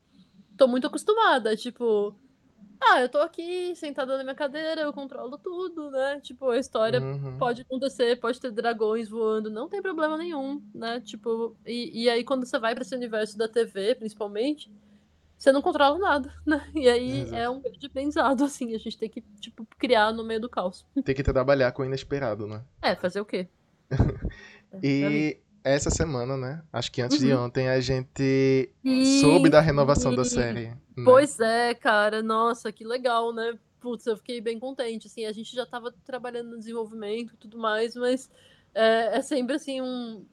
tô 0.57 0.67
muito 0.67 0.87
acostumada. 0.87 1.55
Tipo, 1.55 2.15
ah, 2.81 3.01
eu 3.01 3.09
tô 3.09 3.17
aqui 3.19 3.75
sentada 3.75 4.17
na 4.17 4.23
minha 4.23 4.35
cadeira, 4.35 4.81
eu 4.81 4.93
controlo 4.93 5.37
tudo, 5.37 5.91
né? 5.91 6.19
Tipo, 6.21 6.49
a 6.49 6.57
história 6.57 7.01
uhum. 7.01 7.37
pode 7.37 7.61
acontecer, 7.61 8.19
pode 8.19 8.39
ter 8.39 8.51
dragões 8.51 9.09
voando, 9.09 9.49
não 9.49 9.67
tem 9.67 9.81
problema 9.81 10.17
nenhum, 10.17 10.63
né? 10.73 11.01
Tipo, 11.01 11.55
e, 11.65 12.03
e 12.03 12.09
aí 12.09 12.23
quando 12.23 12.45
você 12.45 12.57
vai 12.57 12.73
para 12.73 12.83
esse 12.83 12.95
universo 12.95 13.37
da 13.37 13.47
TV, 13.47 13.95
principalmente 13.95 14.71
você 15.37 15.51
não 15.51 15.61
controla 15.61 15.97
nada, 15.97 16.33
né? 16.45 16.69
E 16.73 16.87
aí 16.87 17.21
Exato. 17.21 17.35
é 17.35 17.49
um 17.49 17.61
grande 17.61 17.85
aprendizado, 17.85 18.43
assim, 18.45 18.73
a 18.75 18.77
gente 18.77 18.97
tem 18.97 19.09
que, 19.09 19.21
tipo, 19.39 19.65
criar 19.77 20.11
no 20.13 20.23
meio 20.23 20.39
do 20.39 20.49
caos. 20.49 20.85
Tem 21.03 21.15
que 21.15 21.23
trabalhar 21.23 21.71
com 21.71 21.81
o 21.81 21.85
inesperado, 21.85 22.47
né? 22.47 22.63
É, 22.81 22.95
fazer 22.95 23.21
o 23.21 23.25
quê? 23.25 23.47
e 24.83 25.37
essa 25.63 25.89
semana, 25.89 26.37
né? 26.37 26.61
Acho 26.71 26.91
que 26.91 27.01
antes 27.01 27.19
uhum. 27.19 27.27
de 27.27 27.33
ontem 27.33 27.69
a 27.69 27.79
gente 27.79 28.69
e... 28.83 29.21
soube 29.21 29.49
da 29.49 29.59
renovação 29.59 30.13
e... 30.13 30.15
da 30.15 30.23
série. 30.23 30.67
Né? 30.67 30.77
Pois 31.03 31.39
é, 31.39 31.73
cara, 31.73 32.21
nossa, 32.21 32.71
que 32.71 32.83
legal, 32.83 33.33
né? 33.33 33.57
Putz, 33.79 34.05
eu 34.05 34.17
fiquei 34.17 34.41
bem 34.41 34.59
contente, 34.59 35.07
assim, 35.07 35.25
a 35.25 35.31
gente 35.31 35.55
já 35.55 35.65
tava 35.65 35.93
trabalhando 36.05 36.51
no 36.51 36.59
desenvolvimento 36.59 37.33
e 37.33 37.37
tudo 37.37 37.57
mais, 37.57 37.95
mas 37.95 38.29
é, 38.75 39.17
é 39.17 39.21
sempre, 39.21 39.55
assim, 39.55 39.81
um 39.81 40.25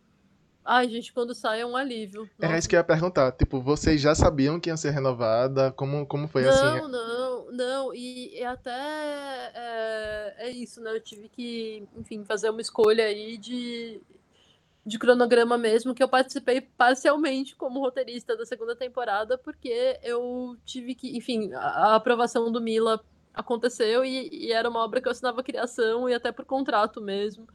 Ai, 0.66 0.88
gente, 0.88 1.12
quando 1.12 1.32
sai 1.32 1.60
é 1.60 1.66
um 1.66 1.76
alívio. 1.76 2.22
Nossa. 2.22 2.32
Era 2.40 2.58
isso 2.58 2.68
que 2.68 2.74
eu 2.74 2.80
ia 2.80 2.84
perguntar. 2.84 3.30
Tipo, 3.30 3.60
vocês 3.60 4.00
já 4.00 4.16
sabiam 4.16 4.58
que 4.58 4.68
ia 4.68 4.76
ser 4.76 4.90
renovada? 4.90 5.70
Como, 5.70 6.04
como 6.06 6.26
foi 6.26 6.42
não, 6.42 6.50
assim? 6.50 6.64
Não, 6.64 6.88
não, 6.88 7.52
não. 7.52 7.94
E, 7.94 8.36
e 8.36 8.44
até 8.44 8.72
é, 9.54 10.34
é, 10.38 10.50
isso, 10.50 10.80
né? 10.80 10.90
Eu 10.90 11.00
tive 11.00 11.28
que, 11.28 11.86
enfim, 11.96 12.24
fazer 12.24 12.50
uma 12.50 12.60
escolha 12.60 13.04
aí 13.04 13.38
de, 13.38 14.00
de 14.86 15.00
cronograma 15.00 15.58
mesmo, 15.58 15.92
que 15.92 16.02
eu 16.02 16.08
participei 16.08 16.60
parcialmente 16.60 17.56
como 17.56 17.80
roteirista 17.80 18.36
da 18.36 18.46
segunda 18.46 18.76
temporada, 18.76 19.36
porque 19.36 19.98
eu 20.00 20.56
tive 20.64 20.94
que, 20.94 21.16
enfim, 21.16 21.52
a, 21.54 21.96
aprovação 21.96 22.52
do 22.52 22.60
Mila 22.60 23.04
aconteceu 23.34 24.04
e, 24.04 24.28
e, 24.30 24.52
era 24.52 24.70
uma 24.70 24.84
obra 24.84 25.00
que 25.00 25.08
eu 25.08 25.12
assinava 25.12 25.42
criação 25.42 26.08
e 26.08 26.14
até 26.14 26.30
por 26.30 26.44
contrato 26.44 27.00
mesmo. 27.00 27.48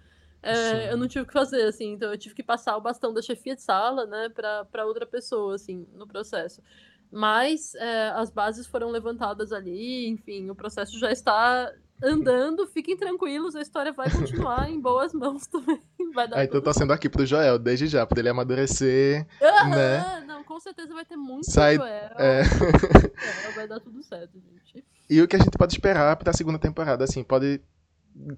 É, 0.43 0.91
eu 0.91 0.97
não 0.97 1.07
tive 1.07 1.23
o 1.23 1.25
que 1.25 1.31
fazer, 1.31 1.63
assim, 1.63 1.93
então 1.93 2.11
eu 2.11 2.17
tive 2.17 2.35
que 2.35 2.43
passar 2.43 2.75
o 2.75 2.81
bastão 2.81 3.13
da 3.13 3.21
chefia 3.21 3.55
de 3.55 3.61
sala, 3.61 4.05
né, 4.05 4.27
para 4.27 4.85
outra 4.85 5.05
pessoa, 5.05 5.55
assim, 5.55 5.87
no 5.93 6.05
processo. 6.05 6.61
Mas 7.09 7.75
é, 7.75 8.09
as 8.09 8.29
bases 8.29 8.67
foram 8.67 8.89
levantadas 8.89 9.53
ali, 9.53 10.07
enfim, 10.07 10.49
o 10.49 10.55
processo 10.55 10.99
já 10.99 11.11
está 11.11 11.71
andando, 12.03 12.67
fiquem 12.67 12.97
tranquilos, 12.97 13.55
a 13.55 13.61
história 13.61 13.91
vai 13.91 14.09
continuar 14.09 14.69
em 14.69 14.79
boas 14.79 15.13
mãos 15.13 15.45
também. 15.47 15.81
Vai 16.13 16.27
dar 16.27 16.37
ah, 16.37 16.43
então 16.43 16.61
tá 16.61 16.73
sendo 16.73 16.91
aqui 16.93 17.09
pro 17.09 17.25
Joel, 17.25 17.59
desde 17.59 17.87
já, 17.87 18.05
pra 18.05 18.19
ele 18.19 18.29
amadurecer, 18.29 19.27
uhum, 19.41 19.69
né? 19.69 20.23
Não, 20.27 20.43
com 20.43 20.59
certeza 20.59 20.93
vai 20.93 21.05
ter 21.05 21.15
muito 21.15 21.49
Sai... 21.49 21.75
Joel. 21.75 22.11
É... 22.17 22.41
é, 22.41 23.51
vai 23.55 23.67
dar 23.67 23.79
tudo 23.79 24.01
certo, 24.03 24.39
gente. 24.39 24.83
E 25.09 25.21
o 25.21 25.27
que 25.27 25.35
a 25.35 25.39
gente 25.39 25.57
pode 25.57 25.73
esperar 25.73 26.15
pra 26.15 26.33
segunda 26.33 26.57
temporada, 26.57 27.03
assim, 27.03 27.23
pode 27.23 27.61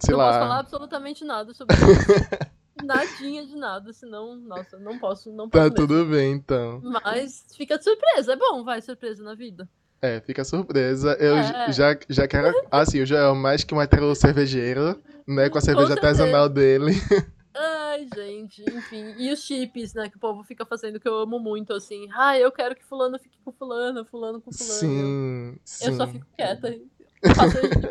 sei 0.01 0.11
não 0.11 0.17
lá. 0.17 0.25
Não 0.25 0.31
posso 0.31 0.39
falar 0.39 0.59
absolutamente 0.59 1.25
nada 1.25 1.53
sobre 1.53 1.75
isso. 1.75 2.53
Nadinha 2.83 3.45
de 3.45 3.55
nada, 3.55 3.93
senão, 3.93 4.35
nossa, 4.35 4.77
não 4.79 4.97
posso, 4.97 5.31
não 5.31 5.47
tá 5.47 5.59
posso. 5.59 5.73
Tá 5.75 5.81
mesmo. 5.81 5.87
tudo 5.87 6.05
bem, 6.09 6.33
então. 6.33 6.81
Mas 6.83 7.45
fica 7.55 7.77
de 7.77 7.83
surpresa, 7.83 8.33
é 8.33 8.35
bom, 8.35 8.63
vai, 8.63 8.81
surpresa 8.81 9.23
na 9.23 9.35
vida. 9.35 9.69
É, 10.03 10.19
fica 10.19 10.43
surpresa. 10.43 11.13
Eu 11.17 11.37
é. 11.37 11.71
já, 11.71 11.97
já 12.09 12.27
quero. 12.27 12.53
Assim, 12.69 13.01
o 13.01 13.05
Joel, 13.05 13.33
mais 13.35 13.63
que 13.63 13.73
um 13.73 13.81
hetero 13.81 14.13
cervejeiro, 14.13 15.01
né? 15.25 15.49
Com 15.49 15.57
a 15.57 15.61
cerveja 15.61 15.87
Com 15.87 15.93
artesanal 15.93 16.49
dele. 16.49 16.91
Ai, 17.55 18.05
gente, 18.13 18.65
enfim. 18.69 19.15
E 19.17 19.31
os 19.31 19.41
chips, 19.45 19.93
né, 19.93 20.09
que 20.09 20.17
o 20.17 20.19
povo 20.19 20.43
fica 20.43 20.65
fazendo, 20.65 20.99
que 20.99 21.07
eu 21.07 21.17
amo 21.19 21.39
muito, 21.39 21.71
assim. 21.71 22.09
Ah, 22.13 22.37
eu 22.37 22.51
quero 22.51 22.75
que 22.75 22.83
fulano 22.83 23.17
fique 23.17 23.37
com 23.45 23.53
fulano, 23.53 24.03
fulano 24.03 24.41
com 24.41 24.51
fulano. 24.51 24.73
Sim, 24.73 25.57
sim. 25.63 25.85
Eu 25.85 25.93
só 25.93 26.07
fico 26.07 26.25
quieta. 26.35 26.75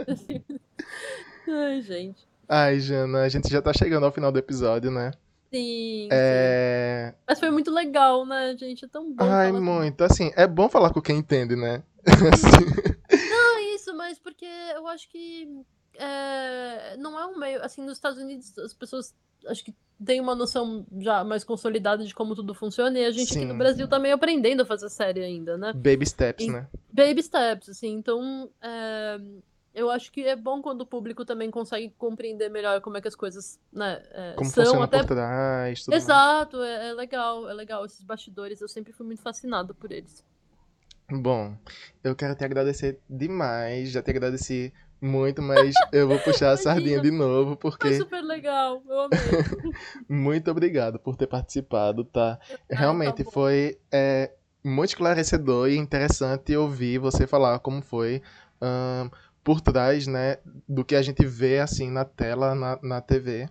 Assim. 0.06 0.44
Ai, 1.48 1.80
gente. 1.80 2.28
Ai, 2.46 2.78
Jana, 2.78 3.22
a 3.22 3.28
gente 3.30 3.48
já 3.48 3.62
tá 3.62 3.72
chegando 3.72 4.04
ao 4.04 4.12
final 4.12 4.30
do 4.30 4.38
episódio, 4.38 4.90
né? 4.90 5.12
Sim, 5.50 6.08
É... 6.10 7.12
sim. 7.12 7.18
Mas 7.26 7.38
foi 7.40 7.50
muito 7.50 7.70
legal, 7.70 8.26
né, 8.26 8.54
gente? 8.58 8.84
É 8.84 8.88
tão 8.88 9.12
bom. 9.12 9.24
Ai, 9.24 9.50
muito. 9.52 10.02
Assim, 10.02 10.30
é 10.34 10.46
bom 10.46 10.68
falar 10.68 10.90
com 10.92 11.00
quem 11.00 11.18
entende, 11.18 11.56
né? 11.56 11.82
Não, 13.30 13.58
é 13.58 13.74
isso, 13.74 13.94
mas 13.94 14.18
porque 14.18 14.46
eu 14.74 14.86
acho 14.88 15.08
que 15.08 15.64
é, 15.94 16.96
não 16.96 17.18
é 17.18 17.26
um 17.26 17.38
meio. 17.38 17.62
Assim, 17.62 17.82
nos 17.82 17.94
Estados 17.94 18.18
Unidos 18.18 18.56
as 18.58 18.72
pessoas 18.74 19.14
acho 19.46 19.64
que 19.64 19.74
têm 20.04 20.20
uma 20.20 20.34
noção 20.34 20.86
já 20.98 21.22
mais 21.24 21.44
consolidada 21.44 22.04
de 22.04 22.14
como 22.14 22.34
tudo 22.34 22.54
funciona 22.54 22.98
e 22.98 23.04
a 23.04 23.10
gente 23.10 23.32
aqui 23.36 23.44
no 23.44 23.52
Sim. 23.52 23.58
Brasil 23.58 23.88
tá 23.88 23.98
meio 23.98 24.14
aprendendo 24.14 24.62
a 24.62 24.66
fazer 24.66 24.88
série 24.88 25.22
ainda, 25.22 25.56
né? 25.56 25.72
baby 25.72 26.06
steps, 26.06 26.46
E- 26.46 26.50
né? 26.50 26.68
Baby 26.92 27.22
steps, 27.22 27.68
assim. 27.68 27.92
Então, 27.94 28.50
é, 28.60 29.18
eu 29.74 29.90
acho 29.90 30.12
que 30.12 30.24
é 30.24 30.36
bom 30.36 30.60
quando 30.60 30.82
o 30.82 30.86
público 30.86 31.24
também 31.24 31.50
consegue 31.50 31.90
compreender 31.96 32.48
melhor 32.50 32.80
como 32.80 32.96
é 32.96 33.00
que 33.00 33.08
as 33.08 33.14
coisas 33.14 33.58
né, 33.72 34.02
é, 34.10 34.34
Como 34.36 34.50
são. 34.50 34.82
Até 34.82 34.98
por 34.98 35.06
trás, 35.06 35.84
tudo. 35.84 35.94
Exato, 35.94 36.62
é, 36.62 36.90
é 36.90 36.92
legal, 36.94 37.48
é 37.48 37.54
legal. 37.54 37.84
Esses 37.84 38.02
bastidores, 38.02 38.60
eu 38.60 38.68
sempre 38.68 38.92
fui 38.92 39.06
muito 39.06 39.22
fascinado 39.22 39.74
por 39.74 39.90
eles. 39.90 40.24
Bom, 41.10 41.56
eu 42.02 42.14
quero 42.14 42.34
te 42.34 42.44
agradecer 42.44 42.98
demais. 43.08 43.90
Já 43.90 44.02
te 44.02 44.10
agradeci 44.10 44.72
muito, 45.00 45.42
mas 45.42 45.74
eu 45.92 46.06
vou 46.06 46.18
puxar 46.20 46.52
a 46.52 46.56
sardinha 46.56 47.00
de 47.00 47.10
novo, 47.10 47.58
Foi 47.60 47.70
porque 47.70 47.94
super 47.94 48.22
legal, 48.22 48.80
eu 48.88 49.00
amei. 49.00 49.18
muito 50.08 50.50
obrigado 50.50 50.98
por 50.98 51.16
ter 51.16 51.26
participado, 51.26 52.04
tá? 52.04 52.38
Realmente 52.70 53.18
tá 53.18 53.24
bom. 53.24 53.30
foi 53.32 53.78
é, 53.90 54.32
muito 54.64 54.90
esclarecedor 54.90 55.68
e 55.68 55.76
interessante 55.76 56.56
ouvir 56.56 56.98
você 56.98 57.26
falar 57.26 57.58
como 57.58 57.82
foi 57.82 58.22
ahn, 58.60 59.10
por 59.42 59.60
trás, 59.60 60.06
né, 60.06 60.38
do 60.68 60.84
que 60.84 60.94
a 60.94 61.02
gente 61.02 61.26
vê 61.26 61.58
assim 61.58 61.90
na 61.90 62.04
tela, 62.04 62.54
na, 62.54 62.78
na 62.80 63.00
TV. 63.00 63.48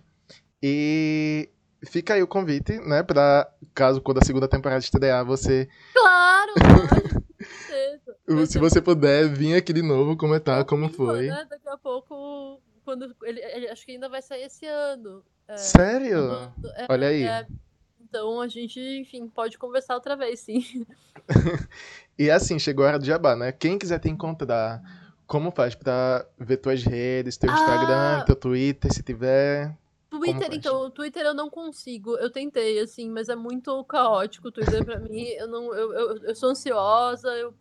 E 0.62 1.50
fica 1.84 2.14
aí 2.14 2.22
o 2.22 2.26
convite, 2.26 2.78
né, 2.78 3.02
pra 3.02 3.46
caso 3.74 4.00
quando 4.00 4.18
a 4.18 4.24
segunda 4.24 4.48
temporada 4.48 4.82
estrear, 4.82 5.22
você, 5.24 5.68
Claro, 5.92 6.52
lógico, 6.56 7.20
com 7.20 7.44
certeza. 7.44 8.02
Vai 8.06 8.14
se 8.46 8.58
você 8.58 8.80
puder, 8.80 9.28
vir 9.28 9.54
aqui 9.54 9.72
de 9.72 9.82
novo 9.82 10.16
comentar 10.16 10.64
como 10.64 10.84
horrível, 10.84 11.06
foi. 11.06 11.26
Né? 11.28 11.46
Daqui 11.48 11.68
a 11.68 11.76
pouco, 11.78 12.60
quando 12.84 13.14
ele, 13.22 13.40
ele- 13.40 13.68
acho 13.68 13.84
que 13.84 13.92
ainda 13.92 14.08
vai 14.08 14.22
sair 14.22 14.42
esse 14.44 14.66
ano. 14.66 15.22
É, 15.48 15.56
Sério? 15.56 16.50
quando- 16.60 16.72
é, 16.76 16.86
Olha 16.88 17.08
aí. 17.08 17.22
é, 17.24 17.46
então 18.00 18.40
a 18.40 18.48
gente, 18.48 18.78
enfim, 18.80 19.28
pode 19.28 19.58
conversar 19.58 19.94
outra 19.94 20.16
vez, 20.16 20.40
sim. 20.40 20.86
E 22.18 22.30
assim, 22.30 22.58
chegou 22.58 22.84
a 22.84 22.88
hora 22.88 22.98
do 22.98 23.04
jabá, 23.04 23.34
né? 23.34 23.52
Quem 23.52 23.78
quiser 23.78 23.98
te 23.98 24.08
encontrar, 24.08 24.82
como 25.26 25.50
faz 25.50 25.74
pra 25.74 26.26
ver 26.38 26.58
tuas 26.58 26.82
redes, 26.82 27.36
teu 27.38 27.50
Ah! 27.50 27.54
Instagram, 27.54 28.24
teu 28.26 28.36
Twitter, 28.36 28.92
se 28.92 29.02
tiver? 29.02 29.74
Twitter, 30.10 30.48
então, 30.52 30.82
o 30.82 30.90
Twitter 30.90 31.24
eu 31.24 31.32
não 31.32 31.48
consigo. 31.48 32.16
Eu 32.18 32.30
tentei, 32.30 32.78
assim, 32.80 33.08
mas 33.08 33.30
é 33.30 33.34
muito 33.34 33.82
caótico 33.84 34.48
o 34.48 34.52
Twitter 34.52 34.84
pra 34.84 34.98
mim. 35.00 35.22
Eu 35.22 35.48
não, 35.48 35.74
eu, 35.74 35.92
eu, 35.94 36.16
eu 36.18 36.34
sou 36.34 36.50
ansiosa, 36.50 37.28
eu 37.30 37.54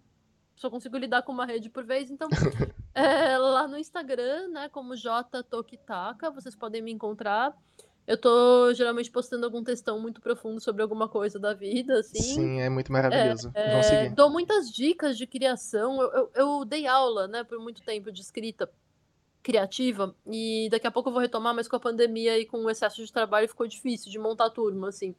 só 0.61 0.69
consigo 0.69 0.95
lidar 0.95 1.23
com 1.23 1.31
uma 1.31 1.45
rede 1.45 1.69
por 1.69 1.83
vez. 1.83 2.11
Então, 2.11 2.29
é, 2.93 3.35
lá 3.37 3.67
no 3.67 3.77
Instagram, 3.77 4.49
né, 4.49 4.69
como 4.69 4.95
J 4.95 5.41
Tokitaka, 5.43 6.29
vocês 6.29 6.55
podem 6.55 6.83
me 6.83 6.91
encontrar. 6.91 7.57
Eu 8.05 8.17
tô 8.17 8.73
geralmente 8.73 9.09
postando 9.09 9.45
algum 9.45 9.63
textão 9.63 9.99
muito 9.99 10.21
profundo 10.21 10.59
sobre 10.59 10.83
alguma 10.83 11.07
coisa 11.07 11.39
da 11.39 11.53
vida, 11.53 11.99
assim. 11.99 12.21
Sim, 12.21 12.61
é 12.61 12.69
muito 12.69 12.91
maravilhoso. 12.91 13.51
É, 13.55 13.81
seguir. 13.81 14.15
dou 14.15 14.29
muitas 14.29 14.71
dicas 14.71 15.17
de 15.17 15.25
criação. 15.25 15.99
Eu, 15.99 16.11
eu, 16.11 16.31
eu 16.35 16.65
dei 16.65 16.85
aula, 16.85 17.27
né, 17.27 17.43
por 17.43 17.59
muito 17.59 17.81
tempo 17.81 18.11
de 18.11 18.21
escrita 18.21 18.69
criativa 19.41 20.15
e 20.27 20.67
daqui 20.69 20.85
a 20.85 20.91
pouco 20.91 21.09
eu 21.09 21.13
vou 21.13 21.21
retomar, 21.21 21.55
mas 21.55 21.67
com 21.67 21.75
a 21.75 21.79
pandemia 21.79 22.37
e 22.37 22.45
com 22.45 22.57
o 22.59 22.69
excesso 22.69 23.03
de 23.03 23.11
trabalho 23.11 23.47
ficou 23.47 23.65
difícil 23.65 24.11
de 24.11 24.19
montar 24.19 24.51
turma, 24.51 24.89
assim. 24.89 25.15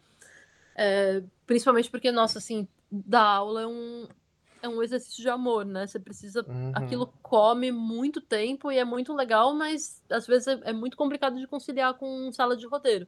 É, 0.76 1.20
principalmente 1.47 1.90
porque, 1.90 2.12
nossa, 2.12 2.38
assim, 2.38 2.68
dar 2.90 3.24
aula 3.24 3.62
é 3.62 3.66
um, 3.66 4.07
é 4.62 4.68
um 4.68 4.82
exercício 4.82 5.20
de 5.20 5.28
amor, 5.28 5.66
né? 5.66 5.86
Você 5.86 5.98
precisa. 5.98 6.44
Uhum. 6.48 6.72
Aquilo 6.74 7.12
come 7.20 7.72
muito 7.72 8.20
tempo 8.20 8.70
e 8.70 8.78
é 8.78 8.84
muito 8.84 9.12
legal, 9.12 9.52
mas 9.52 10.00
às 10.08 10.26
vezes 10.26 10.46
é, 10.46 10.60
é 10.64 10.72
muito 10.72 10.96
complicado 10.96 11.38
de 11.38 11.46
conciliar 11.48 11.94
com 11.94 12.32
sala 12.32 12.56
de 12.56 12.66
roteiro. 12.66 13.06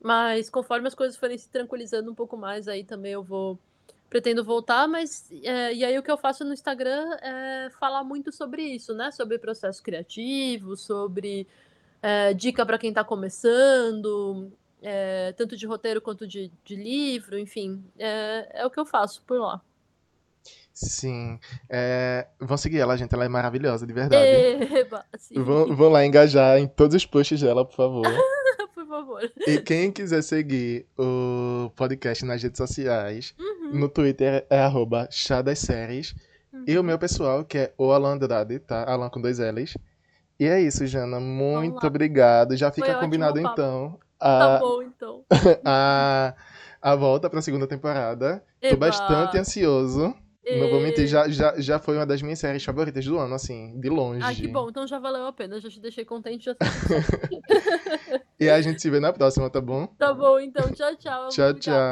Mas 0.00 0.48
conforme 0.48 0.86
as 0.86 0.94
coisas 0.94 1.16
forem 1.16 1.36
se 1.36 1.48
tranquilizando 1.48 2.10
um 2.10 2.14
pouco 2.14 2.36
mais, 2.36 2.68
aí 2.68 2.84
também 2.84 3.12
eu 3.12 3.22
vou. 3.22 3.58
Pretendo 4.08 4.44
voltar, 4.44 4.86
mas. 4.86 5.30
é, 5.42 5.74
e 5.74 5.84
aí 5.84 5.98
o 5.98 6.02
que 6.02 6.10
eu 6.10 6.18
faço 6.18 6.44
no 6.44 6.52
Instagram 6.52 7.16
é 7.22 7.70
falar 7.80 8.04
muito 8.04 8.30
sobre 8.30 8.62
isso, 8.62 8.94
né? 8.94 9.10
Sobre 9.10 9.38
processo 9.38 9.82
criativo, 9.82 10.76
sobre 10.76 11.48
é, 12.02 12.34
dica 12.34 12.64
para 12.64 12.78
quem 12.78 12.90
está 12.90 13.02
começando, 13.02 14.52
é, 14.82 15.32
tanto 15.32 15.56
de 15.56 15.66
roteiro 15.66 16.00
quanto 16.00 16.26
de, 16.26 16.52
de 16.62 16.76
livro, 16.76 17.38
enfim. 17.38 17.82
É, 17.98 18.60
é 18.60 18.66
o 18.66 18.70
que 18.70 18.78
eu 18.78 18.84
faço 18.84 19.22
por 19.22 19.40
lá. 19.40 19.62
Sim. 20.74 21.38
É, 21.68 22.26
Vão 22.40 22.56
seguir 22.56 22.78
ela, 22.78 22.96
gente. 22.96 23.14
Ela 23.14 23.24
é 23.24 23.28
maravilhosa, 23.28 23.86
de 23.86 23.92
verdade. 23.92 24.24
Eba, 24.76 25.04
Vão, 25.36 25.74
vão 25.76 25.88
lá 25.90 26.04
engajar 26.04 26.58
em 26.58 26.66
todos 26.66 26.96
os 26.96 27.06
posts 27.06 27.40
dela, 27.40 27.64
por 27.64 27.74
favor. 27.74 28.02
por 28.74 28.86
favor. 28.86 29.32
E 29.46 29.58
quem 29.60 29.90
quiser 29.92 30.22
seguir 30.22 30.86
o 30.98 31.70
podcast 31.76 32.24
nas 32.24 32.42
redes 32.42 32.58
sociais, 32.58 33.34
Uhum, 33.38 33.78
no 33.80 33.88
Twitter 33.88 34.46
é 34.50 34.60
arroba 34.60 35.08
chá 35.10 35.40
das 35.42 35.58
séries. 35.58 36.14
E 36.66 36.74
o 36.76 36.80
uhum. 36.80 36.86
meu 36.86 36.98
pessoal, 36.98 37.44
que 37.44 37.58
é 37.58 37.72
o 37.78 37.92
Alan 37.92 38.14
Andrade, 38.14 38.58
tá? 38.58 38.84
Alan 38.84 39.08
com 39.08 39.20
dois 39.20 39.38
L's. 39.38 39.76
E 40.38 40.46
é 40.46 40.60
isso, 40.60 40.86
Jana. 40.86 41.20
Muito 41.20 41.86
obrigado. 41.86 42.56
Já 42.56 42.70
fica 42.70 42.88
ótimo 42.88 42.98
o 42.98 43.04
combinado, 43.04 43.40
papo. 43.40 43.52
então, 43.52 43.98
Tá 44.18 44.56
a, 44.56 44.58
bom, 44.58 44.82
então. 44.82 45.24
a, 45.64 46.34
a 46.80 46.94
volta 46.94 47.28
pra 47.28 47.42
segunda 47.42 47.66
temporada. 47.66 48.42
Tô 48.60 48.68
Eba. 48.68 48.86
bastante 48.86 49.38
ansioso. 49.38 50.14
Não 50.50 50.68
vou 50.68 50.80
mentir, 50.80 51.04
E- 51.04 51.06
já, 51.06 51.28
já, 51.28 51.60
já 51.60 51.78
foi 51.78 51.96
uma 51.96 52.04
das 52.06 52.20
minhas 52.20 52.38
séries 52.38 52.64
favoritas 52.64 53.04
do 53.04 53.18
ano, 53.18 53.34
assim, 53.34 53.78
de 53.80 53.88
longe. 53.88 54.20
Ai, 54.22 54.34
que 54.34 54.48
bom. 54.48 54.68
Então 54.68 54.86
já 54.86 54.98
valeu 54.98 55.26
a 55.26 55.32
pena. 55.32 55.60
Já 55.60 55.68
te 55.68 55.80
deixei 55.80 56.04
contente. 56.04 56.44
Já. 56.44 56.56
E 58.40 58.50
a 58.50 58.60
gente 58.60 58.82
se 58.82 58.90
vê 58.90 58.98
na 58.98 59.12
próxima, 59.12 59.48
tá 59.48 59.60
bom? 59.60 59.86
Tá 59.86 60.12
bom, 60.12 60.40
então. 60.40 60.68
Tchau, 60.72 60.96
tchau. 60.96 61.28
Tchau, 61.28 61.50
Obrigada. 61.50 61.60
tchau. 61.60 61.90